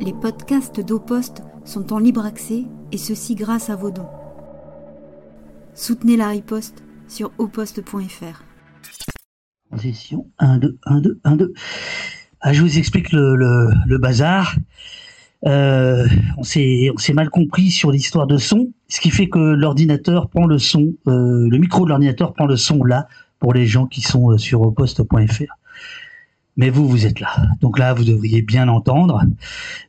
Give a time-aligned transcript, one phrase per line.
[0.00, 4.08] Les podcasts d'Oposte sont en libre accès et ceci grâce à vos dons.
[5.74, 8.44] Soutenez la riposte sur oposte.fr.
[9.70, 11.52] Transition 1, 2, 1, 2, 1, 2.
[12.40, 14.54] Ah, je vous explique le, le, le bazar.
[15.46, 16.06] Euh,
[16.36, 20.28] on s'est on s'est mal compris sur l'histoire de son, ce qui fait que l'ordinateur
[20.30, 23.06] prend le son, euh, le micro de l'ordinateur prend le son là
[23.38, 25.57] pour les gens qui sont euh, sur oposte.fr.
[26.58, 27.30] Mais vous, vous êtes là.
[27.60, 29.22] Donc là, vous devriez bien entendre.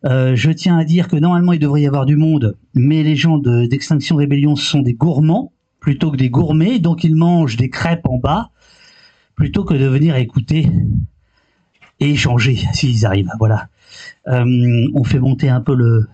[0.05, 3.15] Euh, je tiens à dire que normalement, il devrait y avoir du monde, mais les
[3.15, 7.69] gens de- d'Extinction Rébellion sont des gourmands plutôt que des gourmets, donc ils mangent des
[7.69, 8.51] crêpes en bas
[9.35, 10.69] plutôt que de venir écouter
[11.99, 13.31] et échanger s'ils arrivent.
[13.39, 13.67] Voilà.
[14.27, 16.07] Euh, on fait monter un peu le,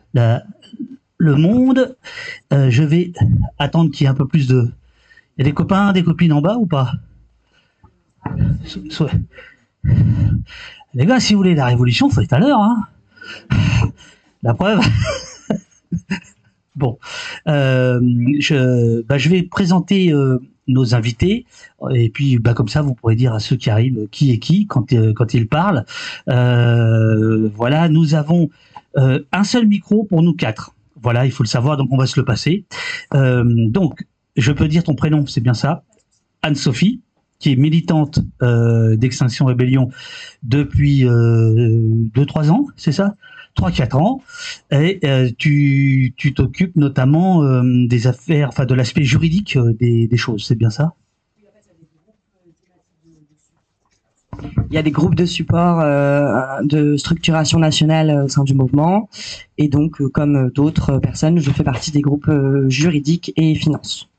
[1.18, 1.98] le monde.
[2.54, 3.12] Euh, je vais
[3.60, 4.72] attendre qu'il y ait un peu plus de.
[5.38, 6.94] Il y a des copains, des copines en bas ou pas?
[10.94, 12.60] Les gars, si vous voulez la révolution, être à l'heure.
[12.60, 12.88] Hein
[14.44, 14.80] la preuve.
[16.76, 16.98] bon,
[17.48, 18.00] Euh,
[18.40, 21.46] je, bah, je vais présenter euh, nos invités
[21.94, 24.68] et puis bah, comme ça, vous pourrez dire à ceux qui arrivent qui est qui
[24.68, 25.86] quand, euh, quand ils parlent.
[26.30, 28.50] Euh, voilà, nous avons
[28.98, 30.74] euh, un seul micro pour nous quatre.
[31.02, 32.66] Voilà, il faut le savoir, donc on va se le passer.
[33.14, 34.06] Euh, donc,
[34.38, 35.84] je peux dire ton prénom, c'est bien ça?
[36.42, 37.02] Anne-Sophie,
[37.40, 39.90] qui est militante euh, d'Extinction Rébellion
[40.44, 43.16] depuis 2-3 ans, c'est ça?
[43.56, 44.22] 3-4 ans.
[44.72, 50.46] Et euh, tu t'occupes notamment euh, des affaires, enfin de l'aspect juridique euh, des, choses,
[50.46, 50.94] c'est bien ça?
[54.70, 58.54] Il y a des groupes de support euh, de structuration nationale euh, au sein du
[58.54, 59.10] mouvement.
[59.58, 63.56] Et donc, euh, comme euh, d'autres personnes, je fais partie des groupes euh, juridiques et
[63.56, 64.10] finances.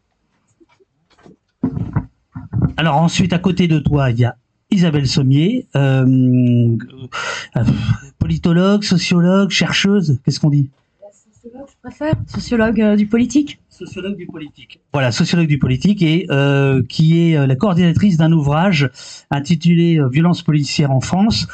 [2.76, 4.36] Alors ensuite, à côté de toi, il y a
[4.70, 6.76] Isabelle Sommier, euh,
[7.56, 7.64] euh,
[8.18, 10.68] politologue, sociologue, chercheuse, qu'est-ce qu'on dit
[11.44, 13.60] Je préfère sociologue euh, du politique.
[13.70, 14.80] Sociologue du politique.
[14.92, 18.90] Voilà, sociologue du politique et euh, qui est la coordinatrice d'un ouvrage
[19.30, 21.46] intitulé Violence policière en France.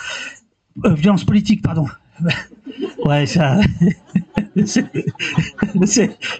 [0.84, 1.86] Euh, violence politique, pardon.
[3.04, 3.60] ouais, ça.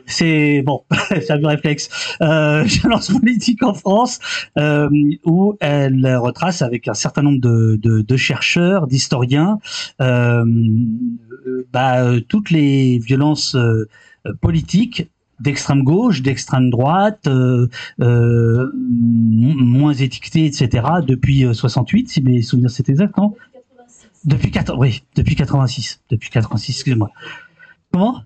[0.07, 1.89] c'est- bon, c'est un réflexe.
[2.21, 4.19] Euh, violence politique en France,
[4.59, 4.89] euh,
[5.25, 9.59] où elle retrace avec un certain nombre de, de, de chercheurs, d'historiens,
[10.01, 10.45] euh,
[11.73, 13.89] bah, toutes les violences euh,
[14.41, 15.09] politiques
[15.41, 17.67] d'extrême gauche, d'extrême droite, euh,
[18.01, 20.85] euh, moins étiquetées, etc.
[21.05, 23.35] depuis euh, 68, si mes souvenirs c'est exact, non?
[24.25, 27.11] Depuis 4, oui, depuis 86, depuis 86, excusez-moi.
[27.93, 28.23] Comment?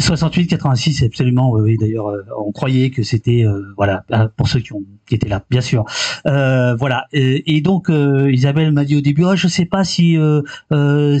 [0.00, 4.48] 68, 86, absolument, oui, oui d'ailleurs, euh, on croyait que c'était, euh, voilà, euh, pour
[4.48, 5.84] ceux qui, ont, qui étaient là, bien sûr.
[6.26, 9.84] Euh, voilà, et, et donc euh, Isabelle m'a dit au début, oh, je sais pas
[9.84, 10.42] si euh,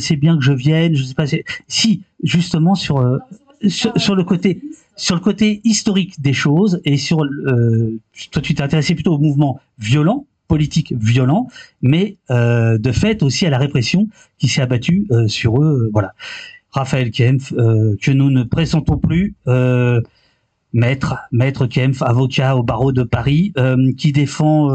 [0.00, 3.20] c'est bien que je vienne, je sais pas si, si justement sur,
[3.68, 4.60] sur, sur le côté
[4.96, 8.00] sur le côté historique des choses et sur euh,
[8.30, 11.48] toi tu t'es intéressé plutôt au mouvement violent politique violent
[11.82, 15.90] mais euh, de fait aussi à la répression qui s'est abattue euh, sur eux euh,
[15.92, 16.14] voilà
[16.70, 19.34] Raphaël Kempf euh, que nous ne présentons plus
[20.72, 23.52] maître maître Kempf avocat au barreau de Paris
[23.96, 24.70] qui défend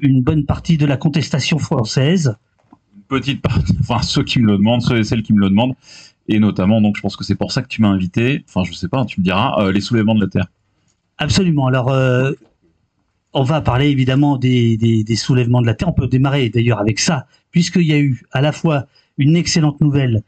[0.00, 2.36] une bonne partie de la contestation française
[2.96, 5.50] une petite partie, enfin ceux qui me le demandent, ceux et celles qui me le
[5.50, 5.74] demandent,
[6.28, 8.72] et notamment, donc je pense que c'est pour ça que tu m'as invité, enfin je
[8.72, 10.46] sais pas, tu me diras, les soulèvements de la Terre.
[11.18, 11.66] Absolument.
[11.66, 11.90] Alors,
[13.36, 15.88] on va parler évidemment des, des, soulèvements de la Terre.
[15.88, 18.86] On peut démarrer d'ailleurs avec ça, puisqu'il y a eu à la fois
[19.18, 20.22] une excellente nouvelle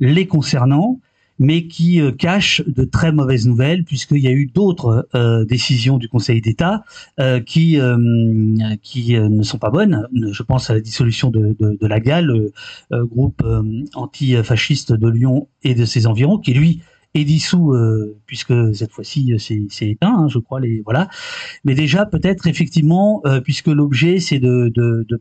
[0.00, 0.98] les concernant,
[1.38, 5.98] mais qui euh, cache de très mauvaises nouvelles, puisqu'il y a eu d'autres euh, décisions
[5.98, 6.84] du Conseil d'État
[7.20, 7.78] euh, qui,
[8.82, 10.08] qui ne sont pas bonnes.
[10.14, 12.24] Je pense à la dissolution de, de, la GAL,
[12.90, 13.44] le groupe
[13.94, 16.80] antifasciste de Lyon et de ses environs, qui lui
[17.14, 20.60] est dissous euh, puisque cette fois-ci euh, c'est éteint, hein, je crois.
[20.60, 21.08] Les voilà.
[21.64, 24.72] Mais déjà peut-être effectivement, euh, puisque l'objet c'est de,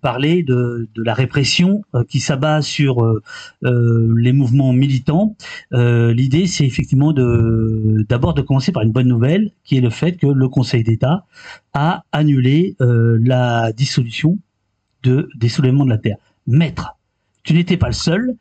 [0.01, 3.21] parler de, la répression euh, qui s'abat sur euh,
[3.63, 5.35] les mouvements militants.
[5.71, 10.17] L'idée c'est effectivement de d'abord de commencer par une bonne nouvelle, qui est le fait
[10.17, 11.25] que le Conseil d'État
[11.73, 14.37] a annulé la dissolution
[15.03, 16.17] de des soulèvements de la terre.
[16.47, 16.97] Maître,
[17.43, 18.35] tu n'étais pas le seul.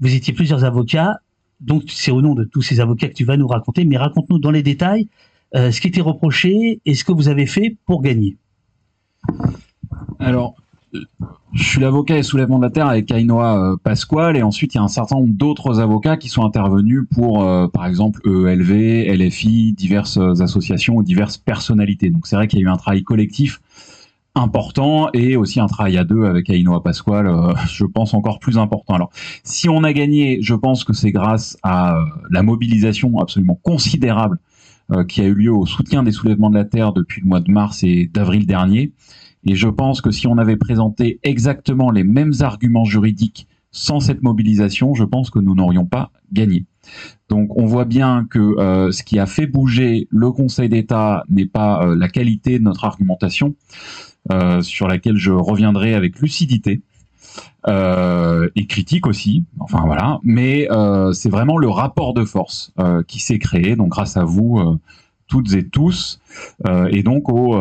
[0.00, 1.18] Vous étiez plusieurs avocats
[1.60, 4.38] donc c'est au nom de tous ces avocats que tu vas nous raconter, mais raconte-nous
[4.38, 5.08] dans les détails
[5.54, 8.36] euh, ce qui était reproché et ce que vous avez fait pour gagner.
[10.18, 10.56] Alors,
[11.54, 14.76] je suis l'avocat des soulèvements de la Terre avec Ainoa euh, Pasquale, et ensuite il
[14.76, 19.06] y a un certain nombre d'autres avocats qui sont intervenus pour, euh, par exemple, ELV,
[19.16, 22.10] LFI, diverses associations ou diverses personnalités.
[22.10, 23.60] Donc c'est vrai qu'il y a eu un travail collectif
[24.38, 28.58] important et aussi un travail à deux avec Ainoa Pasquale, euh, je pense encore plus
[28.58, 28.94] important.
[28.94, 29.10] Alors,
[29.44, 34.38] si on a gagné, je pense que c'est grâce à euh, la mobilisation absolument considérable
[34.90, 37.40] euh, qui a eu lieu au soutien des soulèvements de la terre depuis le mois
[37.40, 38.92] de mars et d'avril dernier.
[39.44, 44.22] Et je pense que si on avait présenté exactement les mêmes arguments juridiques sans cette
[44.22, 46.64] mobilisation, je pense que nous n'aurions pas gagné.
[47.28, 51.46] Donc on voit bien que euh, ce qui a fait bouger le Conseil d'État n'est
[51.46, 53.56] pas euh, la qualité de notre argumentation,
[54.60, 56.82] sur laquelle je reviendrai avec lucidité.
[57.66, 60.68] et critique aussi, enfin voilà, mais
[61.12, 62.72] c'est vraiment le rapport de force
[63.06, 64.78] qui s'est créé, donc grâce à vous,
[65.28, 66.20] toutes et tous,
[66.66, 67.54] euh, et donc aux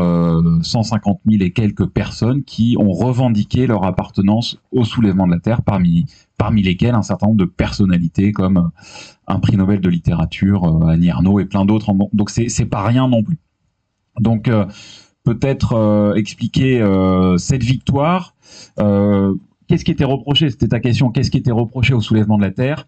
[0.64, 5.62] 150 000 et quelques personnes qui ont revendiqué leur appartenance au soulèvement de la Terre,
[5.62, 6.06] parmi,
[6.38, 8.82] parmi lesquelles un certain nombre de personnalités comme euh,
[9.28, 11.94] un prix Nobel de littérature, euh, Annie Arnaud et plein d'autres.
[12.14, 13.38] Donc c'est pas rien non plus.
[14.20, 14.50] Donc
[15.34, 16.80] peut-être expliquer
[17.38, 18.36] cette victoire.
[18.78, 20.50] Qu'est-ce qui était reproché?
[20.50, 21.12] C'était ta question.
[21.12, 22.88] Qu'est-ce qui était reproché au soulèvement de la Terre?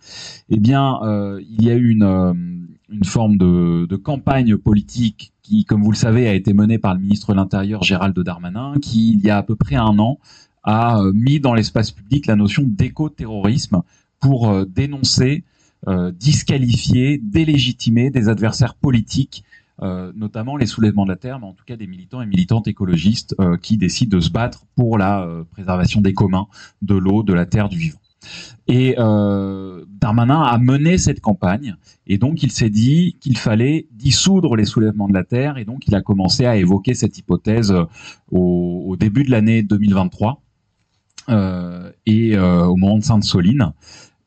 [0.49, 0.99] Eh bien,
[1.41, 2.59] il y a eu une
[2.91, 6.95] une forme de, de, campagne politique qui, comme vous le savez, a été menée par
[6.95, 10.17] le ministre de l'Intérieur Gérald Darmanin, qui, il y a à peu près un an,
[10.63, 13.81] a euh, mis dans l'espace public la notion d'éco-terrorisme
[14.19, 15.43] pour euh, dénoncer,
[15.87, 19.43] euh, disqualifier, délégitimer des adversaires politiques,
[19.81, 23.35] notamment les soulèvements de la terre, mais en tout cas des militants et militantes écologistes
[23.61, 26.47] qui décident de se battre pour la préservation des communs,
[26.81, 27.99] de l'eau, de la terre, du vivant.
[28.67, 34.55] Et euh, Darmanin a mené cette campagne, et donc il s'est dit qu'il fallait dissoudre
[34.55, 37.85] les soulèvements de la terre, et donc il a commencé à évoquer cette hypothèse euh,
[38.31, 40.41] au, début de l'année 2023
[41.29, 43.73] euh, et euh, au moment de Sainte-Soline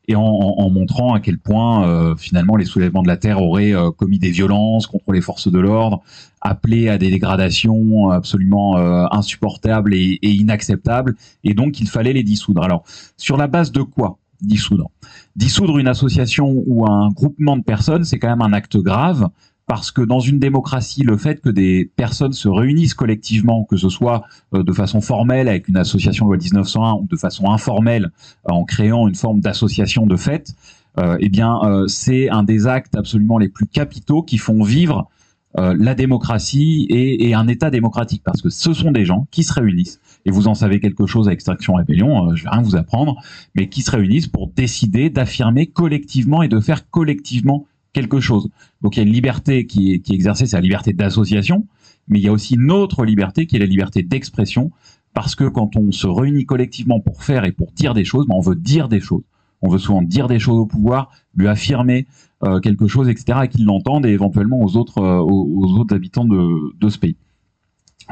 [0.07, 3.91] et en, montrant à quel point euh, finalement les soulèvements de la terre auraient euh,
[3.91, 6.01] commis des violences contre les forces de l'ordre,
[6.41, 12.23] appelé à des dégradations absolument euh, insupportables et, et, inacceptables, et donc il fallait les
[12.23, 12.63] dissoudre.
[12.63, 12.83] Alors
[13.17, 14.91] sur la base de quoi dissoudre?
[15.35, 19.29] Dissoudre une association ou un groupement de personnes, c'est quand même un acte grave
[19.65, 23.89] parce que dans une démocratie, le fait que des personnes se réunissent collectivement, que ce
[23.89, 24.23] soit
[24.53, 28.11] euh, de façon formelle avec une association loi 1901 ou de façon informelle
[28.49, 30.53] euh, en créant une forme d'association de fait,
[30.99, 35.09] euh, eh bien, c'est un des actes absolument les plus capitaux qui font vivre
[35.55, 39.53] la démocratie et, et, un État démocratique, parce que ce sont des gens qui se
[39.53, 43.21] réunissent, et vous en savez quelque chose à Extraction Rébellion, je vais rien vous apprendre,
[43.53, 48.49] mais qui se réunissent pour décider d'affirmer collectivement et de faire collectivement quelque chose.
[48.81, 51.65] Donc il y a une liberté qui est, exercée, c'est la liberté d'association,
[52.07, 54.71] mais il y a aussi une autre liberté qui est la liberté d'expression,
[55.13, 58.35] parce que quand on se réunit collectivement pour faire et pour dire des choses, ben
[58.35, 59.23] on veut dire des choses.
[59.61, 62.05] On veut souvent dire des choses au pouvoir, lui affirmer
[62.43, 66.25] euh, quelque chose, etc., et qu'il l'entende et éventuellement aux autres, euh, aux, autres habitants
[66.25, 67.15] de, ce pays.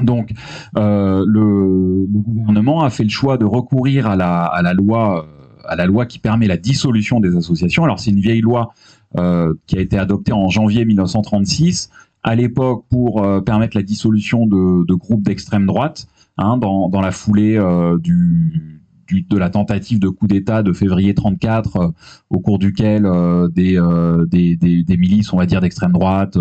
[0.02, 0.32] Donc,
[0.78, 5.28] euh, le, le, gouvernement a fait le choix de recourir à la, à la loi,
[5.66, 7.84] à la loi qui permet la dissolution des associations.
[7.84, 8.74] Alors, c'est une vieille loi
[9.16, 11.90] qui a été adopté en janvier 1936,
[12.24, 17.02] à l'époque pour euh, permettre la dissolution de, de groupes d'extrême droite, hein, dans, dans,
[17.02, 18.81] la foulée euh, du,
[19.12, 21.94] de la tentative de coup d'État de février 34,
[22.30, 23.04] au cours duquel
[23.54, 23.80] des,
[24.28, 26.38] des, des, des, milices, on va dire, d'extrême droite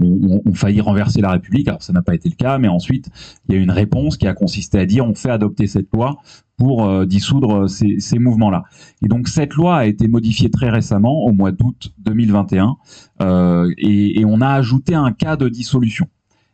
[0.00, 1.68] ont, failli renverser la République.
[1.68, 3.08] Alors ça n'a pas été le cas, mais ensuite
[3.48, 5.92] il y a eu une réponse qui a consisté à dire on fait adopter cette
[5.92, 6.16] loi
[6.56, 8.64] pour euh, dissoudre ces, mouvements-là.
[9.02, 12.76] Et donc cette loi a été modifiée très récemment, au mois d'août 2021,
[13.22, 16.06] euh, et, on a ajouté un cas de dissolution.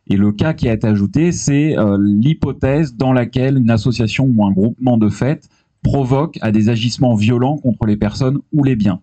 [0.07, 4.45] Et le cas qui a été ajouté, c'est euh, l'hypothèse dans laquelle une association ou
[4.45, 5.47] un groupement de fait
[5.83, 9.01] provoque à des agissements violents contre les personnes ou les biens.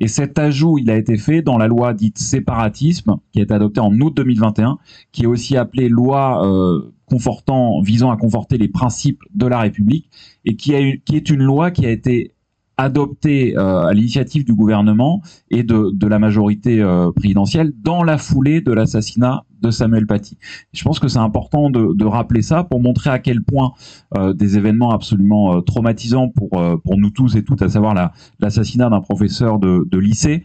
[0.00, 3.54] Et cet ajout, il a été fait dans la loi dite séparatisme, qui a été
[3.54, 4.78] adoptée en août 2021,
[5.12, 10.08] qui est aussi appelée loi euh, confortant, visant à conforter les principes de la République,
[10.44, 12.32] et qui, est une loi qui a été
[12.76, 18.18] adoptée euh, à l'initiative du gouvernement et de, de la majorité euh, présidentielle dans la
[18.18, 20.36] foulée de l'assassinat de Samuel Paty.
[20.72, 23.72] Je pense que c'est important de, de, rappeler ça pour montrer à quel point
[24.16, 28.12] euh, des événements absolument euh, traumatisants pour, euh, pour nous tous et toutes, à savoir
[28.40, 30.44] l'assassinat d'un professeur de, de lycée,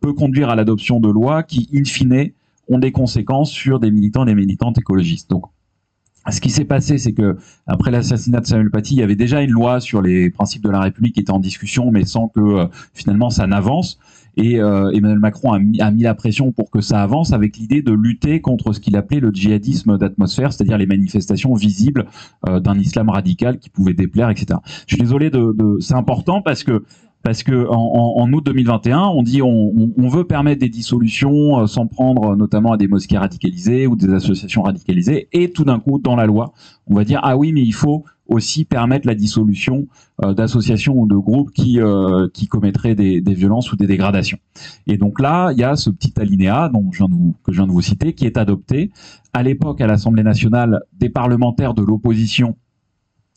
[0.00, 2.30] peut conduire à l'adoption de lois qui, in fine,
[2.68, 5.30] ont des conséquences sur des militants et des militantes écologistes.
[5.30, 5.44] Donc,
[6.28, 7.36] ce qui s'est passé, c'est que
[7.66, 10.70] après l'assassinat de Samuel Paty, il y avait déjà une loi sur les principes de
[10.70, 13.98] la République qui était en discussion, mais sans que finalement ça n'avance.
[14.36, 17.56] Et euh, Emmanuel Macron a mis, a mis, la pression pour que ça avance avec
[17.56, 22.06] l'idée de lutter contre ce qu'il appelait le djihadisme d'atmosphère, c'est-à-dire les manifestations visibles
[22.48, 24.60] euh, d'un islam radical qui pouvait déplaire, etc.
[24.86, 26.84] Je suis désolé de, de c'est important parce que
[27.22, 31.86] parce que en, août 2021, on dit on, on, veut permettre des dissolutions euh, sans
[31.86, 36.16] prendre notamment à des mosquées radicalisées ou des associations radicalisées, et tout d'un coup, dans
[36.16, 36.52] la loi,
[36.86, 39.86] on va dire ah oui, mais il faut aussi permettre la dissolution
[40.24, 44.38] euh, d'associations ou de groupes qui euh, qui commettraient des, des, violences ou des dégradations.
[44.86, 47.58] Et donc là, il y a ce petit alinéa je viens de vous, que je
[47.58, 48.92] viens de vous citer qui est adopté
[49.32, 52.56] à l'époque à l'Assemblée nationale des parlementaires de l'opposition,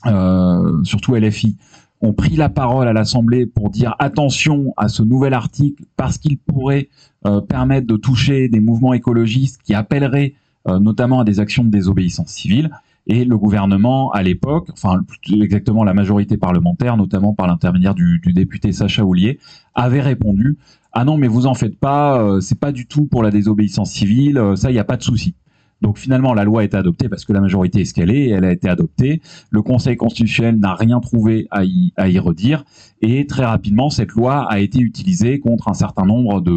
[0.05, 1.57] euh, surtout LFI,
[2.03, 6.37] ont pris la parole à l'Assemblée pour dire attention à ce nouvel article parce qu'il
[6.37, 6.89] pourrait
[7.25, 10.33] euh, permettre de toucher des mouvements écologistes qui appelleraient
[10.67, 12.71] euh, notamment à des actions de désobéissance civile.
[13.07, 18.73] Et le gouvernement, à l'époque, enfin exactement la majorité parlementaire, notamment par l'intermédiaire du, député
[18.73, 19.39] Sacha Houlier,
[19.73, 20.57] avait répondu
[20.95, 23.91] ah non mais vous en faites pas, euh, c'est pas du tout pour la désobéissance
[23.91, 25.35] civile, ça il n'y a pas de souci.
[25.83, 28.29] Donc finalement, la loi a été adoptée parce que la majorité est ce qu'elle est,
[28.29, 29.21] elle a été adoptée.
[29.51, 32.63] Le Conseil constitutionnel n'a rien trouvé à y, redire.
[33.01, 36.51] Et très rapidement, cette loi a été utilisée contre un certain nombre de,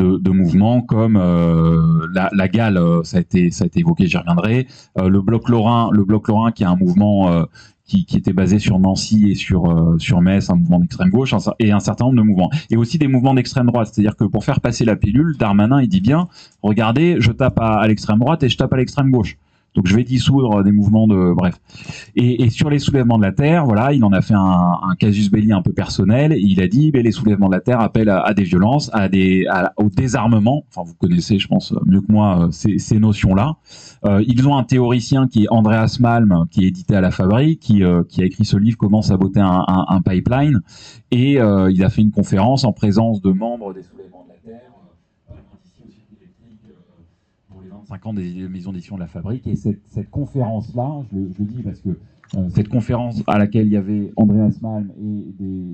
[0.00, 4.08] euh, mouvements comme euh, la, la GAL, euh, ça a été, ça a été évoqué,
[4.08, 4.66] j'y reviendrai.
[4.96, 7.46] le Bloc Lorrain, le Bloc Lorrain qui est un mouvement
[7.90, 11.80] qui, était basé sur Nancy et sur euh, Metz, un mouvement d'extrême gauche, et un
[11.80, 13.90] certain nombre de mouvements, et aussi des mouvements d'extrême droite.
[13.92, 16.28] C'est-à-dire que pour faire passer la pilule, Darmanin il dit bien,
[16.62, 19.36] regardez, je tape à l'extrême droite et je tape à l'extrême gauche.
[19.80, 21.54] Donc je vais dissoudre des mouvements de bref.
[22.14, 25.54] Et, sur les soulèvements de la terre, voilà, il en a fait un, casus belli
[25.54, 26.34] un peu personnel.
[26.34, 29.46] Et il a dit, les soulèvements de la terre appellent à, des violences, à des,
[29.78, 30.64] au désarmement.
[30.68, 33.56] Enfin, vous connaissez, je pense mieux que moi euh, ces, notions-là.
[34.04, 37.60] Euh, ils ont un théoricien qui est Andreas Malm, qui est édité à la Fabrique,
[37.60, 40.60] qui, euh, a écrit ce livre Comment saboter un, un pipeline.
[41.10, 44.29] Et euh, il a fait une conférence en présence de membres des soulèvements de
[47.90, 49.46] la terre 50 des maisons d'édition de la Fabrique.
[49.46, 51.98] Et cette, cette conférence-là, je, je, le dis parce que
[52.36, 55.64] euh, cette conférence à laquelle il y avait Andreas Malm et des,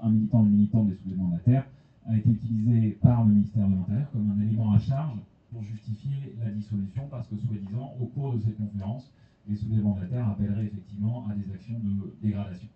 [0.00, 1.66] un militant, une militante des soulèvements de la Terre,
[2.06, 5.18] a été utilisée par le ministère de l'Intérieur comme un élément à charge
[5.52, 9.12] pour justifier la dissolution, parce que, soi-disant, au cours de cette conférence,
[9.48, 12.68] les soulèvements de la Terre appelleraient effectivement à des actions de dégradation.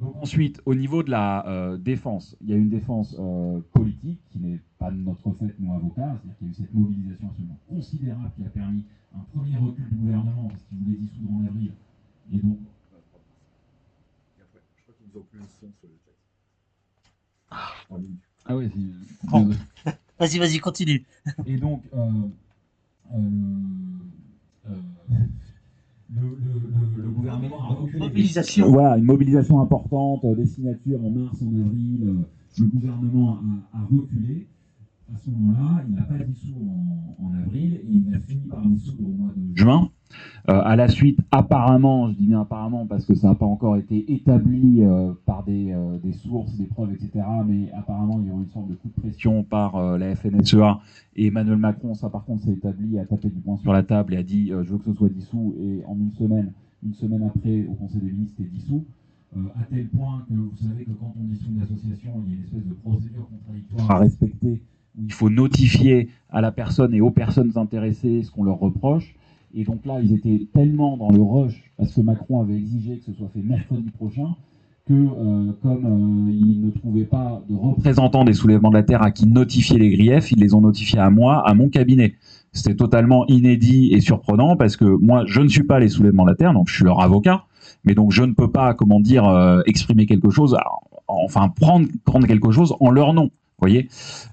[0.00, 4.18] Donc ensuite, au niveau de la euh, défense, il y a une défense euh, politique
[4.30, 7.28] qui n'est pas de notre fait, nous avocats, c'est-à-dire qu'il y a eu cette mobilisation
[7.28, 8.82] absolument considérable qui a permis
[9.14, 11.72] un premier recul du gouvernement parce qu'il voulait dissoudre en avril.
[12.32, 12.58] Et donc.
[14.38, 16.16] Je crois qu'ils nous ont plus le son sur le chat.
[18.46, 18.70] Ah oui.
[20.18, 21.04] Vas-y, vas-y, continue.
[21.46, 22.10] Et donc, euh,
[23.12, 23.18] euh,
[24.68, 24.74] euh,
[26.14, 27.98] le, le, le, gouvernement a reculé.
[27.98, 28.70] Mobilisation.
[28.70, 32.24] Voilà, une mobilisation importante, des signatures en mars, en avril.
[32.58, 33.38] Le gouvernement
[33.72, 34.48] a, a reculé.
[35.12, 38.64] À ce moment-là, il n'a pas dissous en, en, avril et il a fini par
[38.66, 39.90] dissoudre au mois de juin.
[40.48, 43.76] Euh, à la suite, apparemment, je dis bien apparemment parce que ça n'a pas encore
[43.76, 47.24] été établi euh, par des, euh, des, sources, des preuves, etc.
[47.46, 50.80] Mais apparemment, il y a eu une sorte de coup de pression par la FNSEA
[51.16, 51.94] et Emmanuel Macron.
[51.94, 54.48] Ça, par contre, s'est établi, a tapé du poing sur la table et a dit
[54.48, 55.54] je veux que ce soit dissous.
[55.60, 56.52] Et en une semaine,
[56.84, 58.84] une semaine après, au Conseil des ministres, c'était dissous.
[59.36, 62.38] à tel point que vous savez que quand on dissout une association, il y a
[62.38, 64.62] une espèce de procédure contradictoire à respecter
[64.98, 69.14] où il faut notifier à la personne et aux personnes intéressées ce qu'on leur reproche.
[69.54, 73.06] Et donc là, ils étaient tellement dans le rush, parce que Macron avait exigé que
[73.06, 74.34] ce soit fait mercredi prochain,
[74.86, 79.02] que euh, comme euh, ils ne trouvaient pas de représentants des soulèvements de la Terre
[79.02, 82.14] à qui notifier les griefs, ils les ont notifiés à moi, à mon cabinet.
[82.52, 86.30] C'était totalement inédit et surprenant parce que moi, je ne suis pas les soulèvements de
[86.30, 87.44] la Terre, donc je suis leur avocat,
[87.84, 90.56] mais donc je ne peux pas, comment dire, euh, exprimer quelque chose,
[91.08, 93.30] enfin prendre, prendre quelque chose en leur nom
[93.60, 93.88] voyez.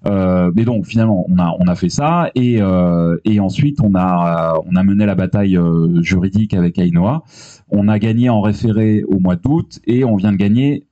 [0.06, 3.96] Euh, mais donc finalement on a on a fait ça et euh, et ensuite on
[3.96, 7.24] a on a mené la bataille euh, juridique avec Ainoa.
[7.70, 10.86] On a gagné en référé au mois d'août et on vient de gagner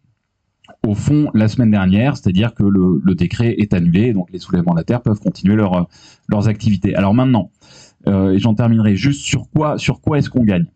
[0.85, 4.79] au fond la semaine dernière, c'est-à-dire que le, décret est annulé, donc les soulèvements de
[4.79, 5.87] la terre peuvent continuer leur,
[6.27, 6.95] leurs activités.
[6.95, 7.51] Alors maintenant,
[8.07, 10.67] et j'en terminerai juste sur quoi sur quoi est-ce qu'on gagne?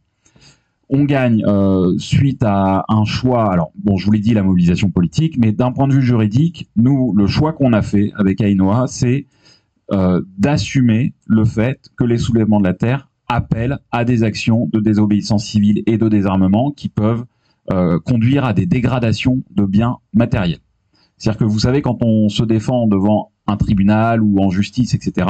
[0.89, 3.51] On gagne euh, suite à un choix.
[3.51, 6.69] Alors, bon, je vous l'ai dit, la mobilisation politique, mais d'un point de vue juridique,
[6.75, 9.27] nous, le choix qu'on a fait avec Ainoa, c'est
[9.91, 14.79] euh, d'assumer le fait que les soulèvements de la terre appellent à des actions de
[14.79, 17.25] désobéissance civile et de désarmement qui peuvent
[17.71, 20.59] euh, conduire à des dégradations de biens matériels.
[21.17, 25.27] C'est-à-dire que vous savez, quand on se défend devant un tribunal ou en justice, etc.,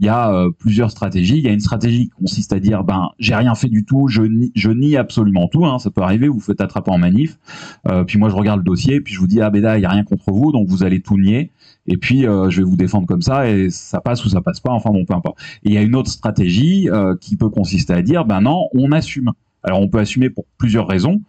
[0.00, 1.38] il y a euh, plusieurs stratégies.
[1.38, 4.08] Il y a une stratégie qui consiste à dire ben j'ai rien fait du tout,
[4.08, 5.64] je nie, absolument tout.
[5.66, 7.38] Hein, ça peut arriver, vous, vous faites attraper en manif.
[7.88, 9.82] Euh, puis moi je regarde le dossier, puis je vous dis ah ben là il
[9.82, 11.52] y a rien contre vous, donc vous allez tout nier.
[11.86, 14.60] Et puis euh, je vais vous défendre comme ça et ça passe ou ça passe
[14.60, 14.72] pas.
[14.72, 15.38] Enfin bon peu importe.
[15.62, 16.88] Et il y a une autre stratégie
[17.20, 19.32] qui peut consister à dire ben non on assume.
[19.62, 21.20] Alors on peut assumer pour plusieurs raisons.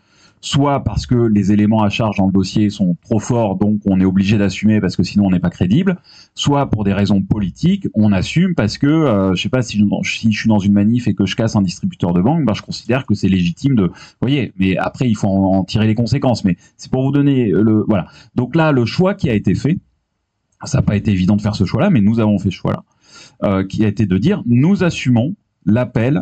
[0.45, 3.99] Soit parce que les éléments à charge dans le dossier sont trop forts, donc on
[3.99, 5.97] est obligé d'assumer parce que sinon on n'est pas crédible,
[6.35, 10.09] soit pour des raisons politiques, on assume parce que, euh, je sais pas, si je,
[10.11, 13.07] suis dans une manif et que je casse un distributeur de banque, ben, je considère
[13.07, 16.45] que c'est légitime de, vous voyez, mais après il faut en, en tirer les conséquences,
[16.45, 18.05] mais c'est pour vous donner le, voilà.
[18.35, 19.79] Donc là, le choix qui a été fait,
[20.63, 22.83] ça n'a pas été évident de faire ce choix-là, mais nous avons fait ce choix-là,
[23.43, 25.33] euh, qui a été de dire, nous assumons
[25.65, 26.21] l'appel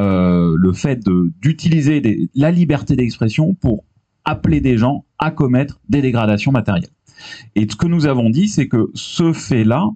[0.00, 1.00] euh, le fait
[1.40, 3.84] d'utiliser la liberté d'expression pour
[4.24, 6.90] appeler des gens à commettre des dégradations matérielles.
[7.54, 9.86] Et ce que nous avons dit, c'est que ce fait-là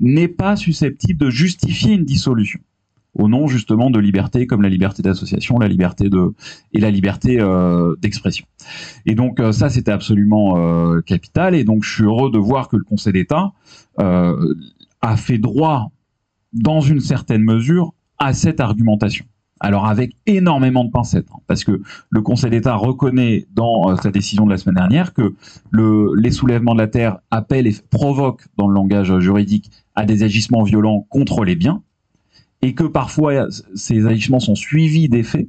[0.00, 2.60] n'est pas susceptible de justifier une dissolution
[3.16, 6.32] au nom justement de liberté comme la liberté d'association, la liberté de
[6.72, 8.46] et la liberté euh, d'expression.
[9.06, 12.76] Et donc euh, ça c'était absolument capital et donc je suis heureux de voir que
[12.76, 13.52] le Conseil d'État
[13.98, 15.92] a fait droit
[16.52, 19.26] dans une certaine mesure à cette argumentation.
[19.64, 21.80] Alors avec énormément de pincettes, hein, parce que
[22.10, 25.34] le Conseil d'État reconnaît dans euh, sa décision de la semaine dernière que
[25.70, 30.22] le, les soulèvements de la terre appellent et provoquent, dans le langage juridique, à des
[30.22, 31.82] agissements violents contre les biens,
[32.60, 35.48] et que parfois ces agissements sont suivis d'effets,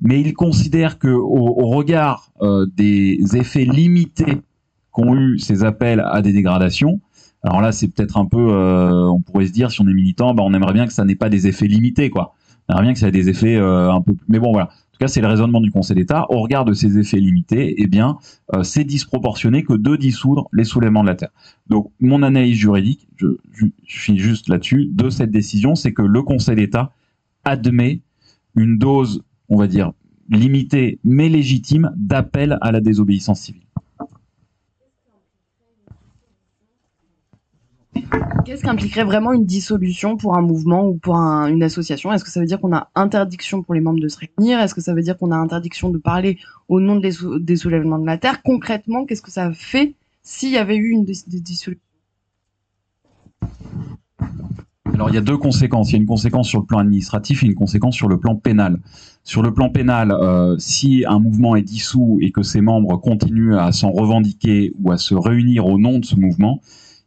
[0.00, 4.42] mais il considère que au, regard euh, des effets limités
[4.90, 7.00] qu'ont eu ces appels à des dégradations,
[7.44, 10.34] alors là c'est peut-être un peu, euh, on pourrait se dire si on est militant,
[10.34, 12.34] bah, on aimerait bien que ça n'ait pas des effets limités, quoi.
[12.68, 14.66] On aimerait bien que ça ait des effets euh, un peu, mais bon voilà.
[14.66, 16.24] En tout cas, c'est le raisonnement du Conseil d'État.
[16.30, 18.16] Au regard de ces effets limités, eh bien,
[18.54, 21.28] euh, c'est disproportionné que de dissoudre les soulèvements de la terre.
[21.68, 26.00] Donc, mon analyse juridique, je, je, je finis juste là-dessus, de cette décision, c'est que
[26.00, 26.92] le Conseil d'État
[27.44, 28.00] admet
[28.54, 29.92] une dose, on va dire,
[30.30, 33.65] limitée mais légitime d'appel à la désobéissance civile.
[38.44, 42.12] Qu'est-ce qu'impliquerait vraiment une dissolution pour un mouvement ou pour un- une association?
[42.12, 44.60] Est-ce que ça veut dire qu'on a interdiction pour les membres de se réunir?
[44.60, 47.56] Est-ce que ça veut dire qu'on a interdiction de parler au nom des, sou- des
[47.56, 48.42] soulèvements de la Terre?
[48.42, 51.80] Concrètement, qu'est-ce que ça fait s'il y avait eu une dis- dis- dissolution
[54.94, 55.90] Alors il y a deux conséquences.
[55.90, 58.36] Il y a une conséquence sur le plan administratif et une conséquence sur le plan
[58.36, 58.78] pénal.
[59.24, 63.56] Sur le plan pénal, euh, si un mouvement est dissous et que ses membres continuent
[63.56, 66.60] à s'en revendiquer ou à se réunir au nom de ce mouvement,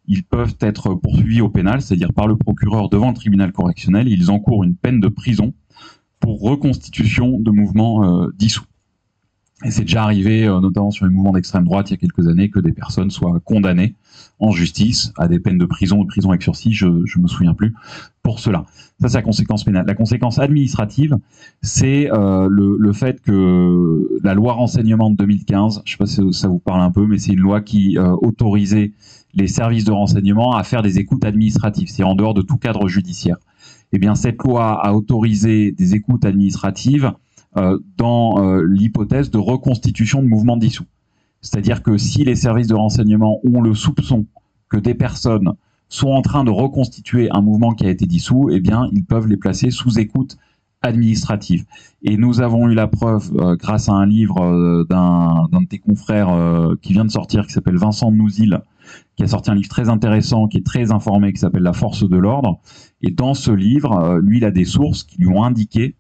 [0.10, 4.08] ils peuvent être poursuivis au pénal, c'est-à-dire par le procureur devant le tribunal correctionnel.
[4.08, 5.54] Ils encourent une peine de prison
[6.20, 8.66] pour reconstitution de mouvements euh, dissous.
[9.64, 12.28] Et c'est déjà arrivé, euh, notamment sur les mouvements d'extrême droite, il y a quelques
[12.28, 13.96] années, que des personnes soient condamnées
[14.40, 17.28] en justice à des peines de prison ou de prison avec sursis, je ne me
[17.28, 17.74] souviens plus,
[18.24, 18.66] pour cela.
[19.02, 19.86] Ça, c'est la conséquence pénale.
[19.86, 21.18] La conséquence administrative,
[21.62, 26.34] c'est euh, le, fait que la loi renseignement de 2015, je ne sais pas si
[26.34, 28.94] ça vous parle un peu, mais c'est une loi qui euh, autorisait
[29.34, 32.88] les services de renseignement à faire des écoutes administratives, c'est en dehors de tout cadre
[32.88, 33.38] judiciaire.
[33.92, 37.12] Eh bien, cette loi a autorisé des écoutes administratives
[37.58, 40.86] euh, dans l'hypothèse de reconstitution de mouvements dissous.
[41.42, 44.26] C'est-à-dire que si les services de renseignement ont le soupçon
[44.70, 45.54] que des personnes
[45.88, 49.28] sont en train de reconstituer un mouvement qui a été dissous, eh bien, ils peuvent
[49.28, 50.38] les placer sous écoute
[50.82, 51.66] administrative.
[52.04, 55.80] Et nous avons eu la preuve, euh, grâce à un livre euh, d'un de tes
[55.80, 58.62] confrères euh, qui vient de sortir, qui s'appelle Vincent Nouzil,
[59.16, 62.08] qui a sorti un livre très intéressant, qui est très informé, qui s'appelle La force
[62.08, 62.60] de l'ordre.
[63.02, 65.96] Et dans ce livre, lui, il a des sources qui lui ont indiqué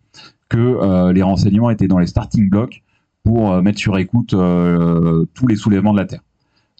[0.47, 2.81] que les renseignements étaient dans les starting blocks
[3.29, 6.21] pour euh, mettre sur écoute euh, tous les soulèvements de la Terre.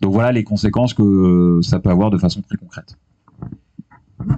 [0.02, 2.98] Donc voilà les conséquences que euh, ça peut avoir de façon très concrète.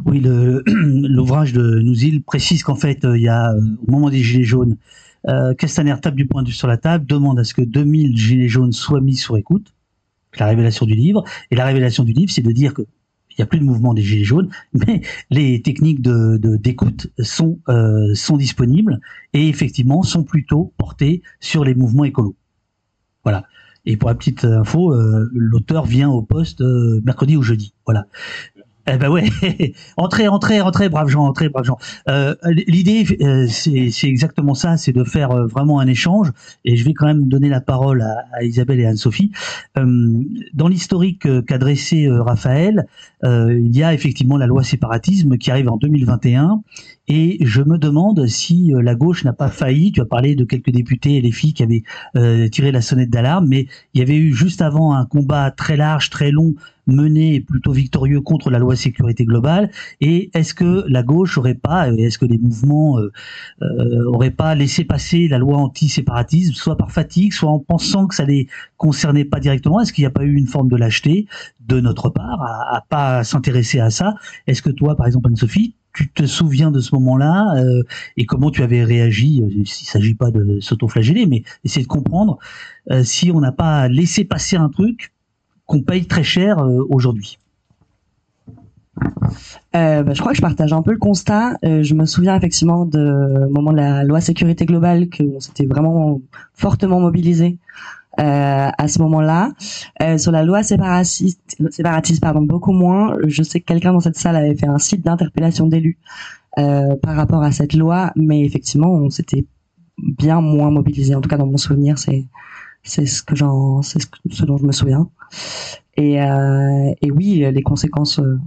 [0.06, 0.20] Oui,
[0.66, 4.76] l'ouvrage de Nouzil précise qu'en fait, il y a, au moment des Gilets jaunes,
[5.58, 9.02] Castaner tape du vue sur la table, demande à ce que 2000 Gilets jaunes soient
[9.02, 9.74] mis sur écoute,
[10.38, 11.24] la révélation du livre.
[11.50, 12.82] Et la révélation du livre, c'est de dire que
[13.32, 17.60] il n'y a plus de mouvement des Gilets jaunes, mais les techniques de d'écoute sont,
[17.70, 19.00] euh, sont disponibles
[19.34, 22.36] et effectivement sont plutôt portées sur les mouvements écolos.
[23.24, 23.46] Voilà.
[23.86, 27.74] Et pour la petite info, euh, l'auteur vient au poste euh, mercredi ou jeudi.
[27.86, 28.06] Voilà.
[28.88, 29.30] Eh ben ouais,
[29.98, 31.78] entrez, entrez, entrez, braves gens, entrez, braves gens.
[32.10, 32.34] Euh,
[32.68, 36.32] L'idée, euh, c'est exactement ça, c'est de faire euh, vraiment un échange.
[36.66, 39.32] Et je vais quand même donner la parole à, à Isabelle et Anne-Sophie.
[39.78, 42.88] Euh, dans l'historique euh, qu'a dressé Raphaël,
[43.24, 46.64] il y a effectivement la loi séparatisme qui arrive en 2021.
[47.14, 49.92] Et je me demande si euh, la gauche n'a pas failli.
[49.92, 51.84] Tu as parlé de quelques députés et les filles qui avaient
[52.16, 55.76] euh, tiré la sonnette d'alarme, mais il y avait eu juste avant un combat très
[55.76, 56.56] large, très long
[56.88, 59.72] mené et plutôt victorieux contre la loi sécurité globale.
[60.00, 64.56] Et est-ce que la gauche aurait pas, euh, est-ce que les mouvements euh, auraient pas
[64.56, 68.48] laissé passer la loi anti-séparatisme, soit par fatigue, soit en pensant que ça les
[68.78, 69.82] concernait pas directement?
[69.82, 71.28] Est-ce qu'il n'y a pas eu une forme de lâcheté
[71.60, 74.16] de notre part à, à pas s'intéresser à ça?
[74.48, 77.84] Est-ce que toi, par exemple, Anne-Sophie, tu te souviens de ce moment-là euh,
[78.18, 82.38] et comment tu avais réagi Il ne s'agit pas de s'autoflageller, mais essayer de comprendre
[82.92, 85.12] euh, si on n'a pas laissé passer un truc
[85.66, 87.38] qu'on paye très cher euh, aujourd'hui.
[89.76, 91.58] Euh, bah, je crois que je partage un peu le constat.
[91.64, 95.66] Euh, je me souviens effectivement de moment de la loi sécurité globale que on s'était
[95.66, 96.22] vraiment
[96.54, 99.52] fortement mobilisé euh, à ce moment-là.
[100.02, 103.18] Euh, sur la loi séparatiste, séparatiste pardon, beaucoup moins.
[103.26, 105.98] Je sais que quelqu'un dans cette salle avait fait un site d'interpellation d'élus
[106.60, 109.46] euh, par rapport à cette loi, mais effectivement, on s'était
[109.98, 111.16] bien moins mobilisé.
[111.16, 112.26] En tout cas, dans mon souvenir, c'est
[112.84, 115.10] c'est ce que j'en, c'est ce, ce dont je me souviens.
[115.98, 118.40] Et, euh, et oui, les conséquences euh,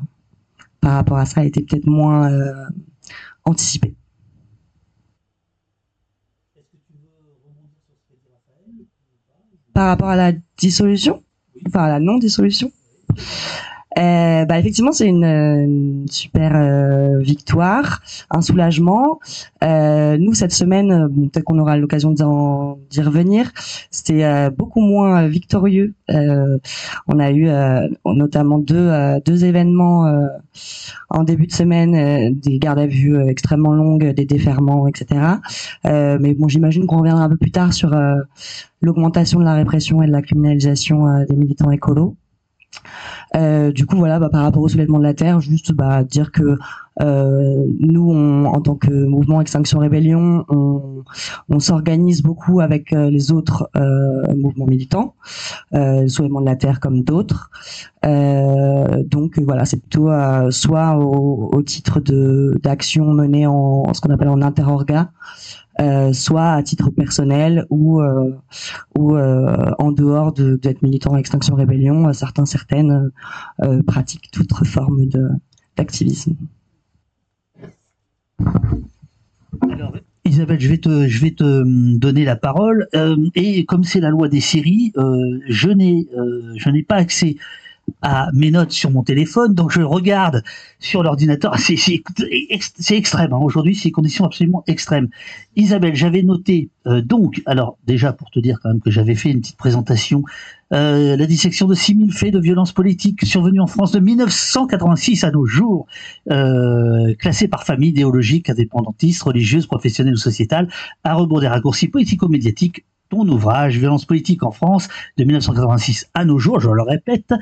[0.81, 2.53] par rapport à ça étaient peut-être moins euh,
[3.45, 3.95] anticipées.
[9.75, 11.23] Par rapport à la dissolution,
[11.67, 12.71] enfin à la non-dissolution.
[13.99, 19.21] Euh, bah effectivement, c'est une, une super euh, victoire, un soulagement.
[19.63, 22.11] Euh, nous, cette semaine, bon, peut-être qu'on aura l'occasion
[22.91, 23.53] d'y revenir,
[23.91, 25.95] c'était euh, beaucoup moins victorieux.
[26.11, 26.59] Euh,
[27.07, 28.91] on a eu euh, notamment deux,
[29.25, 30.13] deux événements
[31.11, 35.21] en début de semaine, des gardes à vue extrêmement longues, des déferments, etc.
[35.85, 37.95] Mais bon, j'imagine qu'on reviendra un peu plus tard sur
[38.83, 42.17] l'augmentation de la répression et de la criminalisation des militants écolos.
[43.37, 46.33] Euh, du coup, voilà, bah, par rapport au soulèvement de la terre, juste bah, dire
[46.33, 46.59] que
[47.03, 51.03] euh, nous, on, en tant que mouvement Extinction Rébellion, on,
[51.49, 55.15] on s'organise beaucoup avec euh, les autres euh, mouvements militants,
[55.75, 57.51] euh, le soulèvement de la terre comme d'autres.
[58.05, 60.11] Donc voilà, c'est plutôt
[60.51, 65.11] soit au, au titre de d'actions menées en, ce qu'on appelle en interorga,
[65.81, 68.31] euh, soit à titre personnel ou euh,
[68.97, 73.11] ou euh, en dehors de d'être militant à Extinction Rébellion, certains certaines
[73.87, 75.29] pratiquent toute forme de
[75.77, 76.35] d'activisme.
[80.27, 82.89] Isabelle, je vais te, je vais te donner la parole.
[83.35, 84.93] Et comme c'est la loi des séries,
[85.49, 86.09] je n'ai,
[86.57, 87.37] je n'ai pas accès
[88.03, 90.43] à mes notes sur mon téléphone, donc je regarde
[90.79, 91.59] sur l'ordinateur.
[91.59, 92.03] C'est, c'est,
[92.51, 93.33] ex- c'est extrême.
[93.33, 93.39] hein.
[93.41, 95.09] Aujourd'hui, c'est conditions absolument extrêmes.
[95.57, 99.31] Isabelle, j'avais noté euh, donc, alors déjà pour te dire quand même que j'avais fait
[99.31, 100.23] une petite présentation,
[100.73, 105.31] euh, la dissection de 6000 faits de violence politique survenus en France de 1986 à
[105.31, 105.87] nos jours
[106.31, 110.69] euh, classés par famille idéologique, indépendantiste, religieuse, professionnelle ou sociétale,
[111.05, 112.85] à rebours des raccourcis politico-médiatiques.
[113.11, 114.89] Ton ouvrage, Violence politique en France,
[115.19, 117.33] de 1986 à nos jours, je le répète,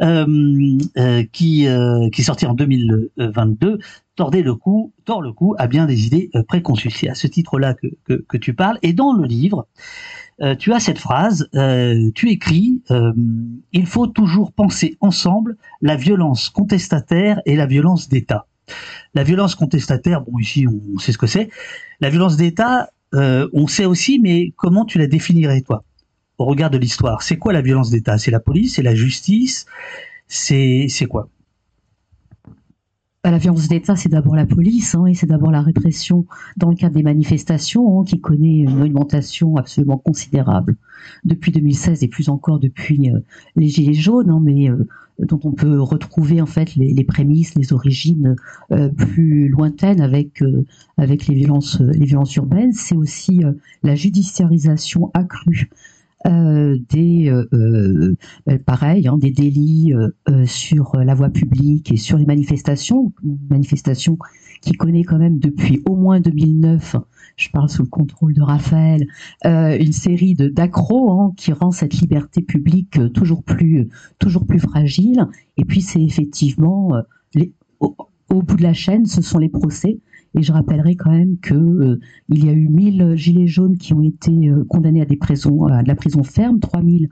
[0.00, 3.78] euh, euh, qui, euh, qui est sorti en 2022,
[4.16, 6.90] tordait le cou, tord le cou à bien des idées euh, préconçues.
[6.90, 8.78] C'est à ce titre-là que, que, que tu parles.
[8.82, 9.66] Et dans le livre,
[10.40, 12.82] euh, tu as cette phrase, euh, tu écris,
[13.72, 18.46] il faut toujours penser ensemble la violence contestataire et la violence d'État.
[19.14, 21.50] La violence contestataire, bon ici on sait ce que c'est.
[22.00, 25.84] La violence d'État, euh, on sait aussi, mais comment tu la définirais toi
[26.38, 27.22] au regard de l'histoire?
[27.22, 28.18] C'est quoi la violence d'État?
[28.18, 29.66] C'est la police, c'est la justice,
[30.28, 31.28] c'est quoi?
[33.22, 36.24] Bah, la violence d'État, c'est d'abord la police, hein, et c'est d'abord la répression
[36.56, 40.76] dans le cadre des manifestations, hein, qui connaît une augmentation absolument considérable
[41.24, 43.20] depuis 2016 et plus encore depuis euh,
[43.56, 44.88] les Gilets jaunes, hein, mais euh,
[45.26, 48.36] dont on peut retrouver en fait les, prémices, les origines
[48.72, 50.64] euh, plus lointaines avec euh,
[50.96, 52.72] avec les violences euh, les violences urbaines.
[52.72, 53.42] C'est aussi
[53.82, 55.70] la judiciarisation accrue
[56.26, 58.14] des euh,
[58.66, 59.94] pareil, hein, des délits
[60.44, 64.18] sur la voie publique et sur les manifestations, une manifestation
[64.60, 66.96] qui connaît quand même depuis au moins 2009,
[67.40, 69.06] je parle sous le contrôle de Raphaël,
[69.46, 74.46] euh, une série de d'accros hein, qui rend cette liberté publique euh, toujours plus toujours
[74.46, 75.26] plus fragile.
[75.56, 77.44] Et puis c'est effectivement euh,
[77.80, 79.98] au, bout de la chaîne, ce sont les procès.
[80.38, 83.94] Et je rappellerai quand même que euh, il y a eu 1000 gilets jaunes qui
[83.94, 87.08] ont été euh, condamnés à des prisons, à de la prison ferme, 3000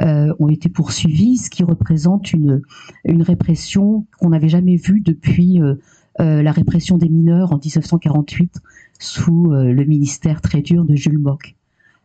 [0.00, 2.62] euh, ont été poursuivis, ce qui représente une,
[3.04, 5.76] une répression qu'on n'avait jamais vue depuis euh, euh,
[6.18, 8.60] la répression des mineurs en 1948
[9.02, 11.56] sous euh, le ministère très dur de Jules Mock.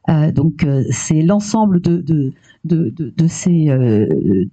[0.10, 2.32] Euh, donc euh, c'est l'ensemble de,
[2.72, 4.46] euh,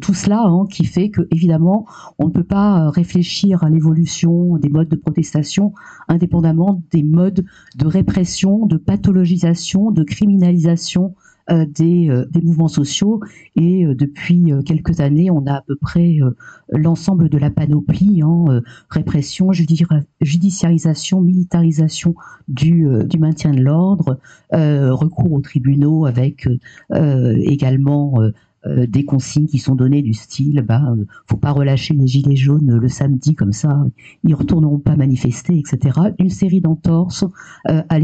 [0.00, 1.84] tout cela hein, qui fait que évidemment
[2.18, 5.74] on ne peut pas euh, réfléchir à l'évolution des modes de protestation
[6.08, 7.44] indépendamment des modes
[7.76, 11.29] de répression, de pathologisation, de criminalisation euh,
[11.66, 13.20] des, euh, des mouvements sociaux.
[13.56, 16.30] Et euh, depuis euh, quelques années, on a à peu près euh,
[16.70, 19.84] l'ensemble de la panoplie, hein, euh, répression, judi-
[20.20, 22.14] judiciarisation, militarisation
[22.48, 24.18] du, euh, maintien de l'ordre,
[24.54, 26.58] euh, recours aux tribunaux avec euh,
[26.94, 28.32] euh, également euh,
[28.66, 32.36] euh, des consignes qui sont données du style bah euh, faut pas relâcher les gilets
[32.36, 33.84] jaunes le samedi comme ça
[34.22, 37.24] ils retourneront pas manifester etc une série d'entorses
[37.70, 37.98] euh, à à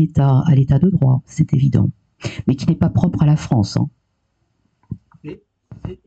[0.54, 1.90] l'état de droit c'est évident
[2.46, 3.88] mais qui n'est pas propre à la France hein
[5.22, 5.44] des,
[5.84, 6.00] des-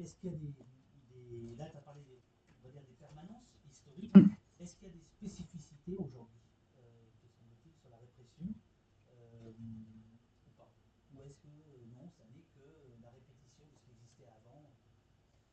[1.58, 2.20] là, tu as parlé des,
[2.60, 4.16] on va dire des permanences historiques.
[4.16, 4.30] Mm.
[4.60, 6.42] Est-ce qu'il y a des spécificités aujourd'hui,
[6.78, 6.82] euh,
[7.22, 8.48] te semble-t-il, sur la répression
[9.12, 10.72] euh, ou pas
[11.14, 12.66] Ou est-ce que euh, non, ça n'est que
[13.02, 14.70] la répétition de ce qui existait avant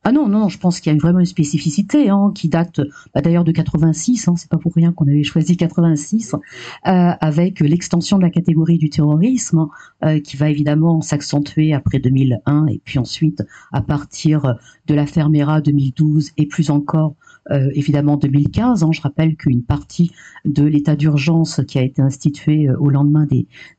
[0.09, 2.79] Ah non, non, je pense qu'il y a vraiment une spécificité hein, qui date
[3.13, 6.39] bah, d'ailleurs de 86, hein, c'est pas pour rien qu'on avait choisi 86, euh,
[6.85, 9.67] avec l'extension de la catégorie du terrorisme,
[10.05, 13.43] euh, qui va évidemment s'accentuer après 2001 et puis ensuite
[13.73, 17.15] à partir de l'affaire Mera 2012 et plus encore
[17.51, 18.83] euh, évidemment 2015.
[18.83, 18.89] hein.
[18.91, 20.11] je rappelle qu'une partie
[20.45, 23.27] de l'état d'urgence qui a été institué euh, au lendemain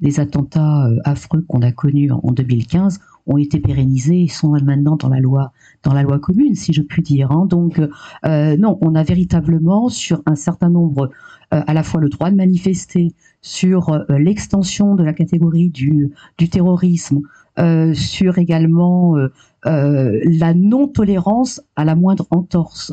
[0.00, 4.50] des, attentats euh, affreux qu'on a connus en, en 2015 ont été pérennisés et sont
[4.64, 5.52] maintenant dans la loi
[5.82, 7.30] dans la loi commune, si je puis dire.
[7.30, 7.46] hein.
[7.46, 7.80] Donc,
[8.24, 11.10] euh, non, on a véritablement sur un certain nombre,
[11.50, 16.10] à la fois le droit de manifester, sur l'extension de la catégorie du,
[16.50, 17.20] terrorisme,
[17.94, 19.14] sur également
[19.64, 22.92] la non-tolérance à la moindre entorse.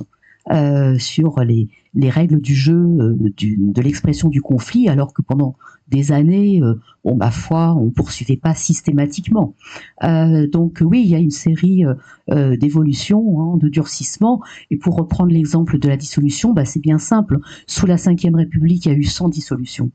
[0.51, 5.55] Euh, sur les, les règles du jeu, euh, de l'expression du conflit, alors que pendant
[5.87, 9.55] des années, euh, bon, ma foi, on poursuivait pas systématiquement.
[10.01, 11.83] Donc oui, il y a une série
[12.29, 14.41] d'évolutions, hein, de durcissement.
[14.69, 17.39] Et pour reprendre l'exemple de la dissolution, bah, c'est bien simple.
[17.67, 19.91] Sous la Ve République, il y a eu 100 dissolutions.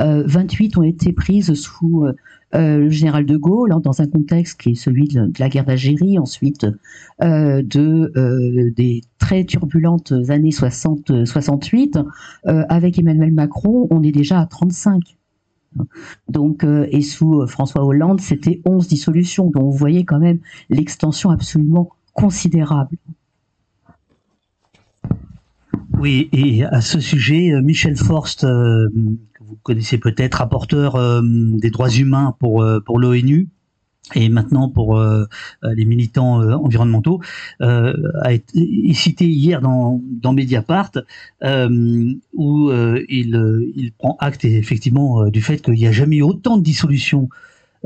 [0.00, 2.14] Euh, 28 ont été prises sous euh,
[2.54, 5.64] euh, le général de Gaulle, hein, dans un contexte qui est celui de, la guerre
[5.64, 6.66] d'Algérie, ensuite
[7.22, 12.04] euh, de, euh, des très turbulentes années 60-68.
[12.46, 15.16] Euh, avec Emmanuel Macron, on est déjà à 35.
[16.28, 19.50] Donc, euh, et sous euh, François Hollande, c'était 11 dissolutions.
[19.50, 22.96] Donc, vous voyez quand même l'extension absolument considérable.
[25.98, 28.88] Oui, et à ce sujet, euh, Michel Forst, euh,
[29.52, 33.48] vous connaissez peut-être, rapporteur euh, des droits humains pour, euh, pour l'ONU,
[34.14, 35.26] et maintenant pour euh,
[35.62, 37.20] les militants environnementaux,
[37.60, 40.90] euh, a été est cité hier dans, dans Mediapart,
[41.42, 46.62] où il, il prend acte effectivement du fait qu'il n'y a jamais eu autant de
[46.62, 47.28] dissolutions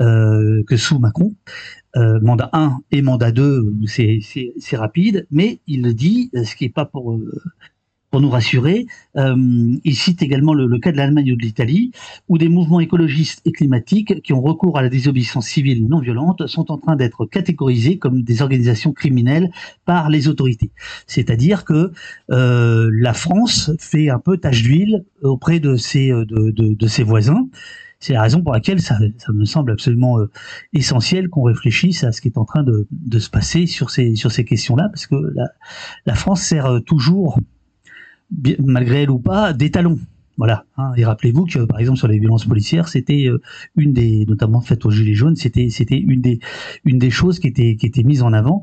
[0.00, 1.34] euh, que sous Macron.
[1.94, 7.18] Mandat 1 et mandat 2, c'est rapide, mais il dit, ce qui n'est pas pour,
[8.10, 8.86] pour nous rassurer.
[9.16, 9.34] Euh,
[9.84, 11.90] il cite également le, cas de l'Allemagne ou de l'Italie,
[12.28, 16.46] où des mouvements écologistes et climatiques qui ont recours à la désobéissance civile non violente
[16.46, 19.50] sont en train d'être catégorisés comme des organisations criminelles
[19.84, 20.70] par les autorités.
[21.06, 21.92] C'est-à-dire que
[22.30, 27.02] euh, la France fait un peu tache d'huile auprès de ses, de, de, de ses
[27.02, 27.48] voisins.
[27.98, 30.30] C'est la raison pour laquelle ça, ça me semble absolument euh,
[30.74, 34.14] essentiel qu'on réfléchisse à ce qui est en train de, de se passer sur ces,
[34.14, 35.48] sur ces questions-là, parce que la,
[36.04, 37.38] la France sert euh, toujours
[38.64, 39.98] malgré elle ou pas, des talons.
[40.38, 40.66] Voilà.
[40.76, 40.92] hein.
[40.98, 43.40] Et rappelez-vous que, par exemple, sur les violences policières, c'était euh,
[43.74, 46.40] une des, notamment faites aux gilets jaunes, c'était c'était une des
[46.84, 48.60] une des choses qui était qui était mise en avant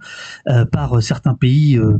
[0.49, 1.97] euh, par euh, certains pays euh,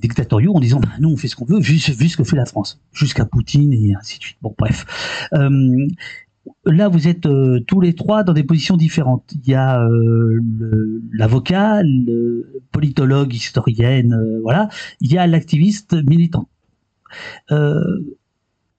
[0.00, 2.24] dictatoriaux en disant, bah, nous on fait ce qu'on veut, vu, ce- vu ce que
[2.24, 4.38] fait la France, jusqu'à Poutine et ainsi de suite.
[4.40, 4.86] Bon, bref.
[5.34, 5.86] Euh,
[6.64, 9.24] Là, vous êtes euh, tous les trois dans des positions différentes.
[9.44, 10.40] Il y a euh,
[11.12, 14.68] l'avocat, le politologue, historienne, euh, voilà.
[15.02, 16.48] Il y a l'activiste militant.
[17.50, 17.98] Euh,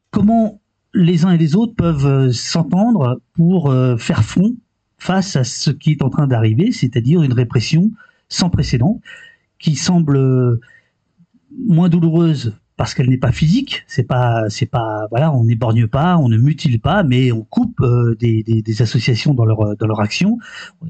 [0.10, 0.60] comment
[0.94, 4.56] les uns et les autres peuvent euh, s'entendre pour euh, faire front
[4.98, 7.92] face à ce qui est en train d'arriver, c'est-à-dire une répression
[8.30, 9.02] sans précédent
[9.60, 10.60] qui semble
[11.68, 16.18] moins douloureuse parce qu'elle n'est pas physique, c'est pas, c'est pas, voilà, on n'éborgne pas,
[16.18, 20.40] on ne mutile pas, mais on coupe euh, des, associations dans leur dans leur action.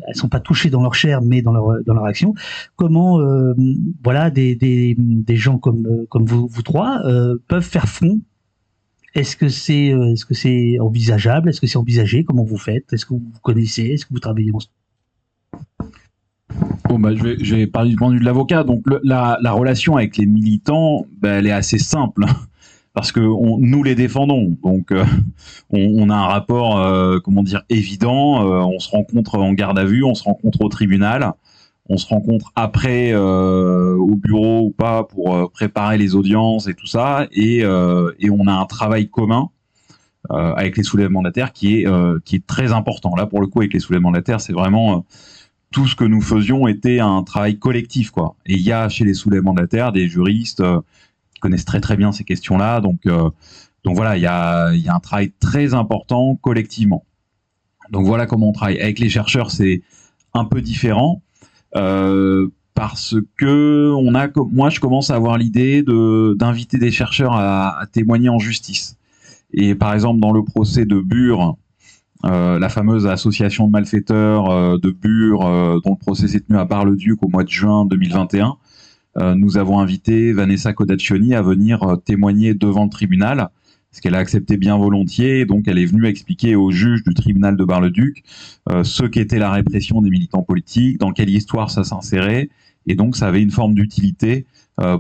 [0.08, 2.34] Elles sont pas touchées dans leur chair, mais dans leur dans leur action.
[2.78, 3.54] Comment, euh,
[4.06, 7.02] voilà, des, des, des gens comme euh, comme vous vous trois
[7.50, 8.22] peuvent faire front?
[9.14, 11.50] Est-ce que c'est est-ce que c'est envisageable?
[11.50, 12.24] Est-ce que c'est envisagé?
[12.24, 12.94] Comment vous faites?
[12.94, 13.84] Est-ce que vous connaissez?
[13.88, 14.81] Est-ce que vous travaillez ensemble
[16.90, 18.64] Bon, bah, je, vais, parler du point de vue de l'avocat.
[18.64, 22.26] Donc, la, la relation avec les militants, bah, elle est assez simple.
[22.94, 25.06] Parce que on- nous les défendons, donc euh,
[25.70, 28.46] on, a un rapport, euh, comment dire, évident.
[28.46, 31.32] euh, on se rencontre en garde à vue, on se rencontre au tribunal,
[31.88, 37.28] on se rencontre après au bureau ou pas pour préparer les audiences et tout ça,
[37.32, 39.50] et, et on a un travail commun
[40.30, 41.88] avec les soulèvements de la terre qui est
[42.26, 43.16] qui est très important.
[43.16, 45.06] Là, pour le coup, avec les soulèvements de la terre, c'est vraiment
[45.72, 48.36] tout ce que nous faisions était un travail collectif, quoi.
[48.46, 50.82] Et il y a chez les soulèvements de la terre des juristes euh,
[51.34, 53.30] qui connaissent très très bien ces questions-là, donc euh,
[53.84, 57.06] donc voilà, il y a y a un travail très important collectivement.
[57.90, 58.80] Donc voilà comment on travaille.
[58.80, 59.82] Avec les chercheurs, c'est
[60.34, 61.22] un peu différent.
[61.76, 67.34] Euh, parce que on a, moi, je commence à avoir l'idée de d'inviter des chercheurs
[67.34, 68.98] à, à, témoigner en justice.
[69.54, 71.58] Et par exemple, dans le procès de Bure,
[72.26, 76.58] euh, la fameuse association de malfaiteurs euh, de Bure, euh, dont le procès s'est tenu
[76.58, 78.58] à Bar-le-Duc au mois de juin 2021,
[79.18, 83.50] euh, nous avons invité Vanessa Codaccioni à venir témoigner devant le tribunal
[83.92, 85.46] ce qu'elle a accepté bien volontiers.
[85.46, 88.24] Donc, elle est venue expliquer aux juges du tribunal de Bar-le-Duc
[88.84, 92.50] ce qu'était la répression des militants politiques, dans quelle histoire ça s'insérait.
[92.88, 94.46] Et donc, ça avait une forme d'utilité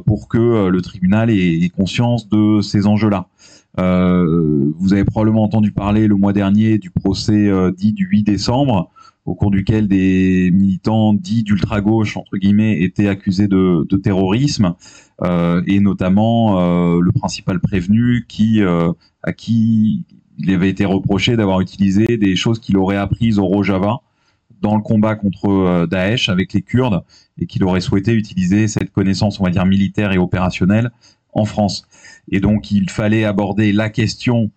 [0.05, 3.29] pour que le tribunal ait, conscience de ces enjeux-là.
[3.77, 8.91] Vous avez probablement entendu parler le mois dernier du procès dit du 8 décembre,
[9.25, 14.73] au cours duquel des militants dits d'ultra-gauche, entre guillemets, étaient accusés de, terrorisme,
[15.21, 20.05] euh, et notamment euh, le principal prévenu qui, euh, à qui
[20.39, 23.99] il avait été reproché d'avoir utilisé des choses qu'il aurait apprises au Rojava
[24.61, 27.03] dans le combat contre Daesh avec les Kurdes,
[27.39, 30.91] et qu'il aurait souhaité utiliser cette connaissance, on va dire, militaire et opérationnelle
[31.33, 31.87] en France.
[32.31, 34.51] Et donc, il fallait aborder la question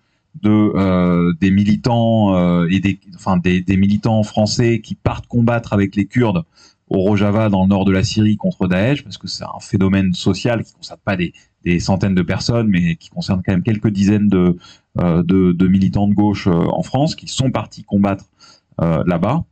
[0.46, 6.42] euh, des militants euh, et des militants français qui partent combattre avec les Kurdes
[6.88, 10.12] au Rojava dans le nord de la Syrie contre Daesh parce que c'est un phénomène
[10.12, 11.32] social qui ne concerne pas des,
[11.78, 14.56] centaines de personnes mais qui concerne quand même quelques dizaines de
[14.98, 18.26] euh, militants de gauche en France qui sont partis combattre
[18.78, 19.44] là-bas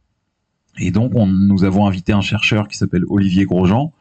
[0.79, 3.93] et donc on, nous avons invité un chercheur qui s'appelle Olivier Grosjean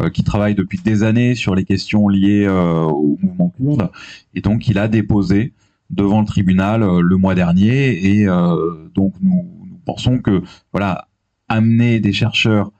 [0.00, 3.90] euh, qui travaille depuis des années sur les questions liées au mouvement kurde
[4.34, 5.52] et donc il a déposé
[5.90, 8.18] devant le tribunal euh, le mois dernier.
[8.18, 11.08] Et euh, donc nous, nous, pensons que voilà
[11.48, 12.70] amener des chercheurs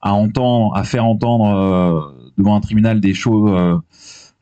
[0.00, 3.80] à entendre à faire entendre euh, devant un tribunal des choses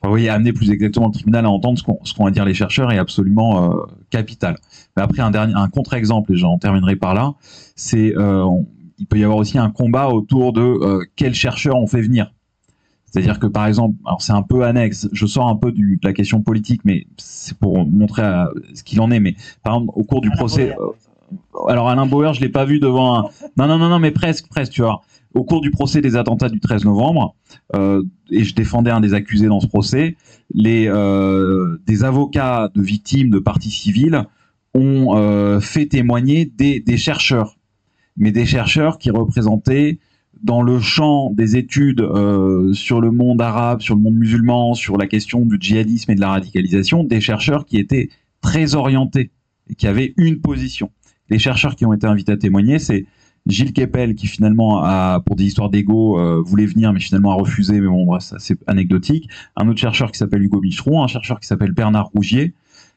[0.04, 2.90] oui, amener plus exactement le tribunal à entendre ce qu'on qu va dire les chercheurs
[2.90, 3.74] est absolument
[4.08, 4.56] capital.
[4.96, 7.34] Mais après un dernier un contre-exemple et j'en terminerai par là,
[7.76, 8.14] c'est
[8.98, 12.32] il peut y avoir aussi un combat autour de quels chercheurs on fait venir.
[13.10, 16.06] C'est-à-dire que par exemple, alors c'est un peu annexe, je sors un peu du, de
[16.06, 19.18] la question politique, mais c'est pour montrer à, ce qu'il en est.
[19.18, 19.34] Mais
[19.64, 20.86] par exemple, au cours du Alain procès, euh,
[21.68, 23.22] alors Alain Bauer, je l'ai pas vu devant un.
[23.56, 25.02] Non, non, non, non, mais presque, presque, tu vois.
[25.34, 27.36] Au cours du procès des attentats du 13 novembre,
[27.76, 30.16] euh, et je défendais un des accusés dans ce procès,
[30.66, 34.24] euh, des avocats de victimes de parties civiles
[34.74, 37.56] ont euh, fait témoigner des, chercheurs,
[38.16, 40.00] mais des chercheurs qui représentaient
[40.42, 42.04] dans le champ des études
[42.72, 46.20] sur le monde arabe, sur le monde musulman, sur la question du djihadisme et de
[46.20, 48.08] la radicalisation, des chercheurs qui étaient
[48.40, 49.30] très orientés
[49.68, 50.90] et qui avaient une position.
[51.30, 53.06] Les chercheurs qui ont été invités à témoigner, c'est
[53.46, 54.82] Gilles Kepel qui finalement
[55.20, 58.58] pour des histoires d'ego, euh, voulait venir mais finalement a refusé, mais bon, bref, c'est
[58.66, 59.30] anecdotique.
[59.56, 62.54] Un autre chercheur qui s'appelle Hugo Bicheron, un chercheur qui s'appelle Bernard Rougier,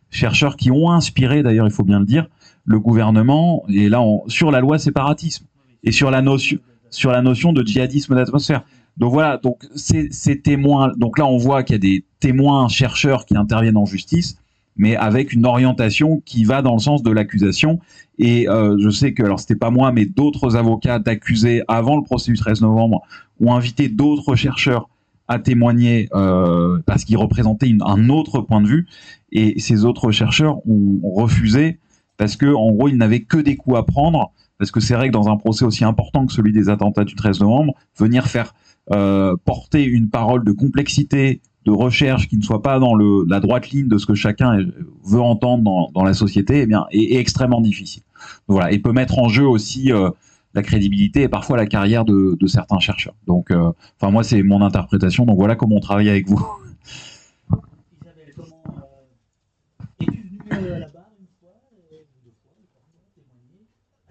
[0.10, 2.28] chercheurs qui ont inspiré, d'ailleurs, il faut bien le dire,
[2.66, 5.46] le gouvernement, et là, sur la loi séparatisme
[5.84, 8.64] et sur la notion de djihadisme d'atmosphère.
[8.98, 13.26] Donc voilà, donc ces témoins, donc là on voit qu'il y a des témoins chercheurs
[13.26, 14.38] qui interviennent en justice,
[14.76, 17.80] mais avec une orientation qui va dans le sens de l'accusation.
[18.18, 22.04] Et euh, je sais que, alors c'était pas moi, mais d'autres avocats d'accusés avant le
[22.04, 23.02] procès du 13 novembre
[23.40, 24.90] ont invité d'autres chercheurs
[25.28, 28.88] à témoigner euh, parce qu'ils représentaient un autre point de vue.
[29.32, 31.80] Et ces autres chercheurs ont, ont refusé
[32.18, 34.32] parce que, en gros, ils n'avaient que des coups à prendre
[34.64, 37.16] parce que c'est vrai que dans un procès aussi important que celui des attentats du
[37.16, 38.54] 13 novembre, venir faire
[38.92, 43.40] euh, porter une parole de complexité, de recherche qui ne soit pas dans le, la
[43.40, 44.66] droite ligne de ce que chacun
[45.06, 48.04] veut entendre dans, dans la société, eh bien, est, extrêmement difficile.
[48.48, 50.10] Voilà, et peut mettre en jeu aussi euh,
[50.54, 53.16] la crédibilité et parfois la carrière de, certains chercheurs.
[53.28, 55.26] Donc, euh, enfin moi, c'est mon interprétation.
[55.26, 56.46] Donc voilà comment on travaille avec vous.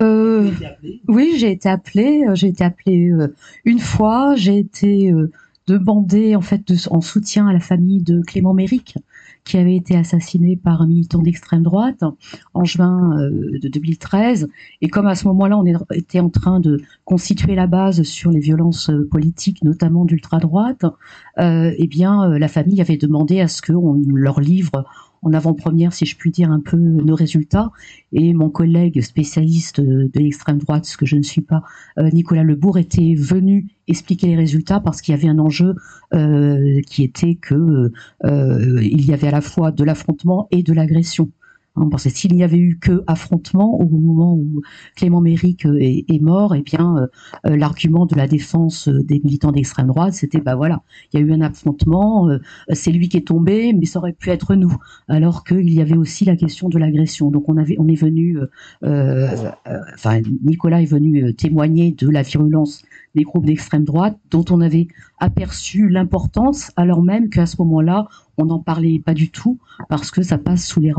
[0.00, 0.50] Euh,
[1.06, 2.24] oui, j'ai été appelée.
[2.34, 3.12] J'ai été appelée
[3.64, 4.34] une fois.
[4.34, 5.12] J'ai été
[5.70, 8.96] euh, demandée en fait en soutien à la famille de Clément Méric,
[9.44, 12.04] qui avait été assassiné par un militant d'extrême droite
[12.54, 14.48] en juin euh, de 2013.
[14.80, 18.40] Et comme à ce moment-là, on était en train de constituer la base sur les
[18.40, 20.84] violences politiques, notamment d'ultra droite,
[21.38, 24.84] eh bien, la famille avait demandé à ce qu'on leur livre
[25.22, 27.70] en avant-première, si je puis dire, un peu nos résultats.
[28.12, 31.62] Et mon collègue spécialiste de l'extrême droite, ce que je ne suis pas,
[31.98, 35.74] euh, Nicolas Lebourg, était venu expliquer les résultats parce qu'il y avait un enjeu
[36.12, 37.92] euh, qui était que
[38.24, 41.30] euh, il y avait à la fois de l'affrontement et de l'agression.
[41.74, 44.60] Hein, parce que s'il n'y avait eu que affrontement au moment où
[44.94, 47.06] Clément Méric euh, est, mort, eh bien euh,
[47.46, 51.26] euh, l'argument de la défense des militants d'extrême droite, c'était bah voilà, il y a
[51.26, 52.28] eu un affrontement,
[52.72, 54.76] c'est lui qui est tombé, mais ça aurait pu être nous.
[55.08, 57.30] Alors qu'il y avait aussi la question de l'agression.
[57.30, 58.38] Donc on avait, on est venu,
[58.82, 64.88] enfin Nicolas est venu témoigner de la virulence des groupes d'extrême droite dont on avait
[65.18, 68.08] aperçu l'importance, alors même qu'à ce moment-là,
[68.42, 70.92] on n'en parlait pas du tout parce que ça passe sous les,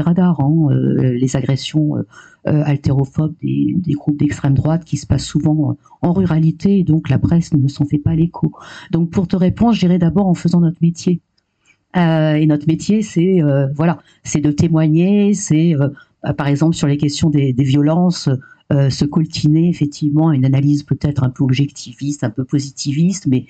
[0.00, 2.02] radars, hein, euh, les agressions euh,
[2.48, 7.18] euh, altérophobes des, groupes d'extrême droite qui se passent souvent en ruralité et donc la
[7.18, 8.52] presse ne s'en fait pas l'écho.
[8.90, 11.20] Donc pour te répondre, je dirais d'abord en faisant notre métier.
[11.94, 13.40] et notre métier, c'est
[13.74, 15.74] voilà, c'est de témoigner, c'est
[16.36, 18.28] par exemple sur les questions des, violences,
[18.70, 23.46] se coltiner effectivement une analyse peut-être un peu objectiviste, un peu positiviste, mais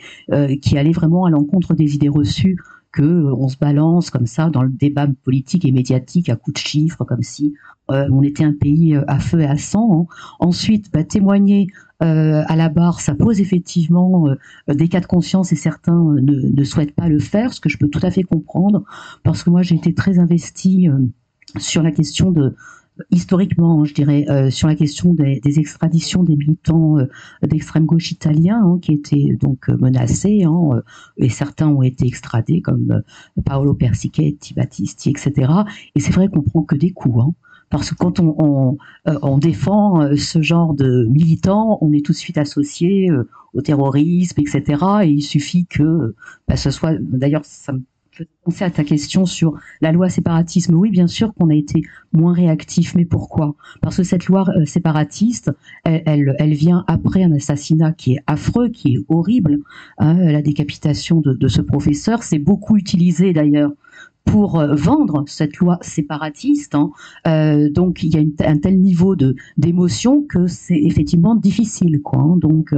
[0.58, 2.58] qui allait vraiment à l'encontre des idées reçues
[3.02, 6.66] euh, on se balance comme ça dans le débat politique et médiatique à coups de
[6.66, 7.54] chiffres, comme si
[7.90, 10.06] on était un pays à feu et à sang.
[10.10, 10.14] Hein.
[10.40, 11.68] Ensuite, bah, témoigner
[12.00, 14.26] à la barre, ça pose effectivement
[14.68, 17.78] des cas de conscience et certains ne, ne, souhaitent pas le faire, ce que je
[17.78, 18.84] peux tout à fait comprendre,
[19.24, 20.86] parce que moi j'ai été très investie
[21.56, 22.54] sur la question de,
[23.10, 27.06] historiquement, je dirais, euh, sur la question des, extraditions des militants euh,
[27.42, 30.82] d'extrême gauche italiens hein, qui étaient donc menacés, hein, euh,
[31.16, 33.02] et certains ont été extradés comme
[33.44, 35.52] Paolo Persichetti, Battisti, etc.
[35.94, 37.20] Et c'est vrai qu'on prend que des coups.
[37.20, 37.32] Hein,
[37.70, 42.38] parce que quand on, on, défend ce genre de militants, on est tout de suite
[42.38, 43.10] associé
[43.52, 44.84] au terrorisme, etc.
[45.02, 46.14] Et il suffit que
[46.48, 47.82] bah, ce soit, d'ailleurs, ça me
[48.44, 50.74] penser à ta question sur la loi séparatisme.
[50.74, 53.54] Oui, bien sûr qu'on a été moins réactif, mais pourquoi?
[53.80, 55.50] Parce que cette loi euh, séparatiste,
[55.84, 59.58] elle, elle, vient après un assassinat qui est affreux, qui est horrible.
[59.98, 63.72] Hein, la décapitation de, ce professeur, c'est beaucoup utilisé d'ailleurs
[64.24, 66.74] pour euh, vendre cette loi séparatiste.
[66.74, 66.90] Hein.
[67.26, 72.00] Euh, donc il y a un tel niveau de d'émotion que c'est effectivement difficile.
[72.12, 72.36] Hein.
[72.38, 72.74] Donc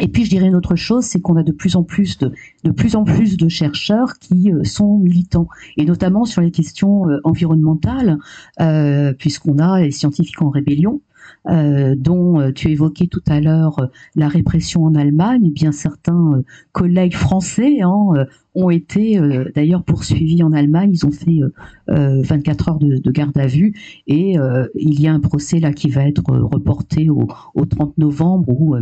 [0.00, 3.48] et puis je dirais une autre chose, c'est qu'on a de plus en plus de,
[3.48, 8.18] chercheurs qui euh, sont militants, et notamment sur les questions euh, environnementales,
[8.60, 11.00] euh, puisqu'on a les scientifiques en rébellion,
[11.48, 15.72] euh, dont euh, tu évoquais tout à l'heure euh, la répression en Allemagne, eh bien
[15.72, 19.20] certains collègues français hein, ont été
[19.54, 20.90] d'ailleurs poursuivis en Allemagne.
[20.92, 21.40] Ils ont fait
[21.86, 23.74] 24 heures de, garde à vue
[24.06, 24.36] et
[24.74, 27.26] il y a un procès là qui va être reporté au,
[27.64, 28.76] 30 novembre où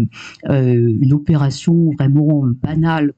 [0.48, 3.12] une opération vraiment banale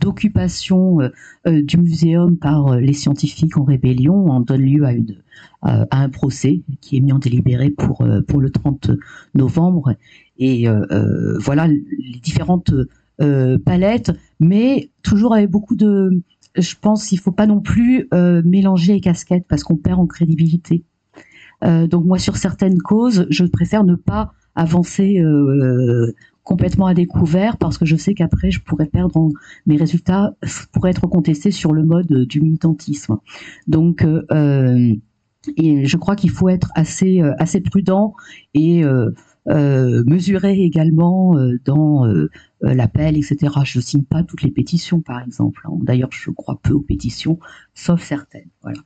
[0.00, 0.98] d'occupation
[1.46, 5.16] du muséum par les scientifiques en rébellion en donne lieu à une
[5.62, 8.90] à un procès qui est mis en délibéré pour, euh, pour le 30
[9.34, 9.94] novembre.
[10.38, 12.72] Et euh, euh, voilà les différentes
[13.64, 16.22] palettes, mais toujours avec beaucoup de...
[16.54, 18.08] Je pense qu'il ne faut pas non plus
[18.44, 20.84] mélanger les casquettes parce qu'on perd en crédibilité.
[21.62, 25.20] donc moi, sur certaines causes, je préfère ne pas avancer
[26.48, 29.28] complètement à découvert parce que je sais qu'après je pourrais perdre
[29.66, 30.32] mes résultats
[30.72, 33.18] pourraient être contestés sur le mode du militantisme.
[33.66, 34.94] Donc euh,
[35.56, 38.14] et je crois qu'il faut être assez, euh, assez prudent
[38.54, 39.10] et euh,
[39.48, 42.06] euh, mesuré également dans
[42.60, 43.52] l'appel, etc.
[43.64, 45.62] Je ne signe pas toutes les pétitions, par exemple.
[45.64, 45.78] Hein.
[45.82, 47.38] D'ailleurs, je crois peu aux pétitions,
[47.74, 48.50] sauf certaines.
[48.62, 48.80] Voilà.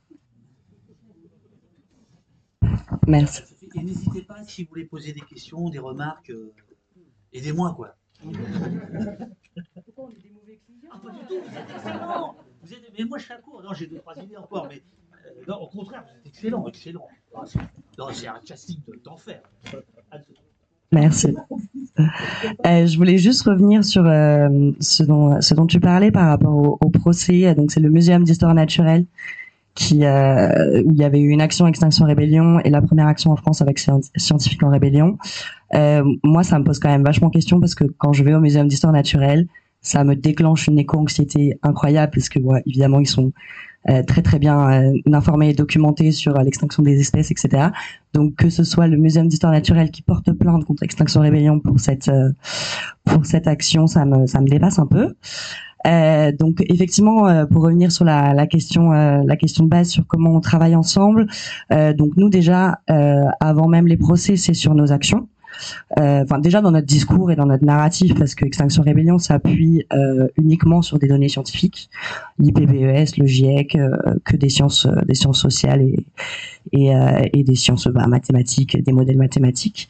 [3.07, 3.43] Merci.
[3.75, 6.31] Et n'hésitez pas, si vous voulez poser des questions, des remarques,
[7.33, 7.95] aidez-moi, quoi.
[8.21, 12.35] Pourquoi on est des mauvais clients ah, pas du tout, vous êtes excellent.
[12.61, 12.93] Vous êtes...
[12.97, 13.63] Mais moi, je suis à court.
[13.63, 14.83] Non, j'ai deux, trois idées encore, mais
[15.47, 17.07] non, au contraire, êtes excellent, excellent.
[17.35, 19.41] Ah, c'est un casting d'enfer.
[20.91, 21.35] Merci.
[21.99, 27.53] Euh, je voulais juste revenir sur euh, ce, dont, tu parlais par rapport au, procès.
[27.55, 29.05] Donc, c'est le Muséum d'histoire naturelle
[29.75, 33.31] qui, euh, où il y avait eu une action Extinction Rébellion et la première action
[33.31, 35.17] en France avec Scientifiques en Rébellion.
[36.23, 38.67] moi, ça me pose quand même vachement question parce que quand je vais au Muséum
[38.67, 39.47] d'histoire naturelle,
[39.81, 43.31] ça me déclenche une éco-anxiété incroyable parce que, évidemment, ils sont euh,
[44.07, 47.69] très très bien euh, informé et documenté sur euh, l'extinction des espèces, etc.
[48.13, 51.79] Donc que ce soit le Muséum d'histoire naturelle qui porte plainte contre Extinction Rébellion pour
[51.79, 52.09] cette
[53.03, 55.15] pour cette action, ça me ça me dépasse un peu.
[55.85, 60.33] Euh, donc effectivement, pour revenir sur la, la question, la question de base sur comment
[60.33, 61.27] on travaille ensemble.
[61.69, 62.79] donc nous déjà,
[63.39, 65.27] avant même les procès, c'est sur nos actions.
[65.99, 69.85] Euh, enfin déjà dans notre discours et dans notre narratif, parce que Extinction Rébellion s'appuie
[69.93, 71.89] euh, uniquement sur des données scientifiques,
[72.39, 73.89] l'IPBES, le GIEC, euh,
[74.23, 76.05] que des sciences, des sciences sociales et,
[76.71, 76.91] et,
[77.33, 79.89] et des sciences bah, mathématiques, des modèles mathématiques.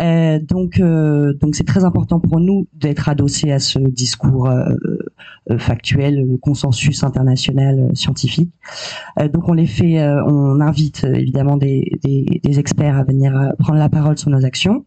[0.00, 4.50] donc donc c'est très important pour nous d'être adossés à ce discours
[5.58, 8.50] factuel, le consensus international scientifique.
[9.32, 13.88] donc on les fait, on invite évidemment des, des, des, experts à venir prendre la
[13.88, 14.84] parole sur nos actions.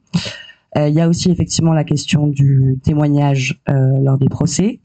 [0.75, 4.79] Il y a aussi effectivement la question du témoignage lors des procès.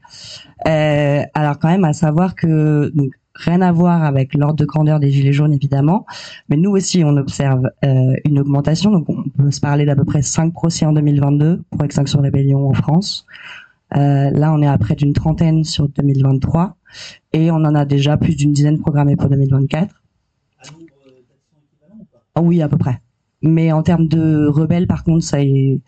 [0.65, 5.11] alors quand même à savoir que donc, rien à voir avec l'ordre de grandeur des
[5.11, 6.05] gilets jaunes évidemment,
[6.49, 8.91] mais nous aussi on observe euh, une augmentation.
[8.91, 12.69] Donc on peut se parler d'à peu près 5 procès en 2022 pour Extinction Rébellion
[12.69, 13.25] en France.
[13.95, 16.75] Euh, là on est à près d'une trentaine sur 2023
[17.33, 19.93] et on en a déjà plus d'une dizaine programmés pour 2024.
[22.37, 22.99] Ah oui à peu près.
[23.45, 25.79] Mais en termes de rebelles, par contre, ça est,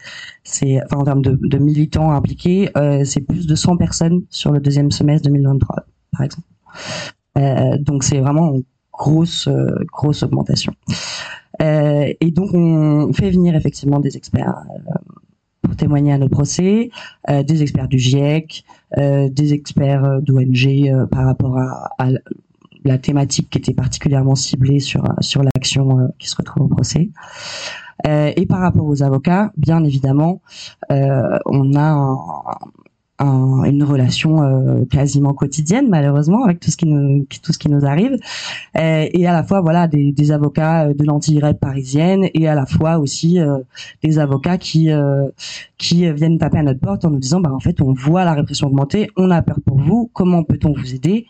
[0.43, 4.59] c'est, enfin, en termes de, militants impliqués, euh, c'est plus de 100 personnes sur le
[4.59, 5.75] deuxième semestre 2023,
[6.11, 6.47] par exemple.
[7.37, 10.73] Euh, donc c'est vraiment une grosse euh, grosse augmentation.
[11.61, 14.55] Euh, et donc on fait venir effectivement des experts
[15.61, 16.91] pour témoigner à nos procès,
[17.27, 18.63] des experts du GIEC,
[18.95, 22.09] des experts d'ONG par rapport à,
[22.87, 27.09] la thématique qui était particulièrement ciblée sur sur l'action qui se retrouve au procès.
[28.05, 30.41] et par rapport aux avocats, bien évidemment,
[30.89, 32.17] on a
[33.19, 37.69] un, une relation euh, quasiment quotidienne malheureusement avec tout ce qui nous tout ce qui
[37.69, 38.13] nous arrive
[38.77, 42.65] euh, et à la fois voilà des, avocats euh, de l'anti-rep parisienne et à la
[42.65, 43.39] fois aussi
[44.03, 44.89] des avocats qui
[45.77, 48.33] qui viennent taper à notre porte en nous disant bah en fait on voit la
[48.33, 51.25] répression augmenter on a peur pour vous comment peut-on vous aider?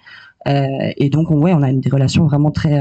[0.48, 2.80] Et donc on ouais on a une des relations vraiment très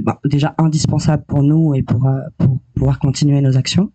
[0.00, 3.90] bah, déjà indispensables pour nous et pour pour pouvoir continuer nos actions.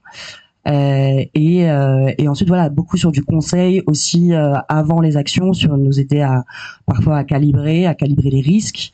[0.65, 5.51] Euh, et, euh, et, ensuite voilà beaucoup sur du conseil aussi euh, avant les actions
[5.51, 6.45] sur nous aider à
[6.85, 8.93] parfois à calibrer à calibrer les risques.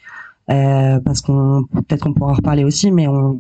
[0.50, 3.38] Euh, parce qu'on peut-être qu'on pourra en reparler aussi mais on,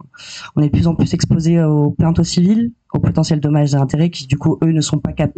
[0.56, 3.78] on est de plus en plus exposé aux plaintes au civil aux potentiels dommages et
[3.78, 5.32] intérêts qui du coup eux ne sont pas cap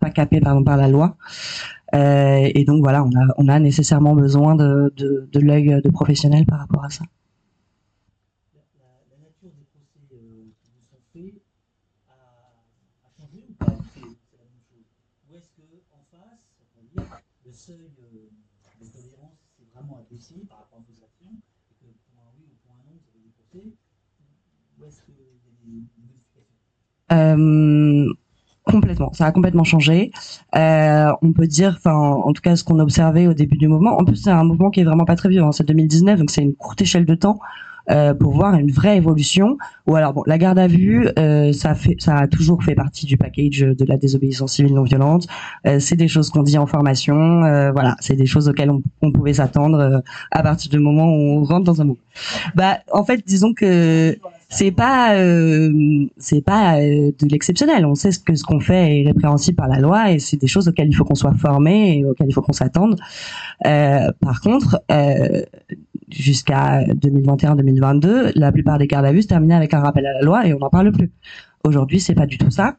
[0.00, 1.18] pas capés par la loi
[1.92, 6.46] et donc voilà on a on a nécessairement besoin de de, de l'œil de professionnels
[6.46, 7.04] par rapport à ça.
[27.10, 28.12] Euh,
[28.70, 30.10] complètement, ça a complètement changé.
[30.54, 33.98] Euh, on peut dire, enfin, en tout cas, ce qu'on observait au début du mouvement.
[33.98, 35.42] En plus, c'est un mouvement qui est vraiment pas très vieux.
[35.42, 37.38] Hein, c'est 2019, donc c'est une courte échelle de temps.
[37.90, 39.56] Euh, pour voir une vraie évolution.
[39.86, 43.06] Ou alors bon, la garde à vue, euh, ça fait, ça a toujours fait partie
[43.06, 45.26] du package de la désobéissance civile non violente.
[45.66, 47.44] Euh, c'est des choses qu'on dit en formation.
[47.44, 50.00] Euh, voilà, c'est des choses auxquelles on, pouvait s'attendre euh,
[50.30, 52.02] à partir du moment où on rentre dans un mouvement.
[52.54, 55.14] Bah, en fait, disons que c'est pas
[56.16, 57.84] c'est pas de l'exceptionnel.
[57.86, 60.68] On sait que ce qu'on fait est répréhensible par la loi et c'est des choses
[60.68, 62.96] auxquelles il faut qu'on soit formé et auxquelles il faut qu'on s'attende.
[63.62, 64.80] par contre,
[66.10, 70.54] jusqu'à 2021-2022, la plupart des gardes à terminaient avec un rappel à la loi et
[70.54, 71.10] on n'en parle plus.
[71.64, 72.76] Aujourd'hui, c'est pas du tout ça.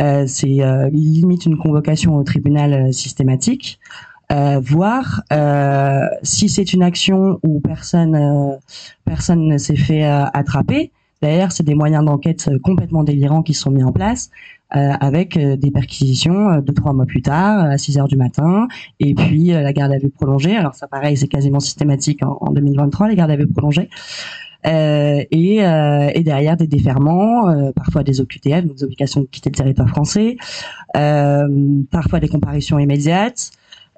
[0.00, 3.80] Euh, c'est euh, limite une convocation au tribunal euh, systématique,
[4.30, 8.56] euh, voire euh, si c'est une action où personne euh,
[9.04, 10.92] personne ne s'est fait attraper.
[11.22, 14.30] D'ailleurs, c'est des moyens d'enquête complètement délirants qui sont mis en place.
[14.76, 18.16] Euh, avec euh, des perquisitions euh, deux trois mois plus tard à 6 heures du
[18.16, 18.68] matin
[19.00, 22.52] et puis la garde à vue prolongée alors ça pareil c'est quasiment systématique en, en,
[22.52, 23.90] 2023 les gardes à vue prolongées
[24.68, 29.56] euh, et, et, derrière des déferments, parfois des OQTF, donc des obligations de quitter le
[29.56, 30.36] territoire français,
[30.92, 33.52] parfois des comparutions immédiates,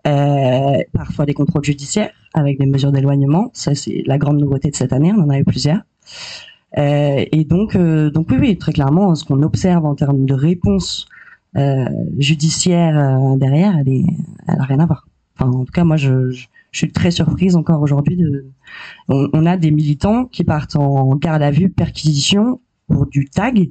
[0.05, 3.51] parfois des contrôles judiciaires avec des mesures d'éloignement.
[3.55, 5.81] Ça, c'est la grande nouveauté de cette année, on en a eu plusieurs.
[6.79, 10.35] Euh, et donc, euh, donc oui, oui, très clairement, ce qu'on observe en termes de
[10.35, 11.07] réponse
[11.57, 11.85] euh,
[12.19, 14.05] judiciaire derrière, elle, est,
[14.49, 15.07] elle a rien à voir.
[15.37, 18.17] Enfin, en tout cas, moi, je, je, suis très surprise encore aujourd'hui.
[18.17, 18.47] De,
[19.09, 23.71] on, on, a des militants qui partent en garde à vue, perquisition pour du tag.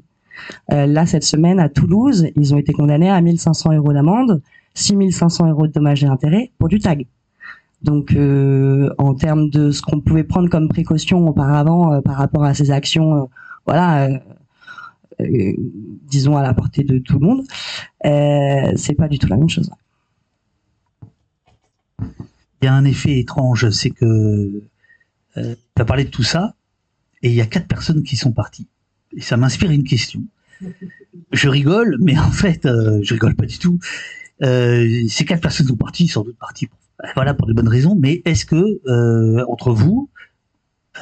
[0.71, 4.41] Euh, là, cette semaine, à Toulouse, ils ont été condamnés à 1500 euros d'amende,
[4.73, 7.05] 6500 euros de dommages et intérêts pour du tag.
[7.83, 12.43] Donc, euh, en termes de ce qu'on pouvait prendre comme précaution auparavant euh, par rapport
[12.43, 13.25] à ces actions, euh,
[13.65, 14.09] voilà,
[15.19, 17.43] disons à la portée de tout le monde,
[18.75, 19.69] c'est pas du tout la même chose.
[22.61, 24.63] Il y a un effet étrange, c'est que
[25.35, 25.41] tu
[25.77, 26.55] as parlé de tout ça,
[27.21, 28.67] et il y a quatre personnes qui sont parties.
[29.15, 30.23] Et ça m'inspire une question.
[31.31, 33.77] Je rigole, mais en fait, je rigole pas du tout.
[34.41, 36.80] ces quatre personnes sont parties, sans doute parties pour
[37.15, 37.95] voilà pour de bonnes raisons.
[37.99, 40.09] Mais est-ce que euh, entre vous,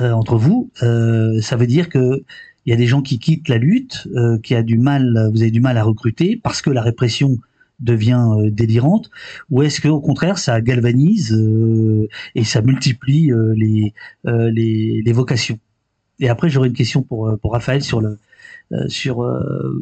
[0.02, 2.24] euh, entre vous, euh, ça veut dire que
[2.66, 4.08] il y a des gens qui quittent la lutte,
[4.44, 7.40] qui a du mal, vous avez du mal à recruter parce que la répression
[7.80, 9.10] devient euh, délirante
[9.50, 13.94] ou est-ce que au contraire ça galvanise euh, et ça multiplie euh, les,
[14.26, 15.60] les, les vocations?
[16.20, 18.20] Et après j'aurais une question pour pour Raphaël sur le
[18.88, 19.24] sur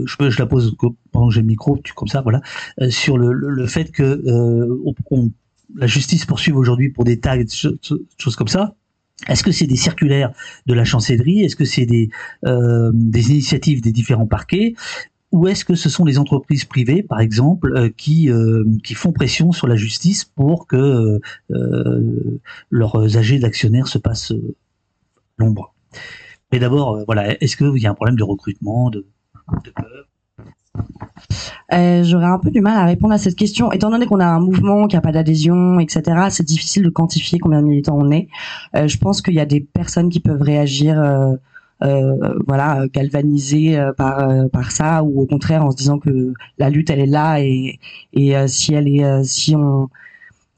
[0.05, 0.75] je peux je la pose
[1.11, 2.41] pendant que j'ai le micro tu comme ça voilà
[2.89, 4.21] sur le, le, fait que
[5.09, 5.31] on,
[5.75, 7.37] la justice poursuive aujourd'hui pour des tags
[8.17, 8.75] choses comme ça.
[9.27, 10.31] Est-ce que c'est des circulaires
[10.67, 11.41] de la chancellerie?
[11.41, 12.09] Est-ce que c'est des,
[12.45, 14.75] euh, des initiatives des différents parquets?
[15.31, 19.11] Ou est-ce que ce sont les entreprises privées, par exemple, euh, qui, euh, qui font
[19.11, 21.19] pression sur la justice pour que
[22.69, 24.33] leurs âgés d'actionnaires se passent
[25.37, 25.73] l'ombre?
[26.51, 29.05] Mais d'abord, voilà, est-ce qu'il y a un problème de recrutement, de,
[29.65, 29.73] de
[31.73, 33.71] euh, J'aurais un peu du mal à répondre à cette question.
[33.71, 37.39] Étant donné qu'on a un mouvement qui n'a pas d'adhésion, etc., c'est difficile de quantifier
[37.39, 38.27] combien de militants on est.
[38.75, 41.35] Euh, je pense qu'il y a des personnes qui peuvent réagir euh,
[41.83, 46.33] euh, voilà galvanisé euh, par euh, par ça ou au contraire en se disant que
[46.57, 47.79] la lutte elle est là et
[48.13, 49.87] et si elle est si on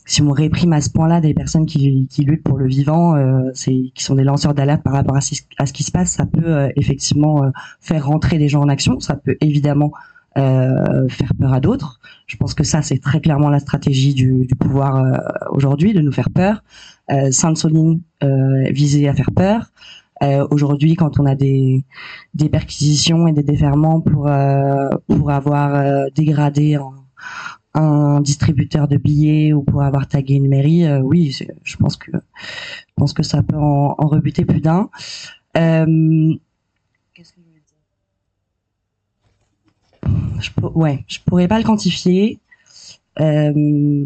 [0.09, 3.51] si on réprime à ce point-là des personnes qui, qui luttent pour le vivant, euh,
[3.53, 5.19] qui sont des lanceurs d'alerte par rapport à,
[5.57, 7.43] à, ce qui se passe, ça peut effectivement
[7.79, 8.99] faire rentrer des gens en action.
[8.99, 9.91] Ça peut évidemment
[10.37, 11.99] euh, faire peur à d'autres.
[12.27, 15.03] Je pense que ça, c'est très clairement la stratégie du, du pouvoir
[15.51, 16.63] aujourd'hui, de nous faire peur.
[17.31, 18.01] Sainte-Soline
[18.71, 19.71] visait à faire peur.
[20.21, 21.85] Euh, Aujourd'hui, quand on a des,
[22.33, 26.91] des perquisitions et des déferments pour, euh, pour avoir euh, dégradé un,
[27.73, 32.11] un, distributeur de billets ou pour avoir tagué une mairie, euh, oui, je pense que
[32.95, 34.89] pense que ça peut en, rebuter plus d'un.
[35.57, 36.33] Euh,
[37.13, 37.23] je
[40.39, 42.39] je, Ouais, je pourrais pas le quantifier.
[43.17, 44.03] et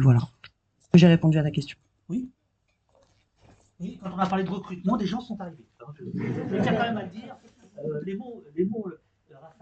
[0.00, 0.20] voilà.
[0.94, 1.76] J'ai répondu à ta question?
[2.08, 2.28] Oui
[4.02, 5.64] quand on a parlé de recrutement, des gens sont arrivés.
[5.98, 7.36] je, tiens quand même à le dire.
[7.78, 9.00] Euh, les mots, les mots euh,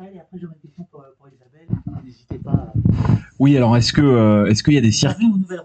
[0.00, 1.68] Raphaël, et après j'aurai une question pour, pour Isabelle.
[2.04, 2.72] N'hésitez pas.
[3.38, 5.62] Oui, alors est-ce que euh, est-ce qu'il y a des circulaires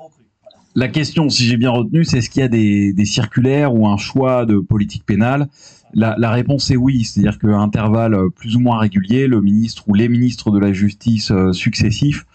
[0.75, 3.87] La question, si j'ai bien retenu, c'est est-ce qu'il y a des, des, circulaires ou
[3.87, 5.47] un choix de politique pénale?
[5.93, 9.93] La, la, réponse est oui, c'est-à-dire qu'à intervalles plus ou moins réguliers, le ministre ou
[9.93, 12.25] les ministres de la justice euh, successifs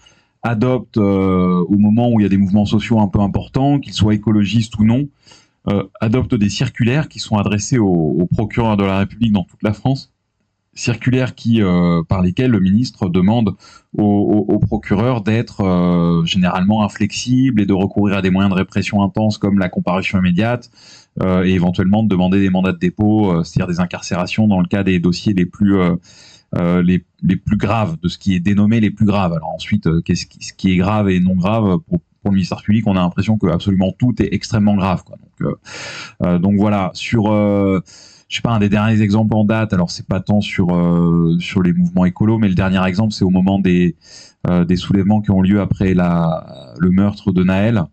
[0.43, 3.93] adoptent euh, au moment où il y a des mouvements sociaux un peu importants, qu'ils
[3.93, 5.07] soient écologistes ou non,
[5.67, 9.61] euh, adopte des circulaires qui sont adressées aux, aux, procureurs de la République dans toute
[9.61, 10.10] la France,
[10.73, 13.55] circulaires qui, euh, par lesquelles le ministre demande
[13.97, 19.03] aux, aux, procureurs d'être euh, généralement inflexibles et de recourir à des moyens de répression
[19.03, 20.69] intenses comme la comparution immédiate
[21.21, 24.67] euh, et éventuellement de demander des mandats de dépôt, euh, c'est-à-dire des incarcérations dans le
[24.67, 25.77] cas des dossiers les plus
[26.53, 29.31] les, les, plus graves, de ce qui est dénommé les plus graves.
[29.31, 32.61] Alors ensuite, qu'est-ce qui, ce qui est grave et non grave pour pour le ministère
[32.61, 35.03] public, on a l'impression que absolument tout est extrêmement grave.
[35.03, 35.17] Quoi.
[35.17, 35.55] Donc, euh,
[36.23, 37.81] euh, donc voilà, sur euh,
[38.31, 39.73] je sais pas un des derniers exemples en date.
[39.73, 43.29] Alors c'est pas tant sur euh, les mouvements écolos, mais le dernier exemple c'est au
[43.29, 43.95] moment des
[44.47, 47.83] euh, des soulèvements qui ont lieu après la le meurtre de Naël.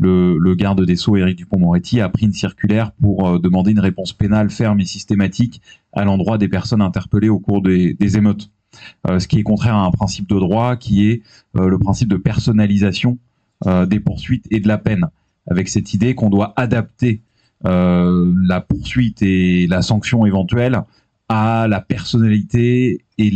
[0.00, 4.48] Le, garde des Sceaux, Éric Dupont-Moretti, a pris une circulaire pour demander une réponse pénale
[4.48, 5.60] ferme et systématique
[5.92, 8.48] à l'endroit des personnes interpellées au cours des, des émeutes.
[9.08, 11.22] ce qui est contraire à un principe de droit qui est
[11.54, 13.18] le principe de personnalisation
[13.66, 15.08] euh, des poursuites et de la peine,
[15.50, 17.27] avec cette idée qu'on doit adapter euh,
[17.64, 20.82] la poursuite et la sanction éventuelle
[21.28, 23.30] à la personnalité et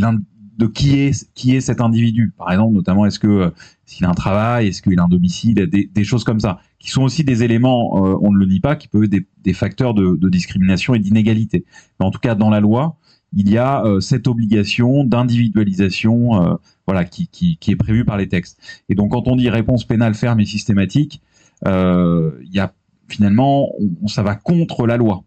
[0.58, 2.32] de qui est qui est cet individu.
[2.36, 3.50] Par exemple, notamment, est-ce que euh,
[3.84, 7.02] s'il a un travail, est-ce qu'il a un domicile, des, choses comme ça, qui sont
[7.02, 10.28] aussi des éléments, euh, on ne le nie pas, qui peuvent être des, facteurs de,
[10.28, 11.64] discrimination et d'inégalité.
[11.98, 12.96] Mais en tout cas, dans la loi,
[13.34, 16.54] il y a euh, cette obligation d'individualisation euh,
[16.86, 18.60] voilà, qui, qui, est prévue par les textes.
[18.88, 21.22] Et donc quand on dit réponse pénale ferme et systématique,
[21.66, 22.74] euh, il y a
[23.12, 23.70] finalement,
[24.02, 25.24] on, ça va contre la loi.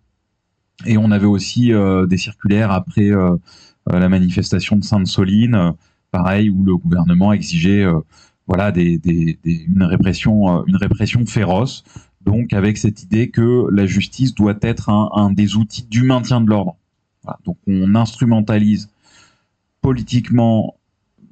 [0.85, 1.71] Et on avait aussi
[2.09, 3.09] des circulaires après
[3.89, 5.71] la manifestation de Sainte-Soline,
[6.11, 7.85] pareil, où le gouvernement exigeait
[8.47, 8.99] voilà, des,
[9.45, 11.83] une, répression, une répression féroce,
[12.25, 16.49] donc avec cette idée que la justice doit être un, des outils du maintien de
[16.49, 16.75] l'ordre.
[17.45, 18.89] Donc on instrumentalise
[19.81, 20.75] politiquement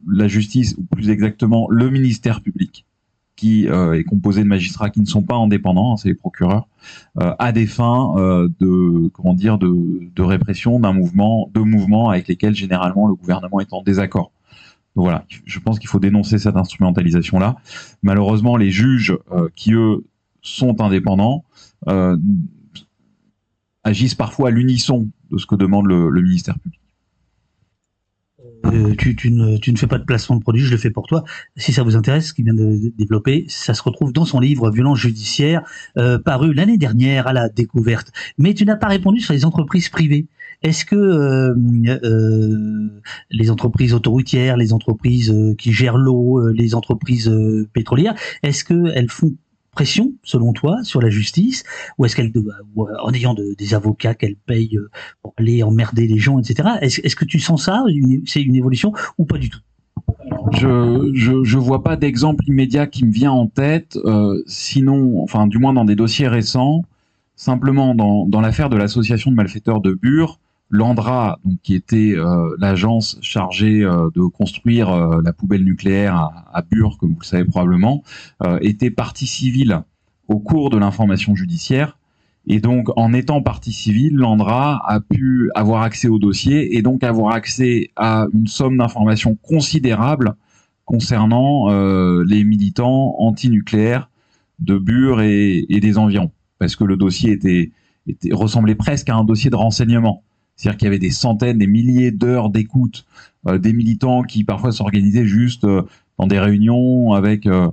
[0.08, 2.83] la justice, ou plus exactement le ministère public,
[3.46, 6.68] euh, est composé de magistrats qui ne sont pas indépendants, hein, c'est les procureurs,
[7.22, 12.28] euh, à des fins euh, de comment dire de, répression d'un mouvement, de mouvements avec
[12.28, 14.32] lesquels généralement le gouvernement est en désaccord.
[14.96, 17.56] Donc voilà, je pense qu'il faut dénoncer cette instrumentalisation là.
[18.04, 19.18] Malheureusement, les juges
[19.56, 20.06] qui eux
[20.42, 21.44] sont indépendants
[23.84, 26.83] agissent parfois à l'unisson de ce que demande le ministère public.
[28.66, 31.08] Euh, tu, ne, tu, ne, fais pas de placement de produit, je le fais pour
[31.08, 31.24] toi.
[31.58, 34.72] Si ça vous intéresse, ce qu'il vient de développer, ça se retrouve dans son livre
[34.72, 35.64] Violence judiciaire,
[35.98, 38.12] euh, paru l'année dernière à la découverte.
[38.38, 40.28] Mais tu n'as pas répondu sur les entreprises privées.
[40.62, 41.54] Est-ce que euh,
[43.32, 47.30] les entreprises autoroutières, les entreprises qui gèrent l'eau, les entreprises
[47.74, 49.34] pétrolières, est-ce qu'elles font
[49.74, 51.64] pression, selon toi, sur la justice,
[51.98, 52.32] ou est-ce qu'elles,
[52.76, 54.90] ou, euh, en ayant de- des avocats qu'elles payent euh,
[55.22, 56.70] pour aller emmerder les gens, etc.
[56.82, 57.84] Est-ce que tu sens ça
[58.26, 59.60] C'est une évolution ou pas du tout?
[60.52, 65.58] Je, je, vois pas d'exemple immédiat qui me vient en tête, euh, sinon, enfin, du
[65.58, 66.84] moins dans des dossiers récents,
[67.36, 70.40] simplement dans l'affaire de l'association de malfaiteurs de Bure,
[70.74, 76.64] l'Andra, donc qui était euh, l'agence chargée euh, de construire euh, la poubelle nucléaire à,
[76.64, 78.04] Bure, comme vous le savez probablement,
[78.62, 79.84] était partie civile
[80.28, 82.00] au cours de l'information judiciaire.
[82.48, 87.04] Et donc, en étant partie civile, l'Andra a pu avoir accès au dossier et donc
[87.04, 90.36] avoir accès à une somme d'informations considérable
[90.86, 91.70] concernant
[92.24, 94.10] les militants antinucléaires
[94.60, 96.32] de Bure et, des environs.
[96.60, 97.72] Parce que le dossier était,
[98.32, 100.24] ressemblait presque à un dossier de renseignement.
[100.64, 103.06] C'est-à-dire qu'il y avait des centaines, des milliers d'heures d'écoute
[103.48, 105.82] euh, des militants qui parfois s'organisaient juste euh,
[106.18, 107.68] dans des réunions avec, euh,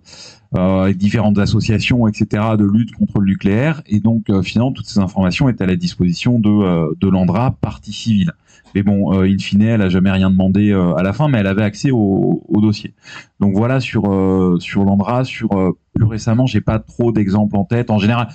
[0.53, 3.83] avec différentes associations, etc., de lutte contre le nucléaire.
[3.87, 7.53] Et donc, euh, finalement, toutes ces informations étaient à la disposition de, euh, de l'Andra,
[7.61, 8.33] partie civile.
[8.75, 11.39] Mais bon, euh, in fine, elle a jamais rien demandé euh, à la fin, mais
[11.39, 12.95] elle avait accès au, au dossier.
[13.41, 17.65] Donc voilà sur euh, sur l'Andra, sur euh, plus récemment, j'ai pas trop d'exemples en
[17.65, 17.91] tête.
[17.91, 18.29] En général,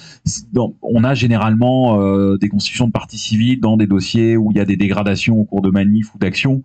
[0.82, 4.60] on a généralement euh, des constitutions de partie civile dans des dossiers où il y
[4.60, 6.64] a des dégradations au cours de manifs ou d'actions.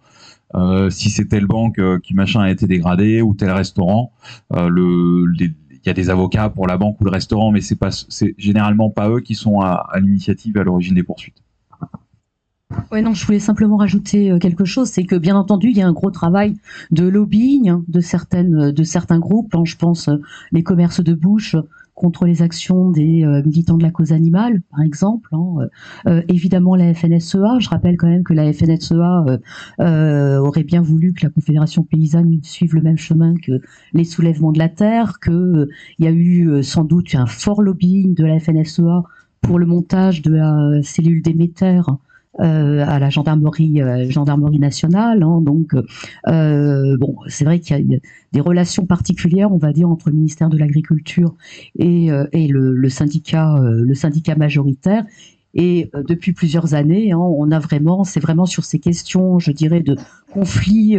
[0.57, 4.13] Euh, si c'est telle banque euh, qui machin a été dégradée ou tel restaurant,
[4.53, 5.33] euh, le
[5.85, 7.91] il y a des avocats pour la banque ou le restaurant, mais c'est pas
[8.37, 11.43] généralement pas eux qui sont à, à l'initiative à l'origine des poursuites.
[12.93, 15.83] Ouais, non, je voulais simplement rajouter euh, quelque chose, c'est que bien entendu, il y
[15.83, 16.57] a un gros travail
[16.93, 19.55] de lobbying hein, de certaines, euh, de certains groupes.
[19.55, 20.17] hein, je pense euh,
[20.53, 21.57] les commerces de bouche
[22.01, 25.29] contre les actions des euh, militants de la cause animale, par exemple.
[25.33, 25.69] hein, euh,
[26.09, 27.59] euh, évidemment, la FNSEA.
[27.59, 29.39] Je rappelle quand même que la FNSEA
[30.41, 33.61] aurait bien voulu que la Confédération paysanne suive le même chemin que
[33.93, 35.19] les soulèvements de la terre.
[35.21, 39.03] Que euh, il y a eu sans doute un fort lobbying de la FNSEA
[39.43, 41.99] pour le montage de la cellule d'émetteurs
[42.39, 44.07] euh, à la gendarmerie, euh,
[44.61, 45.25] nationale.
[45.25, 45.41] hein.
[45.41, 45.75] donc,
[46.29, 47.99] euh, bon, c'est vrai qu'il y a-
[48.33, 51.35] des relations particulières, on va dire, entre le ministère de l'Agriculture
[51.77, 53.57] et, le, syndicat,
[54.37, 55.05] majoritaire.
[55.55, 59.81] Et depuis plusieurs années, hein, on a vraiment, c'est vraiment sur ces questions, je dirais,
[59.81, 59.97] de
[60.33, 60.97] conflits.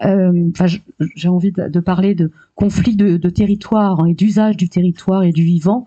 [0.00, 0.66] Enfin,
[1.14, 5.42] j'ai envie de, parler de conflits de, territoire hein, et d'usage du territoire et du
[5.42, 5.84] vivant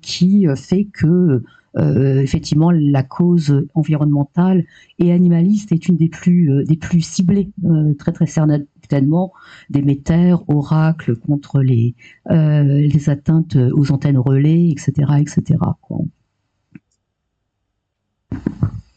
[0.00, 1.42] qui fait que
[1.78, 4.64] euh, effectivement la cause environnementale
[4.98, 9.32] et animaliste est une des plus euh, des plus ciblées euh, très très certainement
[9.70, 11.94] des métères oracles contre les
[12.30, 15.58] les atteintes aux antennes relais etc etc.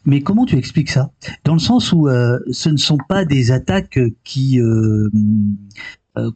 [0.04, 1.12] Mais comment tu expliques ça?
[1.44, 4.60] Dans le sens où ce ne sont pas des attaques qui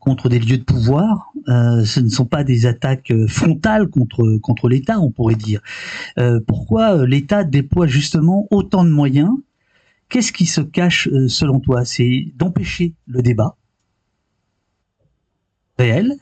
[0.01, 4.39] contre des lieux de pouvoir, euh, ce ne sont pas des attaques euh, frontales contre
[4.39, 5.61] contre l'État, on pourrait dire.
[6.18, 9.31] Euh, pourquoi euh, l'État déploie justement autant de moyens?
[10.09, 11.85] Qu'est-ce qui se cache euh, selon toi?
[11.85, 13.57] C'est d'empêcher le débat
[15.79, 16.14] réel.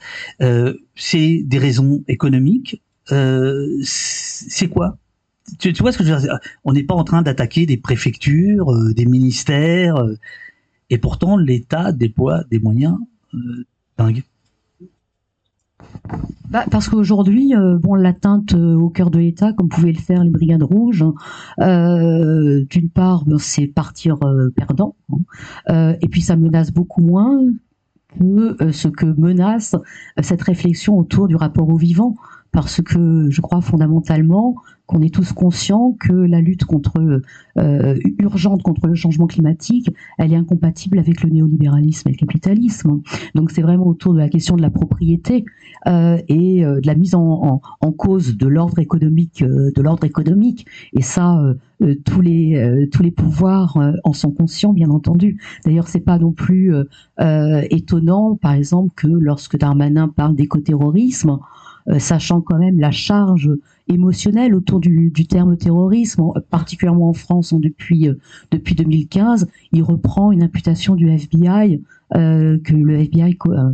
[0.43, 2.83] Euh, c'est des raisons économiques.
[3.13, 4.99] Euh, c'est quoi?
[5.59, 6.39] Tu, tu vois ce que je veux dire?
[6.65, 10.17] On n'est pas en train d'attaquer des préfectures, euh, des ministères, euh,
[10.91, 12.97] et pourtant l'État déploie des moyens
[13.35, 13.65] euh.
[16.51, 20.23] Bah, parce qu'aujourd'hui, euh, bon, l'atteinte euh, au cœur de l'État, comme pouvaient le faire
[20.23, 21.05] les brigades rouges,
[21.61, 24.19] euh, d'une part, ben, c'est partir
[24.55, 24.95] perdant,
[25.69, 27.41] hein, et puis ça menace beaucoup moins
[28.21, 29.75] que ce que menace
[30.23, 32.15] cette réflexion autour du rapport au vivant,
[32.55, 34.55] parce que je crois fondamentalement
[34.87, 37.23] qu'on est tous conscients que la lutte contre
[37.59, 43.01] euh, urgente contre le changement climatique, elle est incompatible avec le néolibéralisme et le capitalisme.
[43.35, 45.45] Donc c'est vraiment autour de la question de la propriété
[45.89, 49.83] euh, et euh, de la mise en, en, en cause de l'ordre économique, euh, de
[49.83, 50.67] l'ordre économique.
[50.93, 55.41] Et ça, euh, tous les tous les pouvoirs en sont conscients, bien entendu.
[55.65, 56.73] D'ailleurs, c'est pas non plus
[57.19, 61.41] étonnant, par exemple, que lorsque Darmanin parle d'écoterrorisme,
[61.99, 63.51] sachant quand même la charge
[63.89, 68.15] émotionnelle autour du, du terme terrorisme, en- particulièrement en France hein, depuis euh,
[68.51, 71.83] depuis 2015, il reprend une imputation du FBI
[72.15, 73.73] euh, que le FBI euh,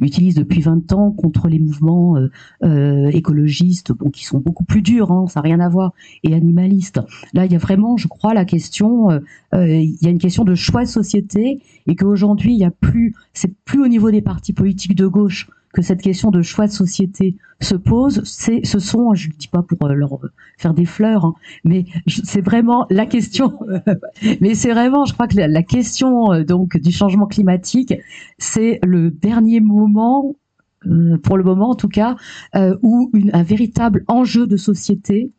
[0.00, 2.28] utilise depuis 20 ans contre les mouvements euh,
[2.64, 5.92] euh, écologistes, bon, qui sont beaucoup plus durs, hein, ça n'a rien à voir,
[6.24, 7.00] et animalistes.
[7.32, 9.20] Là, il y a vraiment, je crois, la question, euh,
[9.54, 12.72] euh, il y a une question de choix de société, et qu'aujourd'hui, il y a
[12.72, 16.66] plus, c'est plus au niveau des partis politiques de gauche que cette question de choix
[16.66, 20.18] de société se pose, c'est, ce sont, je ne dis pas pour euh, leur
[20.56, 23.58] faire des fleurs, hein, mais c'est vraiment la question.
[24.40, 27.94] mais c'est vraiment, je crois que la, question euh, donc du changement climatique,
[28.38, 30.36] c'est le dernier moment,
[30.86, 32.16] euh, pour le moment en tout cas,
[32.54, 35.32] euh, où un véritable enjeu de société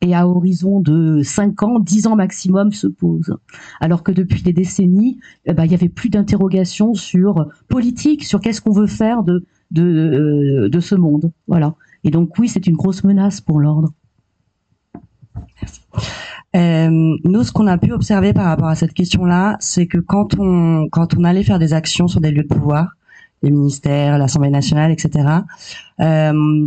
[0.00, 3.36] et à horizon de 5 ans, 10 ans maximum se pose.
[3.80, 8.40] Alors que depuis des décennies, eh ben, il y avait plus d'interrogations sur politique, sur
[8.40, 11.30] qu'est-ce qu'on veut faire de, de, euh, de ce monde.
[11.46, 11.74] Voilà.
[12.04, 13.92] Et donc oui, c'est une grosse menace pour l'ordre.
[16.56, 20.38] Euh, nous, ce qu'on a pu observer par rapport à cette question-là, c'est que quand
[20.38, 22.92] on quand on allait faire des actions sur des lieux de pouvoir,
[23.42, 25.28] les ministères, l'Assemblée nationale, etc.,
[26.00, 26.64] euh,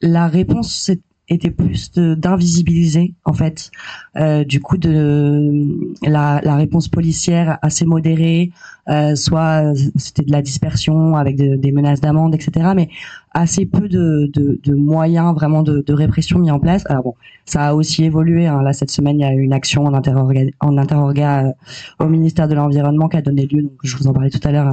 [0.00, 3.70] la réponse c'est- était plus d'invisibiliser en fait.
[4.16, 8.50] Euh, du coup de la, la réponse policière assez modérée
[8.88, 12.88] euh, soit c'était de la dispersion avec de- des menaces d'amende etc mais
[13.32, 16.84] assez peu de, de, de moyens vraiment de, répression mis en place.
[16.88, 17.14] Alors bon
[17.44, 18.62] ça a aussi évolué hein.
[18.62, 22.08] là cette semaine il y a eu une action en interroga, en interroga euh, au
[22.08, 24.66] ministère de l'environnement qui a donné lieu donc je vous en parlais tout à l'heure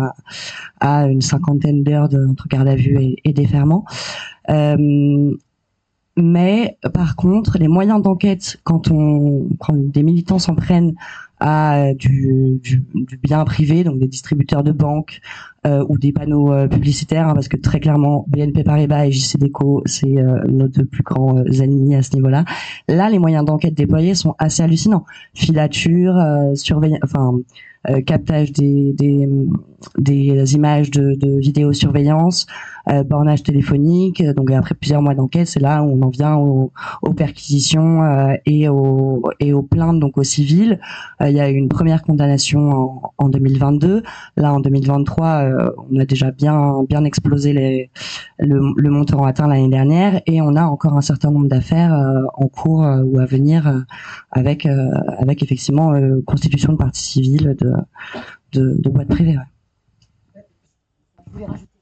[0.79, 3.85] à, à une cinquantaine d'heures entre garde à vue et, et déferment
[4.49, 5.31] euh,
[6.17, 10.95] mais par contre, les moyens d'enquête, quand on quand des militants s'en prennent
[11.39, 15.19] à du, du, du bien privé, donc des distributeurs de banques
[15.67, 19.81] euh, ou des panneaux euh, publicitaires, hein, parce que très clairement BNP Paribas et JCDecaux,
[19.85, 22.45] c'est euh, nos plus grands euh, ennemis à ce niveau-là.
[22.87, 25.05] Là, les moyens d'enquête déployés sont assez hallucinants.
[25.33, 27.33] Filature, euh, surveillance, enfin
[27.89, 29.27] euh, captage des, des
[29.97, 32.47] des images de, de vidéosurveillance,
[33.05, 34.23] bornage téléphonique.
[34.35, 36.71] Donc après plusieurs mois d'enquête, c'est là où on en vient aux,
[37.01, 40.79] aux perquisitions euh, et aux et aux plaintes donc aux civils.
[41.21, 44.03] Euh, il y a eu une première condamnation en, en 2022.
[44.37, 47.89] Là en 2023, euh, on a déjà bien bien explosé les,
[48.39, 52.23] le, le montant atteint l'année dernière et on a encore un certain nombre d'affaires euh,
[52.35, 53.79] en cours euh, ou à venir euh,
[54.31, 57.73] avec euh, avec effectivement euh, constitution de partie civile de
[58.53, 59.37] de, de boîtes privées.
[59.37, 59.43] ouais.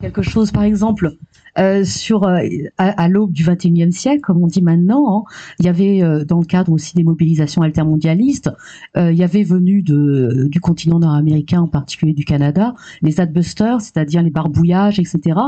[0.03, 1.15] Quelque chose, par exemple,
[1.57, 2.41] euh, sur euh,
[2.77, 5.23] à, l'aube du 21e siècle, comme on dit maintenant, hein,
[5.59, 8.51] il y avait euh, dans le cadre aussi des mobilisations altermondialistes,
[8.97, 14.29] il y avait venu du continent nord-américain, en particulier du Canada, les adbusters, c'est-à-dire les
[14.29, 15.39] barbouillages, etc.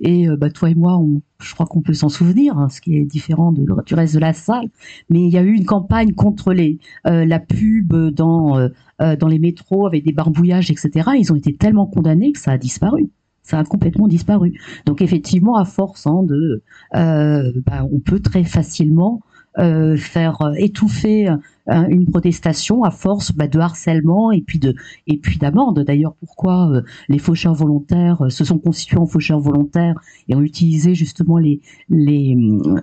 [0.00, 1.02] Et bah, toi et moi,
[1.40, 4.34] je crois qu'on peut s'en souvenir, hein, ce qui est différent du reste de la
[4.34, 4.68] salle.
[5.08, 8.68] Mais il y a eu une campagne contre les la pub dans
[9.00, 11.12] les métros avec des barbouillages, etc.
[11.18, 13.08] Ils ont été tellement condamnés que ça a disparu
[13.42, 14.60] ça a complètement disparu.
[14.86, 16.62] Donc effectivement, à force hein, de,
[16.94, 19.20] euh, bah, on peut très facilement
[19.58, 21.36] euh, faire euh, étouffer euh,
[21.66, 24.74] une protestation à force bah, de harcèlement et puis de
[25.06, 25.80] et puis d'amende.
[25.80, 31.36] D'ailleurs, pourquoi les faucheurs volontaires se sont constitués en faucheurs volontaires et ont utilisé justement
[31.36, 32.34] les les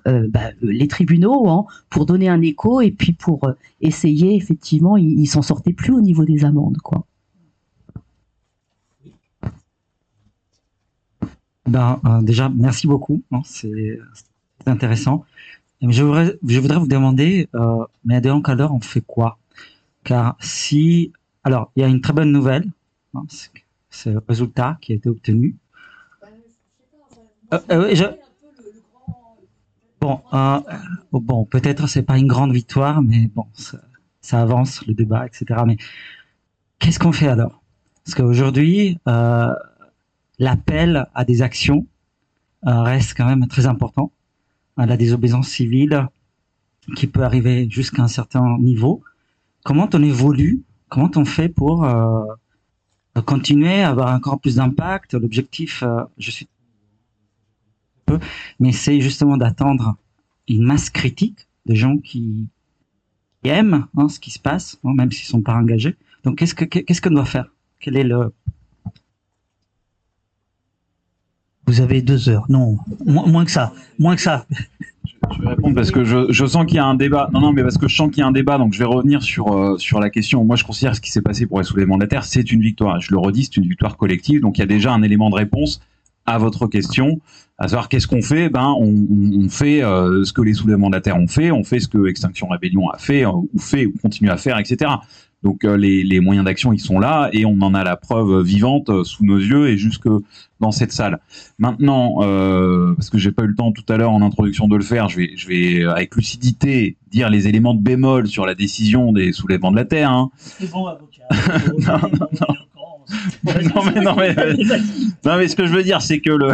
[0.06, 0.52] bah,
[0.88, 3.50] tribunaux hein, pour donner un écho et puis pour
[3.82, 7.09] essayer effectivement, ils, ils s'en sortaient plus au niveau des amendes, quoi.
[11.70, 13.22] Ben, euh, déjà, merci beaucoup.
[13.32, 14.00] hein, c'est
[14.66, 15.24] intéressant.
[15.82, 16.36] Je voudrais,
[16.80, 19.38] vous demander, euh, mais quelle heure on fait quoi?
[20.04, 21.14] Car si,
[21.44, 22.66] alors, il y a une très bonne nouvelle,
[23.14, 23.24] hein,
[23.90, 25.56] c'est le résultat qui a été obtenu.
[27.54, 28.04] Euh, euh, je-
[30.02, 30.60] Bon, euh,
[31.12, 35.62] bon, peut-être c'est pas une grande victoire, mais bon, ça, avance le débat, etc.
[35.68, 35.78] Mais
[36.80, 37.62] qu'est-ce qu'on fait alors?
[38.06, 38.98] Parce qu'aujourd'hui,
[40.40, 41.86] l'appel à des actions
[42.68, 44.12] euh, reste quand même très important.
[44.78, 46.08] À la désobéissance civile
[46.96, 49.04] qui peut arriver jusqu'à un certain niveau.
[49.64, 50.64] Comment on évolue?
[50.88, 52.24] Comment on fait pour euh,
[53.26, 55.14] continuer à avoir encore plus d'impact?
[55.14, 56.48] L'objectif, euh, je suis
[58.06, 58.20] peu,
[58.60, 59.98] mais c'est justement d'attendre
[60.48, 62.48] une masse critique de gens qui,
[63.44, 65.96] aiment hein, ce qui se passe, hein, même s'ils sont pas engagés.
[66.24, 67.54] Donc, qu'est-ce que qu'est-ce qu'on doit faire?
[67.80, 68.34] Quel est le
[71.70, 72.48] Vous avez deux heures.
[72.50, 73.74] Non, moins, que ça.
[74.00, 74.48] Moins que ça.
[75.38, 77.30] Je vais répondre parce que je, sens qu'il y a un débat.
[77.32, 78.86] Non, non, mais parce que je sens qu'il y a un débat, donc je vais
[78.86, 80.44] revenir sur, euh, sur la question.
[80.44, 83.00] Moi, je considère ce qui s'est passé pour les soulèvements de c'est une victoire.
[83.00, 84.42] Je le redis, c'est une victoire collective.
[84.42, 85.80] Donc, il y a déjà un élément de réponse
[86.26, 87.22] à votre question,
[87.60, 88.50] à savoir qu'est-ce qu'on fait?
[88.50, 92.08] Ben, on, fait euh, ce que les soulèvements de ont fait, on fait ce que
[92.08, 94.90] Extinction Rébellion a fait, euh, ou fait, ou continue à faire, etc.
[95.44, 98.42] Donc, euh, les, les moyens d'action, ils sont là, et on en a la preuve
[98.42, 100.08] vivante euh, sous nos yeux et jusque
[100.60, 101.20] dans cette salle.
[101.58, 104.76] Maintenant, euh, parce que j'ai pas eu le temps tout à l'heure en introduction de
[104.76, 108.46] le faire, je vais, je vais euh, avec lucidité dire les éléments de bémol sur
[108.46, 110.12] la décision des soulèvements de la Terre.
[110.12, 110.30] Hein.
[110.38, 111.28] C'est bon, avocat.
[111.78, 112.00] non,
[112.42, 112.56] non,
[113.76, 114.36] non, mais, non, mais,
[115.26, 116.52] non, mais ce que je veux dire, c'est que le,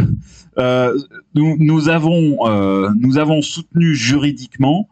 [0.58, 0.98] Euh,
[1.34, 4.88] nous, nous avons euh, nous avons soutenu juridiquement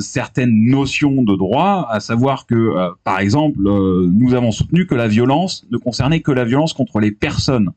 [0.00, 4.94] certaines notions de droit, à savoir que, euh, par exemple, euh, nous avons soutenu que
[4.94, 7.70] la violence ne concernait que la violence contre les personnes,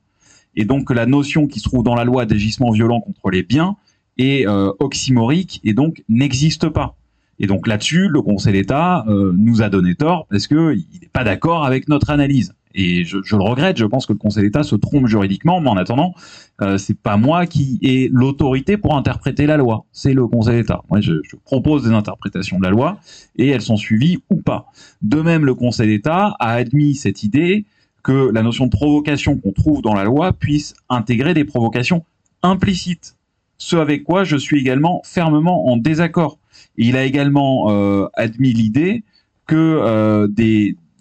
[0.55, 3.43] et donc que la notion qui se trouve dans la loi d'agissement violent contre les
[3.43, 3.75] biens
[4.17, 6.95] est euh, oxymorique et donc n'existe pas.
[7.39, 11.09] Et donc là-dessus, le Conseil d'État euh, nous a donné tort parce que il n'est
[11.11, 12.53] pas d'accord avec notre analyse.
[12.75, 13.77] Et je, le regrette.
[13.77, 16.13] Je pense que le Conseil d'État se trompe juridiquement, mais en attendant,
[16.61, 19.85] euh, c'est pas moi qui ai l'autorité pour interpréter la loi.
[19.91, 20.81] C'est le Conseil d'État.
[20.89, 21.13] Moi, je,
[21.43, 22.99] propose des interprétations de la loi
[23.35, 24.67] et elles sont suivies ou pas.
[25.01, 27.65] De même, le Conseil d'État a admis cette idée
[28.03, 32.03] que la notion de provocation qu'on trouve dans la loi puisse intégrer des provocations
[32.41, 33.15] implicites.
[33.57, 36.37] Ce avec quoi je suis également fermement en désaccord.
[36.75, 39.03] Il a également euh, admis l'idée
[39.47, 40.27] que euh,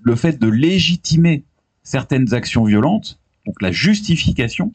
[0.02, 1.44] le fait de légitimer
[1.82, 4.72] certaines actions violentes, donc la justification,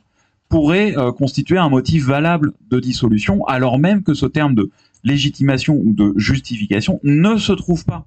[0.49, 4.71] pourrait euh, constituer un motif valable de dissolution, alors même que ce terme de
[5.03, 8.05] légitimation ou de justification ne se trouve pas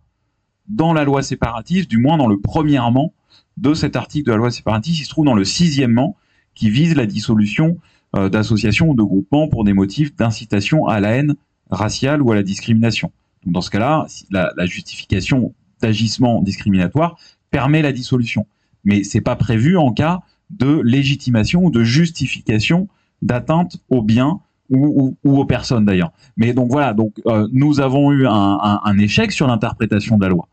[0.69, 3.13] dans la loi séparatiste, du moins dans le premièrement
[3.57, 6.17] de cet article de la loi séparatiste, il se trouve dans le sixièmement
[6.55, 7.79] qui vise la dissolution
[8.17, 11.35] euh, d'associations ou de groupements pour des motifs d'incitation à la haine
[11.71, 13.13] raciale ou à la discrimination.
[13.47, 17.19] Dans ce cas-là, la justification d'agissement discriminatoire
[17.51, 18.47] permet la dissolution,
[18.85, 20.21] mais c'est pas prévu en cas
[20.51, 22.89] de légitimation ou de justification
[23.23, 26.13] d'atteinte aux biens ou, aux personnes d'ailleurs.
[26.37, 30.49] Mais donc voilà, donc euh, nous avons eu un, échec sur l'interprétation de la loi.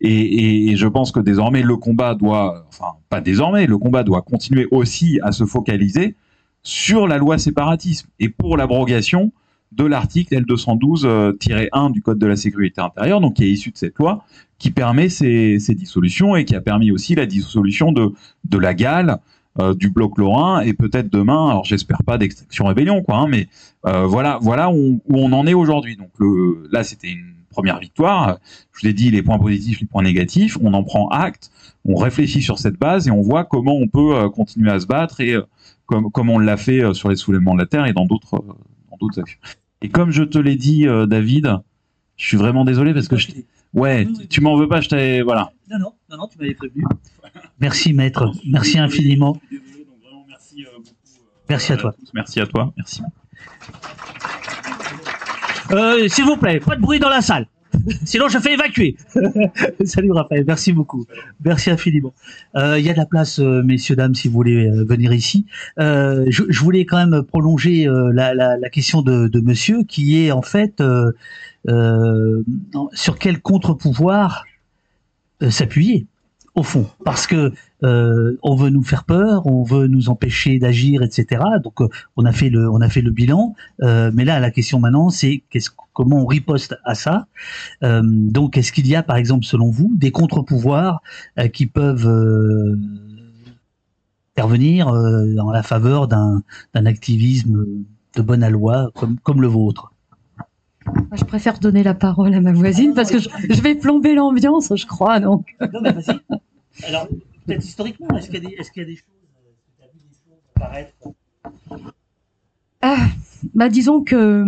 [0.00, 4.22] Et, et, je pense que désormais le combat doit, enfin pas désormais, le combat doit
[4.22, 6.14] continuer aussi à se focaliser
[6.62, 9.32] sur la loi séparatisme et pour l'abrogation
[9.72, 13.98] de l'article L212-1 du Code de la sécurité intérieure, donc qui est issu de cette
[13.98, 14.24] loi,
[14.58, 18.12] qui permet ces, dissolutions et qui a permis aussi la dissolution de,
[18.58, 19.18] la Galle,
[19.60, 23.48] euh, du bloc lorrain et peut-être demain, alors j'espère pas d'extraction rébellion, quoi, hein, mais
[23.86, 25.96] euh, voilà, voilà où, on en est aujourd'hui.
[25.96, 26.10] Donc
[26.70, 28.38] là, c'était une première victoire.
[28.72, 30.56] Je vous ai dit les points positifs, les points négatifs.
[30.60, 31.50] On en prend acte,
[31.84, 34.86] on réfléchit sur cette base et on voit comment on peut euh, continuer à se
[34.86, 35.42] battre et euh,
[35.86, 38.44] comme, comme on l'a fait euh, sur les soulèvements de la terre et dans d'autres
[38.98, 39.38] dans d'autres actions.
[39.82, 41.56] Et comme je te l'ai dit, euh, David,
[42.16, 43.28] je suis vraiment désolé parce que je
[43.74, 45.52] ouais, tu m'en veux pas, je t'avais voilà.
[45.70, 46.84] Non, non, non, non, tu m'avais prévenu.
[47.60, 49.40] Merci maître, merci infiniment.
[51.48, 51.94] Merci à toi.
[52.14, 53.02] Merci à toi, merci.
[55.70, 57.46] Euh, S'il vous plaît, pas de bruit dans la salle.
[58.04, 58.96] Sinon, je fais évacuer.
[59.84, 61.06] Salut Raphaël, merci beaucoup.
[61.44, 62.14] Merci infiniment.
[62.56, 65.12] Euh, Il y a de la place, euh, messieurs, dames, si vous voulez euh, venir
[65.12, 65.46] ici.
[65.78, 70.82] Je, voulais quand même prolonger la, question de, monsieur, qui est en fait
[72.92, 74.44] sur quel contre-pouvoir
[75.48, 76.06] s'appuyer
[76.58, 77.52] au fond, parce que
[77.84, 81.42] euh, on veut nous faire peur, on veut nous empêcher d'agir, etc.
[81.62, 84.50] Donc euh, on a fait le on a fait le bilan, euh, mais là la
[84.50, 87.26] question maintenant c'est qu'est-ce comment on riposte à ça?
[87.82, 91.00] donc est-ce qu'il y a par exemple selon vous des contre-pouvoirs
[91.52, 92.08] qui peuvent
[94.36, 96.42] intervenir en la faveur d'un
[96.74, 97.66] d'un activisme
[98.16, 99.92] de bonne loi comme comme le vôtre?
[101.12, 104.72] Je préfère donner la parole à ma voisine parce que je, je vais plomber l'ambiance,
[104.74, 105.20] je crois.
[105.20, 105.54] Donc.
[105.60, 106.18] Non, mais vas-y.
[106.84, 107.08] Alors,
[107.46, 109.04] peut-être historiquement, est-ce qu'il y, est qu y, a des choses,
[109.48, 110.92] est-ce que tu as vu des choses apparaître
[112.82, 113.08] ah,
[113.54, 114.44] bah, Disons que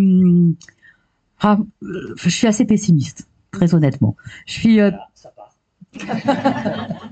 [1.40, 4.16] ah, je suis assez pessimiste, très honnêtement.
[4.46, 4.80] Je suis.
[4.80, 4.90] Euh...
[4.92, 5.56] Ah, ça part.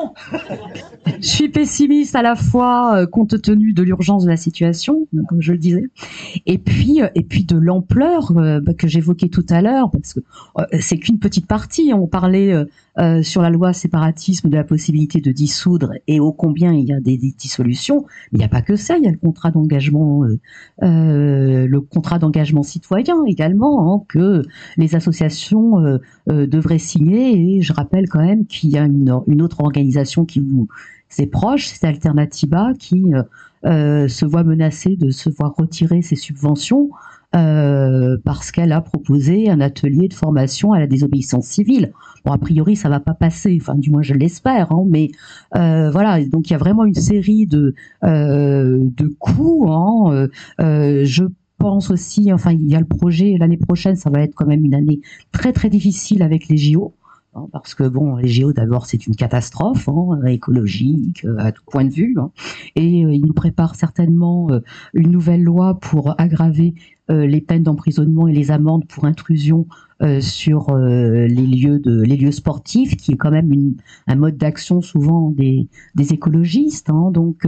[1.20, 5.40] je suis pessimiste à la fois euh, compte tenu de l'urgence de la situation, comme
[5.40, 5.84] je le disais,
[6.46, 10.14] et puis euh, et puis de l'ampleur euh, bah, que j'évoquais tout à l'heure, parce
[10.14, 10.20] que
[10.58, 11.92] euh, c'est qu'une petite partie.
[11.94, 12.54] On parlait
[13.00, 16.92] euh, sur la loi séparatisme de la possibilité de dissoudre et ô combien il y
[16.92, 18.04] a des, dissolutions.
[18.32, 18.96] Mais il n'y a pas que ça.
[18.98, 20.24] Il y a le contrat d'engagement,
[20.80, 24.42] le contrat d'engagement citoyen également hein, que
[24.76, 27.56] les associations devraient signer.
[27.56, 29.10] Et je rappelle quand même qu'il y a une,
[29.42, 30.68] autre organisation qui vous
[31.10, 33.22] c'est proche, c'est Alternativa qui euh,
[33.66, 36.88] euh, se voit menacée de se voir retirer ses subventions
[37.34, 41.92] euh, parce qu'elle a proposé un atelier de formation à la désobéissance civile.
[42.24, 45.10] Bon, a priori, ça va pas passer, enfin, du moins, je l'espère, hein, mais
[45.56, 46.24] euh, voilà.
[46.24, 47.74] Donc, il y a vraiment une série de
[48.04, 49.70] euh, de coûts.
[49.70, 50.28] Hein,
[50.58, 51.24] je
[51.58, 54.64] pense aussi, enfin, il y a le projet l'année prochaine, ça va être quand même
[54.64, 55.00] une année
[55.30, 56.94] très très difficile avec les JO.
[57.34, 61.62] Hein, parce que bon, les géos d'abord c'est une catastrophe hein, écologique euh, à tout
[61.64, 62.32] point de vue, hein,
[62.74, 64.60] et euh, il nous prépare certainement euh,
[64.94, 66.74] une nouvelle loi pour aggraver
[67.10, 69.66] les peines d'emprisonnement et les amendes pour intrusion
[70.20, 73.74] sur les lieux de les lieux sportifs, qui est quand même une,
[74.06, 76.88] un mode d'action souvent des, des écologistes.
[76.88, 77.46] Hein, donc,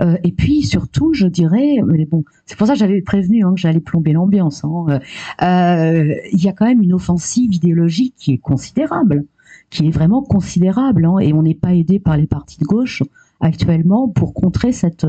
[0.00, 1.78] et puis surtout, je dirais,
[2.10, 4.64] bon, c'est pour ça que j'avais prévenu hein, que j'allais plomber l'ambiance.
[4.64, 5.00] Hein,
[5.40, 9.24] il y a quand même une offensive idéologique qui est considérable
[9.72, 13.02] qui est vraiment considérable, hein, et on n'est pas aidé par les partis de gauche
[13.40, 15.06] actuellement pour contrer cette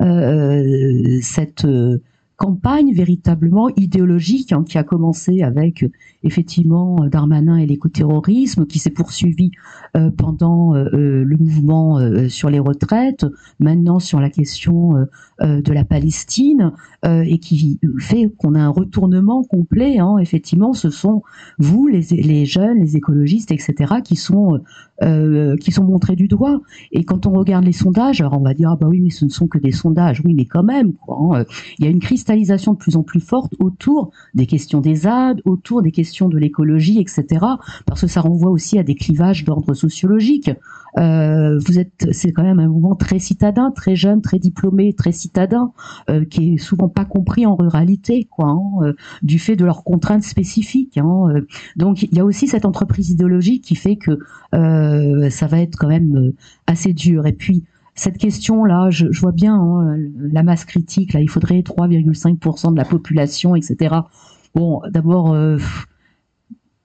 [0.00, 1.98] euh, cette euh,
[2.36, 5.84] campagne véritablement idéologique hein, qui a commencé avec
[6.24, 9.52] effectivement Darmanin et l'écoterrorisme, qui s'est poursuivi
[9.96, 13.26] euh, pendant euh, euh, le mouvement sur les retraites,
[13.60, 15.06] maintenant sur la question
[15.40, 16.72] de la Palestine,
[17.04, 19.98] et qui fait qu'on a un retournement complet.
[19.98, 21.22] Hein, effectivement, ce sont
[21.58, 24.60] vous, les, jeunes, les écologistes, etc., qui sont
[25.60, 26.60] qui sont montrés du doigt.
[26.92, 29.24] Et quand on regarde les sondages, alors on va dire ah bah oui, mais ce
[29.24, 30.22] ne sont que des sondages.
[30.24, 31.44] Oui, mais quand même, hein,
[31.78, 35.42] il y a une cristallisation de plus en plus forte autour des questions des ZAD,
[35.44, 37.44] autour des questions de l'écologie, etc.
[37.84, 40.50] Parce que ça renvoie aussi à des clivages d'ordre sociologique.
[40.96, 45.12] Euh, vous êtes, c'est quand même un mouvement très citadin, très jeune, très diplômé, très
[45.12, 45.72] citadin,
[46.08, 50.24] euh, qui est souvent pas compris en ruralité, hein, euh, du fait de leurs contraintes
[50.24, 50.96] spécifiques.
[50.96, 51.42] Hein,
[51.76, 54.18] donc il y a aussi cette entreprise idéologique qui fait que
[55.30, 56.32] ça va être quand même
[56.66, 57.26] assez dur.
[57.26, 57.64] Et puis
[57.94, 61.12] cette question-là, je, vois bien hein, la masse critique.
[61.12, 63.96] Là, il faudrait 3,5% de la population, etc.
[64.54, 65.34] Bon, d'abord,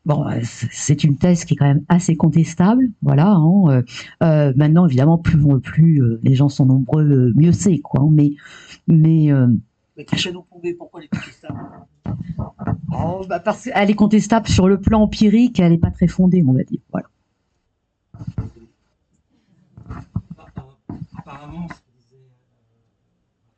[0.10, 3.28] Bon, euh, c'est une thèse qui est quand même assez contestable, voilà.
[3.28, 3.84] Hein, euh,
[4.24, 8.02] euh, maintenant, évidemment, plus, plus les gens sont nombreux, mieux c'est, quoi.
[8.02, 8.32] Hein, mais,
[8.88, 9.30] mais,
[9.98, 10.06] mais
[10.74, 11.60] pourquoi elle est contestable?
[12.92, 16.44] Oh, bah parce qu'elle est contestable sur le plan empirique, elle n'est pas très fondée,
[16.48, 16.80] on va dire.
[16.92, 17.08] Voilà.
[21.30, 22.28] Apparemment, ce que disait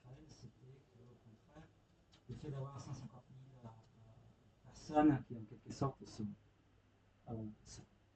[0.04, 0.84] Raphaël, c'était
[2.28, 3.08] le fait d'avoir 150
[3.64, 3.74] 000
[4.66, 6.24] personnes qui, en quelque sorte, se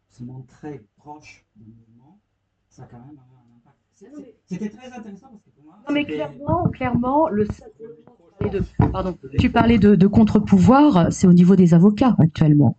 [0.09, 2.19] se montre très proche du mouvement,
[2.67, 4.29] ça a quand même un impact.
[4.45, 5.79] C'était très intéressant parce que pour moi.
[5.87, 7.47] Non, mais clairement, clairement, le
[8.51, 12.75] de, pardon, tu parlais de, de contre-pouvoir, c'est au niveau des avocats actuellement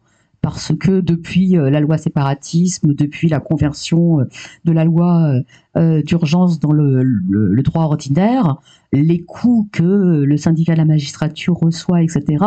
[0.47, 4.29] parce que depuis euh, la loi séparatisme, depuis la conversion euh,
[4.65, 5.33] de la loi
[5.77, 8.59] euh, d'urgence dans le, droit ordinaire,
[8.93, 12.45] les coûts que le syndicat de la magistrature reçoit, etc.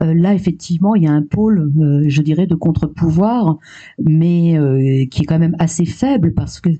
[0.00, 1.70] là, effectivement, il y a un pôle,
[2.06, 3.58] je dirais, de contre-pouvoir,
[4.02, 6.70] mais qui est quand même assez faible parce que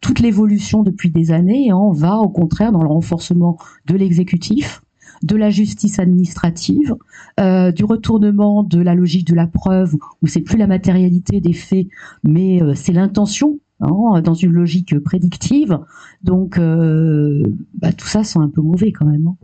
[0.00, 4.80] toute l'évolution depuis des années hein, va au contraire dans le renforcement de l'exécutif
[5.22, 6.96] de la justice administrative,
[7.40, 11.52] euh, du retournement de la logique de la preuve, où c'est plus la matérialité des
[11.52, 11.86] faits,
[12.24, 13.58] mais euh, c'est l'intention.
[13.80, 15.78] Hein, dans une logique prédictive,
[16.24, 17.44] donc euh,
[17.74, 19.34] bah, tout ça sont un peu mauvais quand même.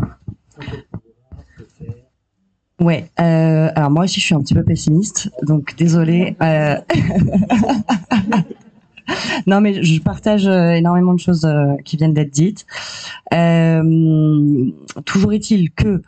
[0.00, 0.08] Hein.
[2.80, 6.38] Ouais, alors moi aussi je suis un petit peu pessimiste, donc désolé.
[9.46, 12.66] non, mais je partage euh, énormément de choses euh, qui viennent d'être dites.
[13.32, 14.70] Euh,
[15.04, 16.02] toujours est-il que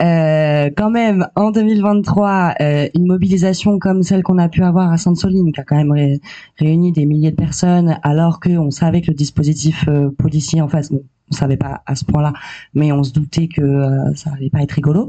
[0.00, 5.52] quand même en 2023, euh, une mobilisation comme celle qu'on a pu avoir à Sainte-Soline,
[5.52, 6.18] qui a quand même
[6.58, 9.88] réuni des milliers de personnes, alors qu'on savait que le dispositif
[10.18, 10.90] policier en face,
[11.32, 12.34] on savait pas à ce point-là,
[12.74, 15.08] mais on se doutait que euh, ça allait pas être rigolo.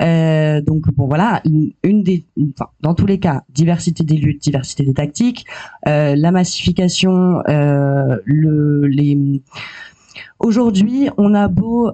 [0.00, 2.24] Euh, donc bon voilà, une, des,
[2.80, 5.46] dans tous les cas, diversité des luttes, diversité des tactiques,
[5.86, 9.42] euh, la massification, le, les.
[10.40, 11.92] Aujourd'hui, on a beau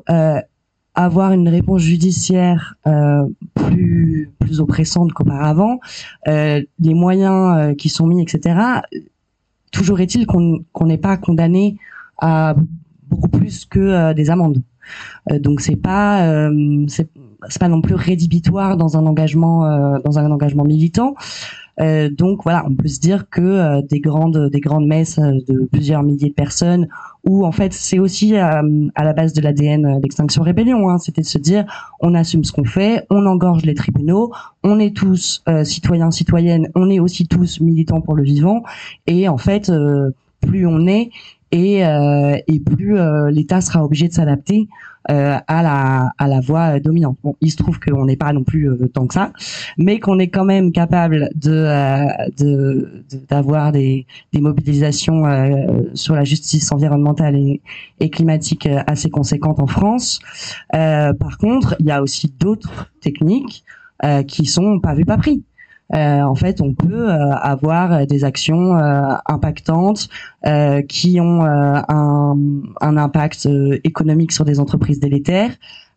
[0.95, 2.77] avoir une réponse judiciaire
[3.55, 5.79] plus plus oppressante qu'auparavant,
[6.27, 8.81] les moyens qui sont mis, etc.
[9.73, 11.77] Toujours est-il qu'on qu'on n'est pas condamné
[12.19, 12.57] à
[13.09, 14.63] beaucoup plus que euh, des amendes.
[15.31, 20.31] Euh, donc c'est pas euh, c'est pas non plus rédhibitoire dans un engagement dans un
[20.31, 21.15] engagement militant.
[21.81, 26.03] Euh, donc voilà, on peut se dire que des grandes des grandes messes de plusieurs
[26.03, 26.89] milliers de personnes,
[27.25, 28.63] où en fait c'est aussi à
[28.97, 31.65] la base de l'ADN d'Extinction Rébellion, hein, c'était de se dire
[32.01, 34.33] on assume ce qu'on fait, on engorge les tribunaux,
[34.65, 38.65] on est tous citoyens citoyennes, on est aussi tous militants pour le vivant,
[39.07, 39.71] et en fait
[40.41, 41.11] plus on est
[41.51, 44.69] et, euh, et plus euh, l'État sera obligé de s'adapter
[45.11, 47.17] euh, à la à la voie dominante.
[47.23, 49.33] Bon, il se trouve qu'on n'est pas non plus tant que ça,
[49.79, 51.67] mais qu'on est quand même capable de
[52.37, 55.23] de d'avoir des des mobilisations
[55.95, 57.63] sur la justice environnementale et,
[58.01, 60.21] et climatique assez conséquentes en France.
[60.71, 63.65] par contre, il y a aussi d'autres techniques
[64.27, 65.43] qui sont pas vues pas pris.
[65.95, 70.09] Euh, en fait, on peut euh, avoir des actions euh, impactantes
[70.89, 73.49] qui ont un, un, impact
[73.85, 75.51] économique sur des entreprises délétères.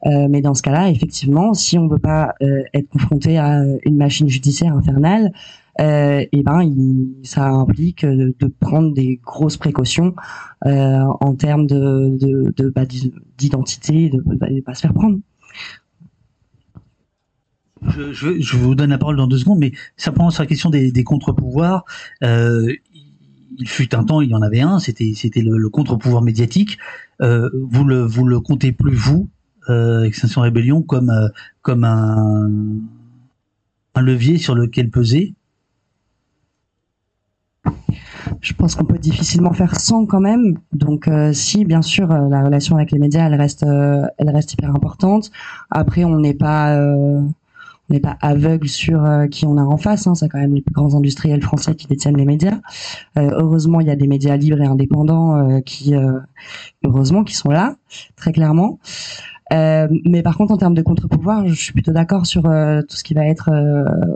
[0.03, 2.33] mais dans ce cas-là, effectivement, si on ne veut pas
[2.73, 5.31] être confronté à une machine judiciaire infernale,
[5.79, 10.15] et eh ben, il, ça implique de, prendre des grosses précautions
[10.65, 12.85] en termes de, de, de bah,
[13.37, 15.19] d'identité, de ne pas se faire prendre.
[17.87, 21.85] Je, vous donne la parole dans deux secondes, mais simplement sur la question des, contre-pouvoirs,
[22.23, 22.73] euh,
[23.57, 26.77] il fut un temps, il y en avait un, c'était le, contre-pouvoir médiatique.
[27.21, 29.29] Euh, vous le vous le comptez plus vous,
[29.69, 31.27] euh, Extinction Rébellion, comme euh,
[31.61, 32.49] comme un
[33.93, 35.33] un levier sur lequel peser?
[38.39, 40.57] Je pense qu'on peut difficilement faire sans quand même.
[40.71, 45.29] Donc si bien sûr la relation avec les médias elle reste elle reste hyper importante.
[45.69, 46.75] Après on n'est pas
[47.91, 50.07] n'est pas aveugle sur euh, qui on a en face.
[50.07, 50.15] Hein.
[50.15, 52.59] C'est quand même les plus grands industriels français qui détiennent les médias.
[53.17, 55.93] Euh, heureusement, il y a des médias libres et indépendants euh, qui,
[56.83, 57.75] heureusement, qui sont là,
[58.15, 58.79] très clairement.
[59.51, 63.13] mais par contre, en termes de contre-pouvoir, je suis plutôt d'accord sur tout ce qui
[63.13, 63.49] va être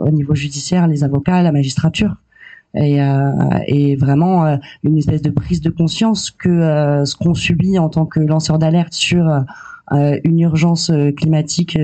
[0.00, 2.16] au niveau judiciaire, les avocats, la magistrature.
[2.74, 8.20] Et, vraiment une espèce de prise de conscience que ce qu'on subit en tant que
[8.20, 9.44] lanceur d'alerte sur
[9.92, 11.78] une urgence climatique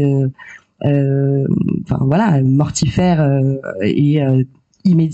[0.84, 4.42] enfin voilà, mortifère euh, et euh,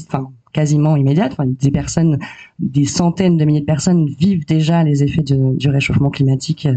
[0.09, 1.33] enfin quasiment immédiate.
[1.33, 2.19] Enfin, des personnes,
[2.59, 6.69] des centaines de milliers de personnes vivent déjà les effets du réchauffement climatique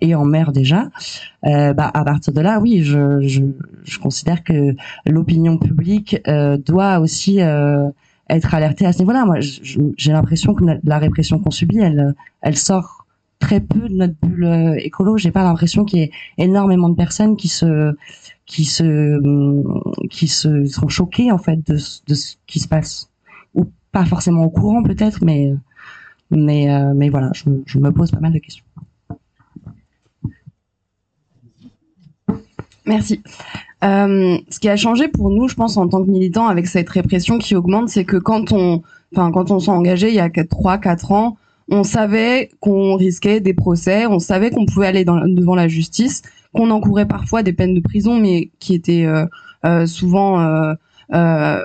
[0.00, 0.90] et en mer déjà.
[1.46, 3.42] Euh, bah, à partir de là, oui, je, je,
[3.84, 4.74] je considère que
[5.06, 7.88] l'opinion publique euh, doit aussi euh,
[8.28, 9.24] être alertée à ce niveau-là.
[9.24, 13.06] Moi, j'ai l'impression que la répression qu'on subit, elle, elle sort
[13.40, 15.16] très peu de notre bulle écolo.
[15.16, 17.96] J'ai pas l'impression qu'il y ait énormément de personnes qui se
[18.46, 19.18] qui se
[20.08, 23.10] qui se sont choqués en fait de, de ce qui se passe.
[23.54, 25.52] Ou pas forcément au courant peut-être mais
[26.30, 28.64] mais euh, mais voilà je, me pose pas mal de questions.
[32.86, 33.22] Merci.
[33.84, 36.88] Euh, ce qui a changé pour nous je pense en tant que militants avec cette
[36.88, 38.82] répression qui augmente c'est que quand on
[39.14, 41.36] enfin quand on s'est engagé il y a 3 4 ans
[41.70, 46.22] on savait qu'on risquait des procès on savait qu'on pouvait aller devant la justice
[46.54, 49.26] qu'on encourait parfois des peines de prison, mais qui étaient euh,
[49.64, 51.60] euh, souvent euh,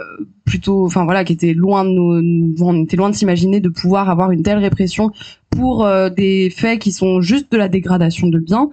[0.45, 4.09] plutôt, enfin voilà, qui étaient loin de nous, on était loin de s'imaginer de pouvoir
[4.09, 5.11] avoir une telle répression
[5.49, 8.69] pour des faits qui sont juste de la dégradation de biens.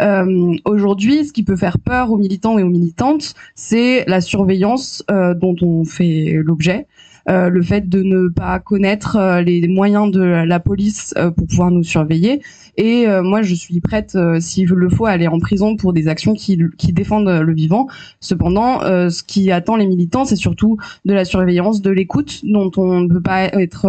[0.00, 5.02] Euh, Aujourd'hui, ce qui peut faire peur aux militants et aux militantes, c'est la surveillance
[5.10, 6.86] euh, dont on fait l'objet.
[7.28, 11.48] Euh, le fait de ne pas connaître euh, les moyens de la police euh, pour
[11.48, 12.40] pouvoir nous surveiller.
[12.76, 16.34] Et moi, je suis prête, s'il le faut, à aller en prison pour des actions
[16.34, 17.86] qui, qui défendent le vivant.
[18.20, 20.76] Cependant, ce qui attend les militants, c'est surtout
[21.06, 23.86] de la surveillance, de l'écoute, dont on ne peut pas être,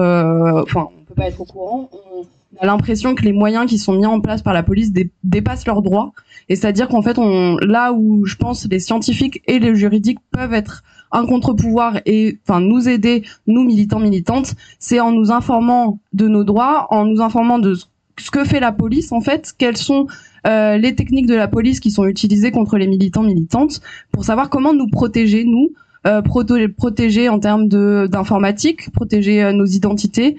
[0.64, 1.90] enfin, on peut pas être au courant.
[1.92, 4.94] On, a l'impression que les moyens qui sont mis en place par la police
[5.26, 6.14] dépassent leurs droits.
[6.48, 10.54] Et c'est-à-dire qu'en fait, on, là où je pense les scientifiques et les juridiques peuvent
[10.54, 10.82] être
[11.12, 16.44] un contre-pouvoir et enfin nous aider, nous militants militantes, c'est en nous informant de nos
[16.44, 17.76] droits, en nous informant de
[18.20, 20.08] ce que fait la police en fait, quelles sont
[20.48, 23.82] euh, les techniques de la police qui sont utilisées contre les militants militantes
[24.12, 25.72] pour savoir comment nous protéger nous,
[26.06, 30.38] euh, protéger en termes d'informatique, protéger euh, nos identités.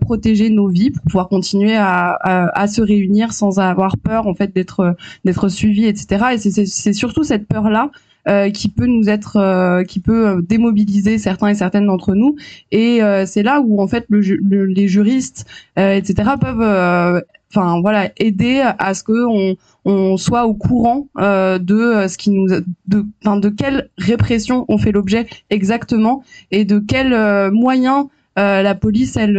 [0.00, 4.34] Protéger nos vies pour pouvoir continuer à, à, à, se réunir sans avoir peur en
[4.34, 7.92] fait d'être d'être suivi etc et c'est surtout cette peur là
[8.28, 12.36] euh, qui peut nous être, euh, qui peut euh, démobiliser certains et certaines d'entre nous.
[12.70, 14.20] Et c'est là où en fait le,
[14.66, 16.32] les juristes, etc.
[16.40, 22.30] peuvent, enfin voilà, aider à ce que on, on soit au courant de ce qui
[22.30, 28.06] nous, de, de quelle répression on fait l'objet exactement et de quels moyens
[28.36, 29.38] la police elle,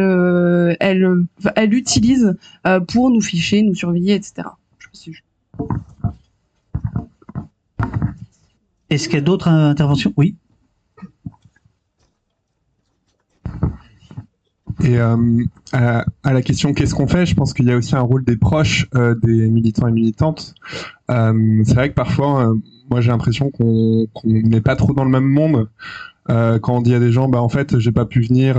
[0.79, 1.25] elle,
[1.55, 2.35] elle utilise
[2.87, 4.47] pour nous ficher, nous surveiller, etc.
[4.79, 5.11] Je
[8.91, 10.13] est-ce qu'il y a d'autres interventions?
[10.17, 10.35] Oui.
[14.83, 15.15] Et euh,
[15.71, 18.35] à, la question qu'est-ce qu'on fait, je pense qu'il y a aussi un rôle des
[18.35, 20.55] proches euh, des militants et militantes.
[21.09, 22.53] Euh, c'est vrai que parfois,
[22.89, 25.69] moi j'ai l'impression qu'on n'est pas trop dans le même monde.
[26.27, 28.55] quand on dit à des gens, bah en fait, j'ai pas pu venir,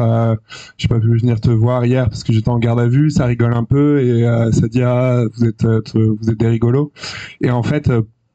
[0.79, 3.27] j'ai pas pu venir te voir hier parce que j'étais en garde à vue, ça
[3.27, 4.23] rigole un peu et
[4.53, 6.93] ça dit ah vous êtes vous êtes des rigolos.
[7.41, 7.91] Et en fait,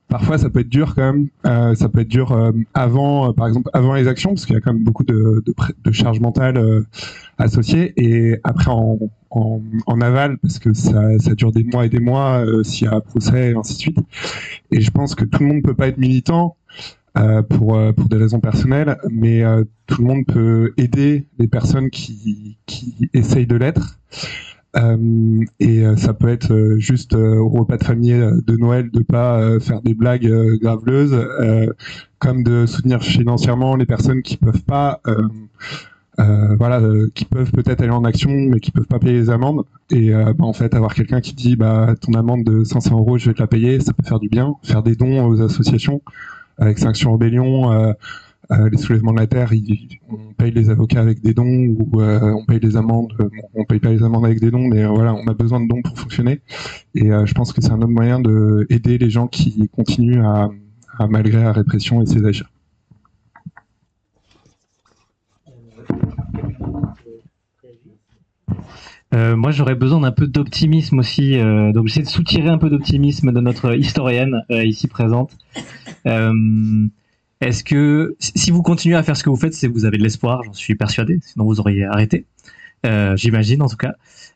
[0.10, 1.28] parfois ça peut être dur quand même.
[1.46, 4.56] Euh, ça peut être dur euh, avant, euh, par exemple, avant les actions, parce qu'il
[4.56, 5.54] y a quand même beaucoup de, de,
[5.84, 6.84] de charge mentale euh,
[7.38, 8.98] associée, et après en,
[9.30, 12.90] en, en, aval, parce que ça, ça dure des mois et des mois s'il y
[12.90, 13.98] a un procès et ainsi de suite.
[14.72, 16.56] Et je pense que tout le monde peut pas être militant.
[17.18, 21.48] euh, pour, euh, pour des raisons personnelles, mais euh, tout le monde peut aider les
[21.48, 24.00] personnes qui, qui essayent de l'être.
[24.78, 29.02] Euh, et euh, ça peut être euh, juste au repas de famille de Noël de
[29.02, 30.30] pas faire des blagues
[30.62, 31.18] graveleuses,
[32.20, 35.02] comme de soutenir financièrement les personnes qui peuvent pas,
[36.18, 36.82] voilà,
[37.14, 39.64] qui peuvent peut-être aller en action mais qui peuvent pas payer les amendes.
[39.90, 43.28] Et bah, en fait, avoir quelqu'un qui dit bah ton amende de 500 euros, je
[43.30, 44.56] vais te la payer, ça peut faire du bien.
[44.64, 46.02] Faire des dons aux associations
[46.58, 47.94] avec Sanction Rebellion.
[48.50, 49.52] Euh, les soulèvements de la terre,
[50.10, 53.14] on paye les avocats avec des dons ou euh, on paye les amendes.
[53.54, 55.68] on paye pas les amendes avec des dons, mais euh, voilà, on a besoin de
[55.68, 56.40] dons pour fonctionner.
[56.96, 60.50] Et je pense que c'est un autre moyen de aider les gens qui continuent à,
[61.10, 62.48] malgré la répression et ses achats.
[69.14, 71.38] Euh, moi, j'aurais besoin d'un peu d'optimisme aussi.
[71.74, 75.38] donc, j'essaie de soutirer un peu d'optimisme de notre historienne ici présente.
[77.42, 79.98] Est-ce que si vous continuez à faire ce que vous faites, c'est que vous avez
[79.98, 82.26] de l'espoir, j'en suis persuadé, sinon vous auriez arrêté.
[82.86, 83.94] Euh, J'imagine en tout cas.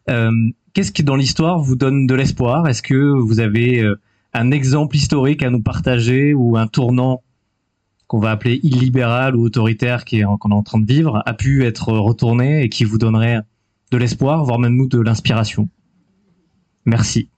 [0.09, 0.31] Euh,
[0.73, 2.67] Qu'est-ce qui dans l'histoire vous donne de l'espoir?
[2.67, 3.99] Est-ce que vous avez euh,
[4.33, 7.23] un exemple historique à nous partager ou un tournant
[8.07, 11.91] qu'on va appeler illibéral ou autoritaire qu'on est en train de vivre a pu être
[11.91, 13.39] retourné et qui vous donnerait
[13.91, 15.69] de l'espoir, voire même nous de l'inspiration?
[16.85, 17.30] Merci.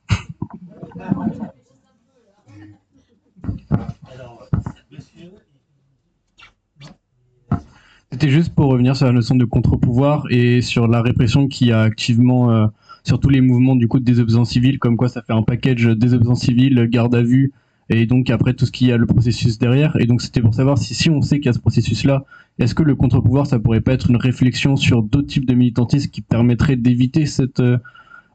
[8.14, 11.82] C'était juste pour revenir sur la notion de contre-pouvoir et sur la répression qui a
[11.82, 12.68] activement euh,
[13.04, 15.88] sur tous les mouvements du coup de désobéissance civile, comme quoi ça fait un package
[15.98, 17.54] désobéissance civile, garde à vue
[17.90, 20.00] et donc après tout ce qui a le processus derrière.
[20.00, 22.24] Et donc c'était pour savoir si si on sait qu'il y a ce processus-là,
[22.60, 26.12] est-ce que le contre-pouvoir ça pourrait pas être une réflexion sur d'autres types de militantisme
[26.12, 27.80] qui permettraient d'éviter cette euh,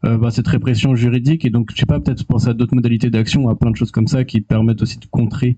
[0.05, 1.45] euh, bah, cette répression juridique?
[1.45, 3.93] Et donc je sais pas peut-être penser à d'autres modalités d'action, à plein de choses
[3.93, 5.57] comme ça qui permettent aussi de contrer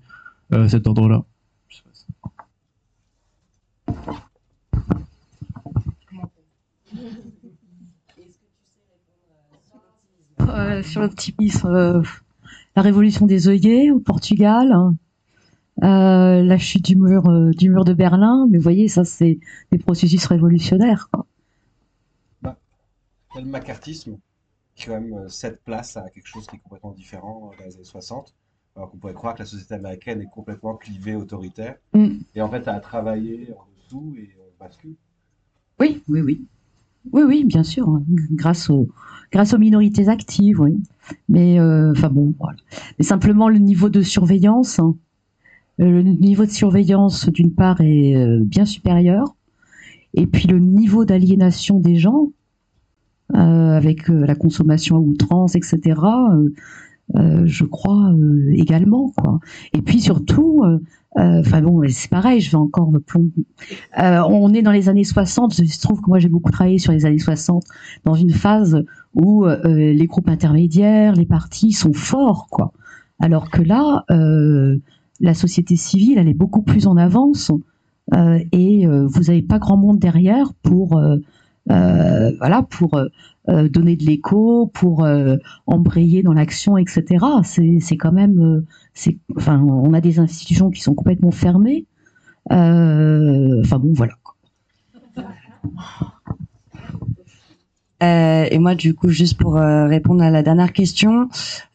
[0.67, 1.23] cet ordre-là.
[10.51, 12.01] Euh, sur l'optimisme, euh,
[12.75, 14.73] la révolution des œillets au Portugal,
[15.83, 19.39] euh, la chute du mur, euh, du mur de Berlin, mais vous voyez, ça c'est
[19.71, 21.09] des processus révolutionnaires.
[21.11, 21.25] quoi.
[22.43, 24.17] Il y a le macartisme
[24.75, 27.65] qui quand même euh, cède place à quelque chose qui est complètement différent euh, dans
[27.65, 28.35] les années 60.
[28.75, 31.75] Alors qu'on pourrait croire que la société américaine est complètement clivée, autoritaire.
[31.93, 32.19] Mm.
[32.35, 34.95] Et en fait, à travailler en dessous et on bascule.
[35.79, 36.45] Oui, oui, oui.
[37.11, 38.87] Oui, oui, bien sûr, hein, grâce aux,
[39.57, 40.77] minorités actives, oui.
[41.29, 41.93] Mais, euh,
[42.99, 44.95] simplement, le niveau de surveillance, hein,
[45.79, 49.35] euh, le niveau de surveillance, d'une part, est euh, bien supérieur.
[50.13, 52.31] Et puis, le niveau d'aliénation des gens,
[53.33, 55.95] avec la consommation à outrance, etc.,
[57.15, 58.13] je crois
[58.51, 59.39] également, quoi.
[59.73, 60.63] Et puis, surtout,
[61.17, 63.45] euh, enfin bon, c'est pareil, je vais encore plomber.
[63.99, 65.55] Euh, on est dans les années 60.
[65.55, 67.63] Je trouve que moi j'ai beaucoup travaillé sur les années 60
[68.05, 68.83] dans une phase
[69.13, 72.71] où euh, les groupes intermédiaires, les partis sont forts, quoi.
[73.19, 74.77] Alors que là, euh,
[75.19, 77.51] la société civile, elle est beaucoup plus en avance
[78.13, 80.99] euh, et vous n'avez pas grand monde derrière pour
[81.69, 83.07] euh, voilà pour euh,
[83.49, 85.07] euh, donner de l'écho, pour
[85.67, 87.25] embrayer dans l'action, etc.
[87.43, 88.65] C'est quand même
[89.35, 91.85] enfin on a des institutions qui sont complètement fermées.
[92.49, 94.13] Enfin bon voilà.
[98.03, 101.29] Et moi, du coup, juste pour répondre à la dernière question,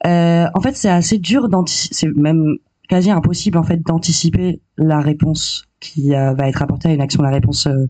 [0.04, 6.14] en fait, c'est assez dur d'anticiper, même quasi impossible en fait d'anticiper la réponse qui
[6.14, 7.86] euh, va être apportée à une action, la réponse euh,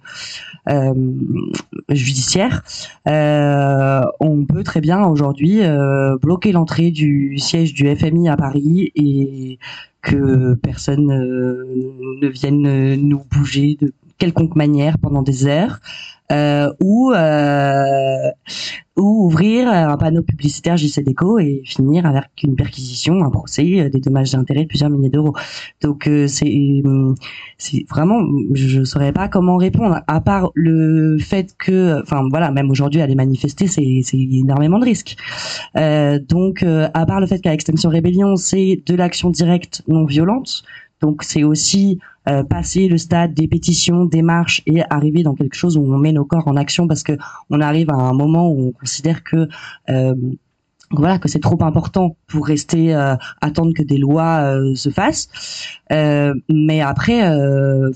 [0.68, 0.94] euh,
[1.90, 2.62] judiciaire.
[3.08, 5.60] Euh, on peut très bien aujourd'hui
[6.20, 9.58] bloquer l'entrée du siège du FMI à Paris et
[10.02, 15.80] que personne ne vienne nous bouger de quelconque manière pendant des heures.
[16.32, 18.30] Euh, ou euh,
[18.96, 24.00] ou ouvrir un panneau publicitaire JCDECO et finir avec une perquisition, un procès, euh, des
[24.00, 25.34] dommages d'intérêt de plusieurs milliers d'euros.
[25.82, 26.82] Donc c'est
[27.58, 28.22] c'est vraiment,
[28.54, 33.14] je saurais pas comment répondre à part le fait que, enfin voilà, même aujourd'hui aller
[33.14, 35.16] manifester, c'est c'est énormément de risques.
[35.76, 40.64] Euh, donc à part le fait qu'à Extinction Rébellion, c'est de l'action directe non violente.
[41.00, 41.98] Donc c'est aussi
[42.28, 45.98] euh, passer le stade des pétitions, des marches et arriver dans quelque chose où on
[45.98, 47.12] met nos corps en action parce que
[47.50, 49.48] on arrive à un moment où on considère que
[49.90, 50.14] euh,
[50.90, 55.28] voilà que c'est trop important pour rester euh, attendre que des lois euh, se fassent.
[55.92, 57.90] Euh, mais après, euh,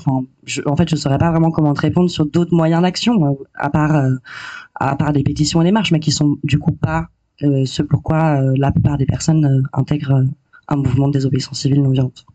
[0.44, 3.70] je, en fait, je saurais pas vraiment comment te répondre sur d'autres moyens d'action à
[3.70, 4.04] part
[4.74, 7.08] à part des pétitions et des marches, mais qui sont du coup pas
[7.40, 10.24] ce pourquoi la plupart des personnes intègrent
[10.68, 12.26] un mouvement de désobéissance civile non violente.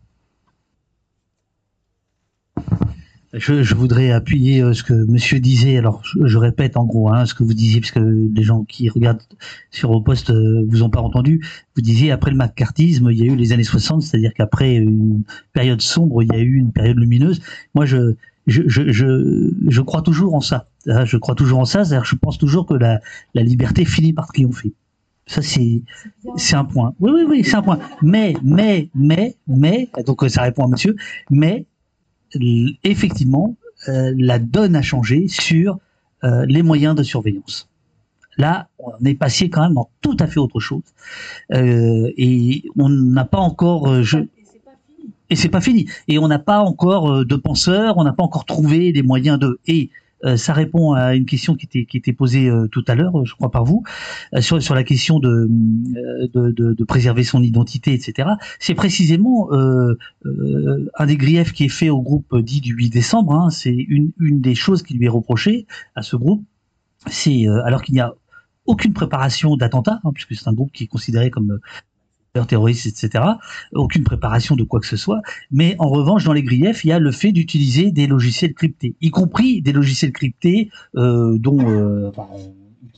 [3.38, 5.78] Je, je voudrais appuyer euh, ce que Monsieur disait.
[5.78, 8.88] Alors, je, répète en gros hein, ce que vous disiez, parce que les gens qui
[8.90, 9.22] regardent
[9.72, 11.46] sur vos postes euh, vous ont pas entendu.
[11.76, 15.24] Vous disiez après le macartisme, il y a eu les années 60, c'est-à-dire qu'après une
[15.54, 17.42] période sombre, il y a eu une période lumineuse.
[17.74, 18.16] Moi, je
[18.48, 20.68] je, je, je, je crois toujours en ça.
[20.88, 21.84] Hein, Je crois toujours en ça.
[21.84, 23.02] C'est-à-dire, je pense toujours que la,
[23.34, 24.74] la liberté finit par triompher.
[25.28, 25.82] Ça, c'est,
[26.36, 26.94] c'est un point.
[27.00, 27.80] Oui, oui, oui, c'est un point.
[28.02, 30.96] Mais, mais, mais, mais, donc euh, ça répond à monsieur,
[31.32, 31.66] mais,
[32.84, 33.56] effectivement,
[33.88, 35.80] euh, la donne a changé sur
[36.24, 37.70] euh, les moyens de surveillance.
[38.38, 40.84] Là, on est passé quand même dans tout à fait autre chose.
[41.54, 44.04] Euh, et on n'a pas encore.
[44.04, 44.20] je...
[45.30, 45.88] Et c'est pas fini.
[46.08, 49.60] Et on n'a pas encore de penseurs, on n'a pas encore trouvé les moyens de.
[49.68, 49.90] Et
[50.38, 53.34] ça répond à une question qui était, qui était posée euh, tout à l'heure, je
[53.36, 53.84] crois par vous,
[54.34, 58.30] euh, sur, sur la question de, euh, de, de, de préserver son identité, etc.
[58.60, 62.90] C'est précisément euh, euh, un des griefs qui est fait au groupe dit du 8
[62.90, 63.34] décembre.
[63.34, 63.50] hein.
[63.50, 66.44] c'est une, une des choses qui lui est reprochée à ce groupe.
[67.08, 68.14] C'est euh, alors qu'il n'y a
[68.66, 71.60] aucune préparation d'attentat, hein, puisque c'est un groupe qui est considéré comme
[72.38, 73.24] euh, terroriste, etc.
[73.74, 75.22] Aucune préparation de quoi que ce soit.
[75.52, 78.96] Mais en revanche, dans les griefs, il y a le fait d'utiliser des logiciels cryptés,
[79.02, 82.12] y compris des logiciels cryptés euh, dont euh,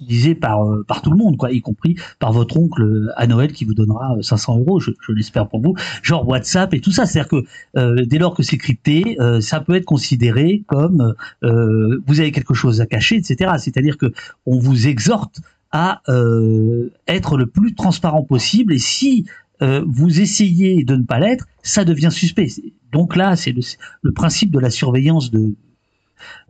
[0.02, 3.28] utilisés par euh, par tout le monde, quoi, y compris par votre oncle euh, à
[3.28, 6.92] Noël qui vous donnera euh, 500 euros, je, l'espère pour vous, genre WhatsApp et tout
[6.92, 7.06] ça.
[7.06, 12.54] C'est-à-dire que dès lors que c'est crypté, ça peut être considéré comme vous avez quelque
[12.54, 13.52] chose à cacher, etc.
[13.58, 14.14] C'est-à-dire que
[14.46, 15.42] on vous exhorte
[15.72, 19.26] à euh, être le plus transparent possible et si
[19.62, 22.48] euh, vous essayez de ne pas l'être, ça devient suspect.
[22.92, 23.62] Donc là, c'est le,
[24.02, 25.54] le principe de la surveillance de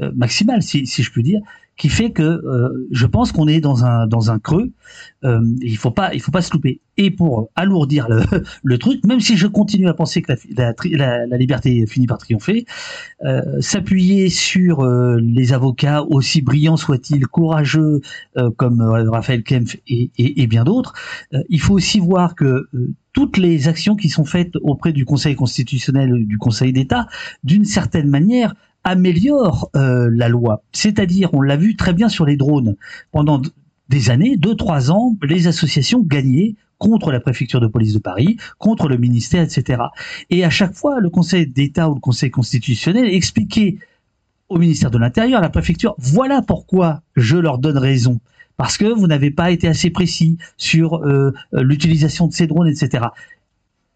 [0.01, 1.41] euh, maximale, si, si je puis dire,
[1.77, 4.71] qui fait que euh, je pense qu'on est dans un dans un creux.
[5.23, 6.81] Euh, il faut pas il faut pas se louper.
[6.97, 8.21] Et pour alourdir le,
[8.63, 12.17] le truc, même si je continue à penser que la, la, la- liberté finit par
[12.17, 12.65] triompher,
[13.23, 18.01] euh, s'appuyer sur euh, les avocats aussi brillants soient-ils, courageux
[18.37, 20.93] euh, comme euh, Raphaël Kempf et, et, et bien d'autres,
[21.49, 22.67] il faut aussi voir que
[23.13, 27.07] toutes les actions qui sont faites auprès du Conseil constitutionnel, du Conseil d'État,
[27.43, 28.53] d'une certaine manière
[28.87, 30.63] améliorent euh, la loi.
[30.71, 32.77] C'est-à-dire, on l'a vu très bien sur les drones.
[33.11, 33.41] Pendant
[33.89, 38.37] des années, deux, trois ans, les associations gagnaient contre la préfecture de police de Paris,
[38.59, 39.83] contre le ministère, etc.
[40.29, 43.77] Et à chaque fois, le Conseil d'État ou le Conseil constitutionnel expliquait
[44.47, 48.21] au ministère de l'Intérieur, à la préfecture, voilà pourquoi je leur donne raison.
[48.55, 52.69] Parce que vous n'avez pas été assez précis sur euh, euh, l'utilisation de ces drones,
[52.69, 53.07] etc.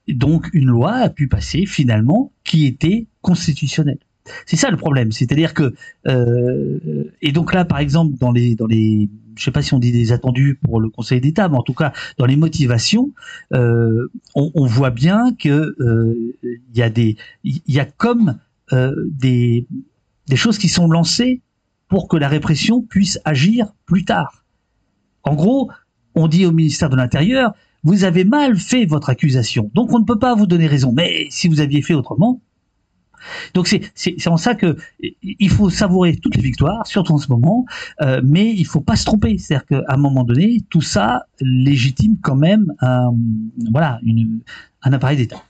[0.07, 3.99] Et donc, une loi a pu passer finalement qui était constitutionnelle.
[4.45, 5.73] C'est ça le problème, c'est-à-dire que
[6.07, 9.79] euh, et donc là, par exemple, dans les dans les je sais pas si on
[9.79, 13.11] dit des attendus pour le Conseil d'État, mais en tout cas dans les motivations,
[13.53, 18.37] euh, on, voit bien que euh, il y a des il y a comme
[18.71, 19.67] des
[20.27, 21.41] des choses qui sont lancées
[21.89, 24.45] pour que la répression puisse agir plus tard.
[25.23, 25.69] En gros,
[26.15, 27.53] on dit au ministère de l'Intérieur,
[27.83, 30.93] vous avez mal fait votre accusation, donc on ne peut pas vous donner raison.
[30.93, 32.39] Mais si vous aviez fait autrement,
[33.53, 34.77] donc c'est en ça que
[35.21, 37.65] il faut savourer toutes les victoires, surtout en ce moment,
[38.01, 39.37] euh, mais il faut pas se tromper.
[39.37, 43.11] C'est-à-dire qu'à un moment donné, tout ça légitime quand même un
[43.71, 44.39] voilà une
[44.83, 45.43] un appareil d'État.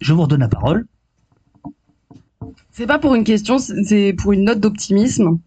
[0.00, 0.86] Je vous redonne la parole.
[2.70, 5.38] C'est pas pour une question, c'est pour une note d'optimisme.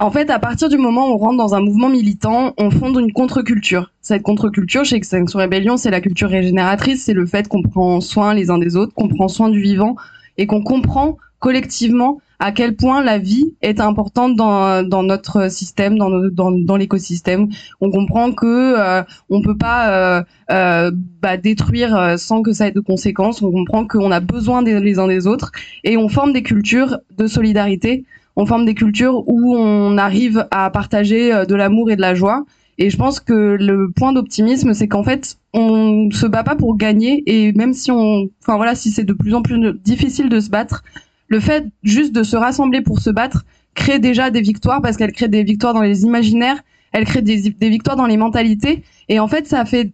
[0.00, 2.98] En fait, à partir du moment où on rentre dans un mouvement militant, on fonde
[2.98, 3.92] une contre-culture.
[4.00, 8.32] Cette contre-culture, chez Extinction Rebellion, c'est la culture régénératrice, c'est le fait qu'on prend soin
[8.32, 9.96] les uns des autres, qu'on prend soin du vivant
[10.38, 16.76] et qu'on comprend collectivement à quel point la vie est importante dans, notre système, dans,
[16.76, 17.48] l'écosystème.
[17.80, 20.90] On comprend que euh, on peut pas euh, euh,
[21.20, 23.42] bah, détruire euh, sans que ça ait de conséquences.
[23.42, 25.52] On comprend qu'on a besoin des, les uns des autres
[25.84, 28.04] et on forme des cultures de solidarité.
[28.36, 32.44] On forme des cultures où on arrive à partager de l'amour et de la joie.
[32.80, 36.78] Et je pense que le point d'optimisme, c'est qu'en fait, on se bat pas pour
[36.78, 37.22] gagner.
[37.26, 40.48] Et même si on, enfin voilà, si c'est de plus en plus difficile de se
[40.48, 40.82] battre,
[41.28, 43.44] le fait juste de se rassembler pour se battre
[43.74, 46.56] crée déjà des victoires parce qu'elle crée des victoires dans les imaginaires,
[46.92, 48.82] elle crée des, victoires dans les mentalités.
[49.10, 49.92] Et en fait, ça fait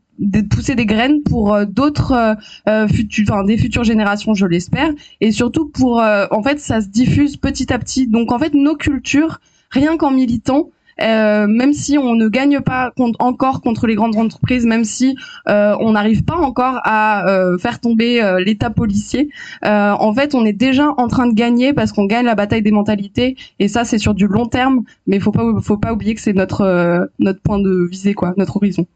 [0.49, 2.35] pousser des graines pour euh, d'autres euh,
[2.69, 6.87] euh, futurs, enfin des futures générations, je l'espère, et surtout pour, en fait, ça se
[6.87, 8.07] diffuse petit à petit.
[8.07, 9.41] Donc en fait, nos cultures,
[9.71, 14.65] rien qu'en militant, euh, même si on ne gagne pas encore contre les grandes entreprises,
[14.65, 15.17] même si
[15.49, 19.31] euh, on n'arrive pas encore à euh, faire tomber l'État policier,
[19.63, 22.71] en fait, on est déjà en train de gagner parce qu'on gagne la bataille des
[22.71, 24.85] mentalités, et ça, c'est sur du long terme.
[25.07, 27.09] Mais faut pas, faut pas oublier que c'est notre
[27.45, 28.87] point de visée, quoi, notre horizon.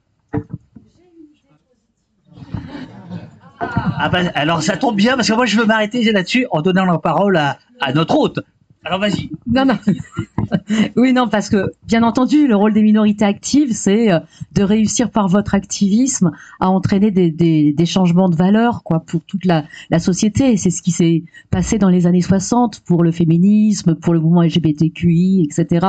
[4.02, 6.86] Ah bah, alors ça tombe bien parce que moi je veux m'arrêter là-dessus en donnant
[6.86, 8.40] la parole à notre hôte.
[8.82, 9.30] Alors vas-y.
[9.46, 9.78] Non, non.
[10.96, 14.20] oui, non, parce que, bien entendu, le rôle des minorités actives, c'est euh,
[14.52, 16.30] de réussir par votre activisme
[16.60, 20.56] à entraîner des, des, des changements de valeur, quoi, pour toute la, la société.
[20.56, 24.42] C'est ce qui s'est passé dans les années 60 pour le féminisme, pour le mouvement
[24.42, 25.86] LGBTQI, etc.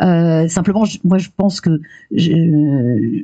[0.00, 1.78] Euh, simplement, moi, je pense que
[2.10, 3.22] je,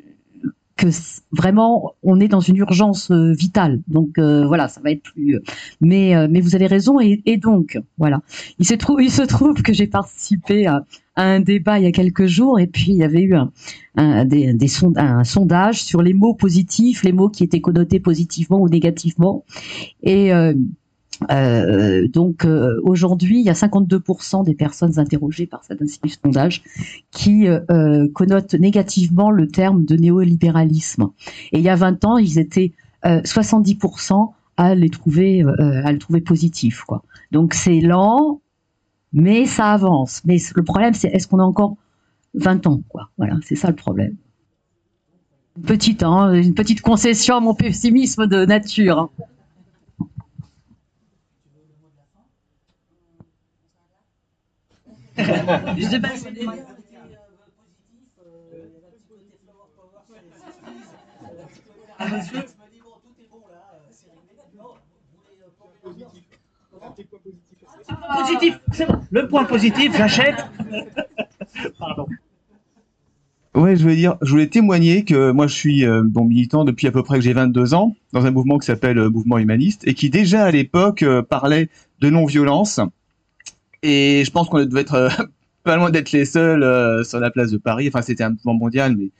[0.76, 0.88] que
[1.32, 3.80] vraiment on est dans une urgence euh, vitale.
[3.88, 5.40] Donc euh, voilà, ça va être plus.
[5.80, 8.20] Mais euh, mais vous avez raison et, donc voilà.
[8.58, 10.84] Il se trouve il se trouve que j'ai participé à,
[11.18, 13.50] un débat il y a quelques jours et puis il y avait eu un,
[13.96, 18.60] un, des, des un sondage sur les mots positifs, les mots qui étaient connotés positivement
[18.60, 19.44] ou négativement
[20.02, 20.30] et
[21.30, 21.34] euh,
[22.04, 26.16] euh, donc euh, aujourd'hui, il y a 52% des personnes interrogées par cet institut de
[26.22, 26.62] sondage
[27.10, 31.08] qui euh, euh, connotent négativement le terme de néolibéralisme.
[31.52, 32.72] Et il y a 20 ans, ils étaient
[33.06, 37.02] euh, 70% à les trouver euh, à le trouver positif quoi.
[37.32, 38.40] Donc c'est lent
[39.12, 40.22] mais ça avance.
[40.24, 41.76] Mais le problème c'est est-ce qu'on a encore
[42.34, 43.10] 20 ans quoi?
[43.18, 44.16] Voilà, c'est ça le problème.
[45.56, 48.98] Une petite hein, une petite concession à mon pessimisme de nature.
[48.98, 49.10] hein.
[55.18, 56.26] Je sais pas si-
[68.16, 69.00] Positif, c'est bon.
[69.10, 70.36] Le point positif, j'achète.
[71.78, 72.06] Pardon.
[73.54, 76.86] Ouais, je voulais dire, je voulais témoigner que moi je suis euh, bon militant depuis
[76.88, 79.86] à peu près que j'ai 22 ans dans un mouvement qui s'appelle euh, Mouvement Humaniste
[79.88, 81.70] et qui déjà à l'époque euh, parlait
[82.00, 82.80] de non-violence.
[83.88, 85.08] Et je pense qu'on devait être euh,
[85.62, 87.86] pas loin d'être les seuls euh, sur la place de Paris.
[87.86, 89.10] Enfin, c'était un mouvement mondial, mais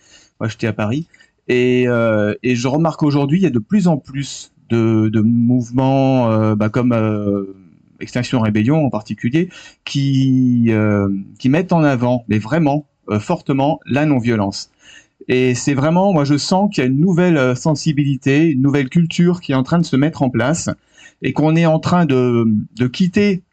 [0.41, 1.07] moi j'étais à Paris.
[1.47, 6.69] Et, euh, je remarque aujourd'hui, il y a de plus en plus de, mouvements bah,
[6.69, 6.93] comme
[8.01, 9.49] Extinction Rébellion en particulier,
[9.85, 10.73] qui,
[11.39, 12.89] qui mettent en avant, mais vraiment
[13.21, 14.73] fortement, la non-violence.
[15.29, 19.41] Et c'est vraiment, moi je sens qu'il y a une nouvelle sensibilité, une nouvelle culture
[19.41, 20.69] qui est en train de se mettre en place
[21.23, 22.45] et qu'on est en train de,
[22.77, 23.45] de quitter,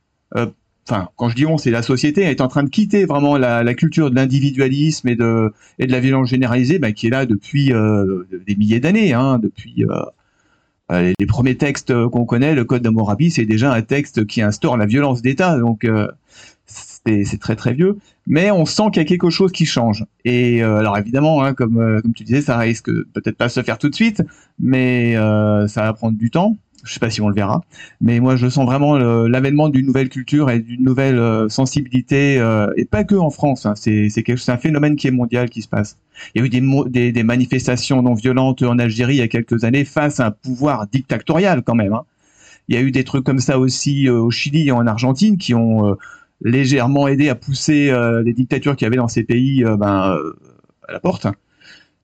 [0.88, 3.73] enfin quand je dis on, c'est la société, est en train de quitter vraiment la,
[3.73, 8.55] culture de l'individualisme et de, la violence généralisée bah, qui est là depuis euh, des
[8.55, 9.85] milliers d'années, hein, depuis...
[9.85, 10.01] Euh,
[10.91, 14.76] euh, les premiers textes qu'on connaît, le Code d'Hammurabi, c'est déjà un texte qui instaure
[14.76, 16.10] la violence d'État, donc euh,
[16.65, 17.97] c'est très très vieux.
[18.27, 20.05] Mais on sent qu'il y a quelque chose qui change.
[20.23, 23.61] Et euh, alors évidemment, hein, comme euh, tu disais, ça risque peut-être pas de se
[23.61, 24.22] faire tout de suite,
[24.60, 26.57] mais euh, ça va prendre du temps.
[26.84, 27.64] Je sais pas si on le verra,
[28.01, 32.73] mais moi je sens vraiment l'avènement d'une nouvelle culture et d'une nouvelle euh, sensibilité, euh,
[32.76, 33.65] et pas que en France.
[33.65, 33.73] hein.
[33.76, 34.10] c'est
[34.49, 35.97] un phénomène qui est mondial qui se passe.
[36.35, 39.85] Il y a eu des, manifestations non violentes en Algérie il y a quelques années
[39.85, 41.93] face à un pouvoir dictatorial quand même.
[41.93, 42.03] hein.
[42.68, 45.38] Il y a eu des trucs comme ça aussi euh, au Chili et en Argentine
[45.38, 45.95] qui ont
[46.41, 47.93] légèrement aidé à pousser
[48.26, 50.18] les dictatures qu'il y avait dans ces pays ben,
[50.88, 51.27] à la porte.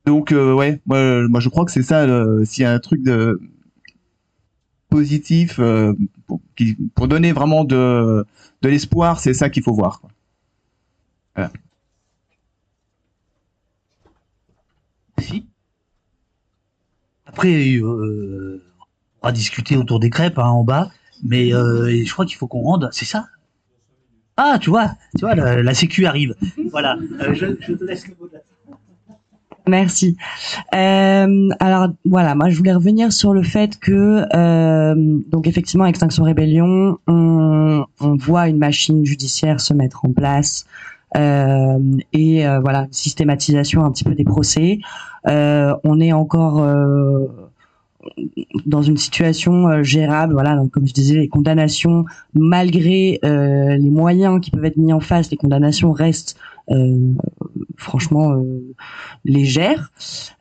[0.06, 2.06] Donc ouais, moi, moi je crois que c'est ça.
[2.46, 3.40] S'il y a un truc de
[4.90, 5.94] positif euh,
[6.96, 8.26] pour, donner vraiment de,
[8.62, 10.02] de l'espoir, c'est ça qu'il faut voir.
[15.20, 15.46] Si.
[17.26, 18.62] Après, euh,
[19.22, 20.92] on va discuter autour des crêpes hein, en bas,
[21.24, 22.90] mais euh, je crois qu'il faut qu'on rende.
[22.92, 23.28] C'est ça?
[24.36, 26.36] Ah, tu vois, tu vois, la, Sécu arrive.
[26.72, 26.98] Voilà.
[27.34, 28.40] Je te laisse le mot de la
[29.70, 30.18] Merci.
[30.76, 34.96] Euh, alors voilà, moi je voulais revenir sur le fait que euh,
[35.28, 40.66] donc effectivement Extinction Rébellion, on, voit une machine judiciaire se mettre en place
[41.16, 41.80] euh,
[42.14, 44.80] et voilà une systématisation un petit peu des procès.
[45.26, 46.68] On est encore
[48.66, 54.52] dans une situation gérable, voilà, donc, comme je disais, les condamnations, malgré les moyens qui
[54.52, 56.36] peuvent être mis en face, les condamnations restent
[57.78, 58.74] franchement euh,
[59.26, 59.92] légères.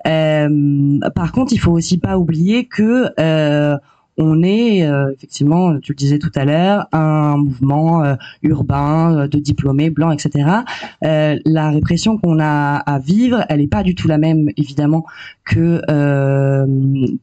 [0.07, 3.77] Euh, par contre, il faut aussi pas oublier que euh,
[4.19, 9.29] on est euh, effectivement, tu le disais tout à l'heure, un mouvement euh, urbain euh,
[9.29, 10.51] de diplômés blancs, etc.
[11.05, 15.05] Euh, la répression qu'on a à vivre, elle est pas du tout la même, évidemment,
[15.45, 16.67] que euh,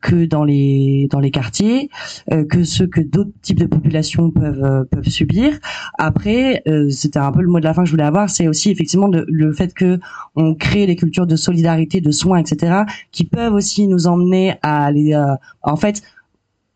[0.02, 1.90] que dans les dans les quartiers,
[2.32, 5.54] euh, que ce que d'autres types de populations peuvent peuvent subir.
[5.98, 8.72] Après, c'était un peu le mot de la fin que je voulais avoir, c'est aussi
[8.72, 10.00] effectivement de- le fait que
[10.36, 14.86] on crée des cultures de solidarité, de soins, etc., qui peuvent aussi nous emmener à
[14.86, 15.16] aller,
[15.64, 16.02] en fait,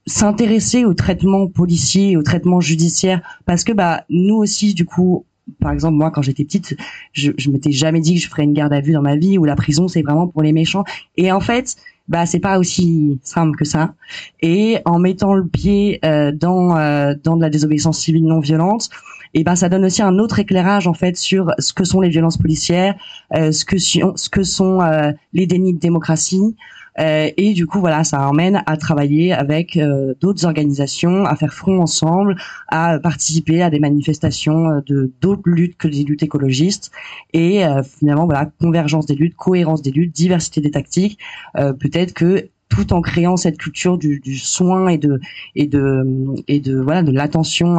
[0.09, 5.25] s'intéresser au traitement policier, au traitement judiciaire, parce que bah nous aussi, du coup,
[5.59, 6.75] par exemple moi quand j'étais petite,
[7.13, 9.37] je, je m'étais jamais dit que je ferais une garde à vue dans ma vie
[9.37, 10.83] ou la prison c'est vraiment pour les méchants.
[11.17, 11.75] Et en fait,
[12.07, 13.93] bah c'est pas aussi simple que ça.
[14.41, 18.89] Et en mettant le pied euh, dans euh, dans de la désobéissance civile non violente,
[19.33, 22.09] et ben ça donne aussi un autre éclairage en fait sur ce que sont les
[22.09, 22.95] violences policières,
[23.35, 26.55] euh, ce que sont, ce que sont euh, les dénis de démocratie.
[26.99, 31.53] Euh, et du coup, voilà, ça emmène à travailler avec euh, d'autres organisations, à faire
[31.53, 32.35] front ensemble,
[32.67, 36.91] à participer à des manifestations euh, de d'autres luttes que des luttes écologistes.
[37.33, 37.63] Et
[37.99, 41.19] finalement, voilà, convergence des luttes, cohérence des luttes, diversité des tactiques.
[41.55, 45.19] Peut-être que tout en créant cette culture du, du soin et de
[45.55, 46.05] et de
[46.47, 47.77] et de voilà de l'attention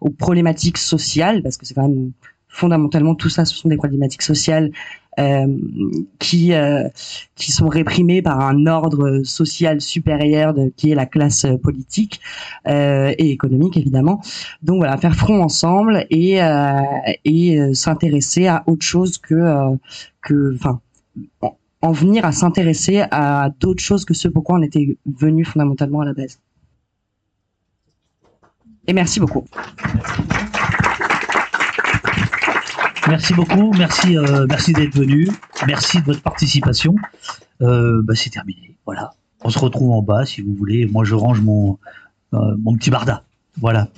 [0.00, 2.12] aux problématiques sociales, parce que c'est quand même
[2.54, 4.70] fondamentalement tout ça, ce sont des problématiques sociales
[6.18, 6.88] qui euh,
[7.36, 12.20] qui sont réprimées par un ordre social supérieur de, qui est la classe politique
[12.66, 14.20] euh, et économique évidemment.
[14.62, 16.80] Donc voilà, faire front ensemble et euh,
[17.24, 19.76] et euh, s'intéresser à autre chose que euh,
[20.22, 20.80] que enfin
[21.42, 26.00] en, en venir à s'intéresser à d'autres choses que ce pourquoi on était venu fondamentalement
[26.00, 26.38] à la base.
[28.86, 29.44] Et merci beaucoup.
[33.08, 35.28] Merci beaucoup, merci, euh, merci d'être venu,
[35.66, 36.94] merci de votre participation.
[37.60, 39.12] Euh, bah, c'est terminé, voilà.
[39.42, 40.86] On se retrouve en bas si vous voulez.
[40.86, 41.78] Moi, je range mon,
[42.32, 43.22] euh, mon petit barda.
[43.60, 43.88] Voilà.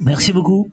[0.00, 0.70] Merci beaucoup.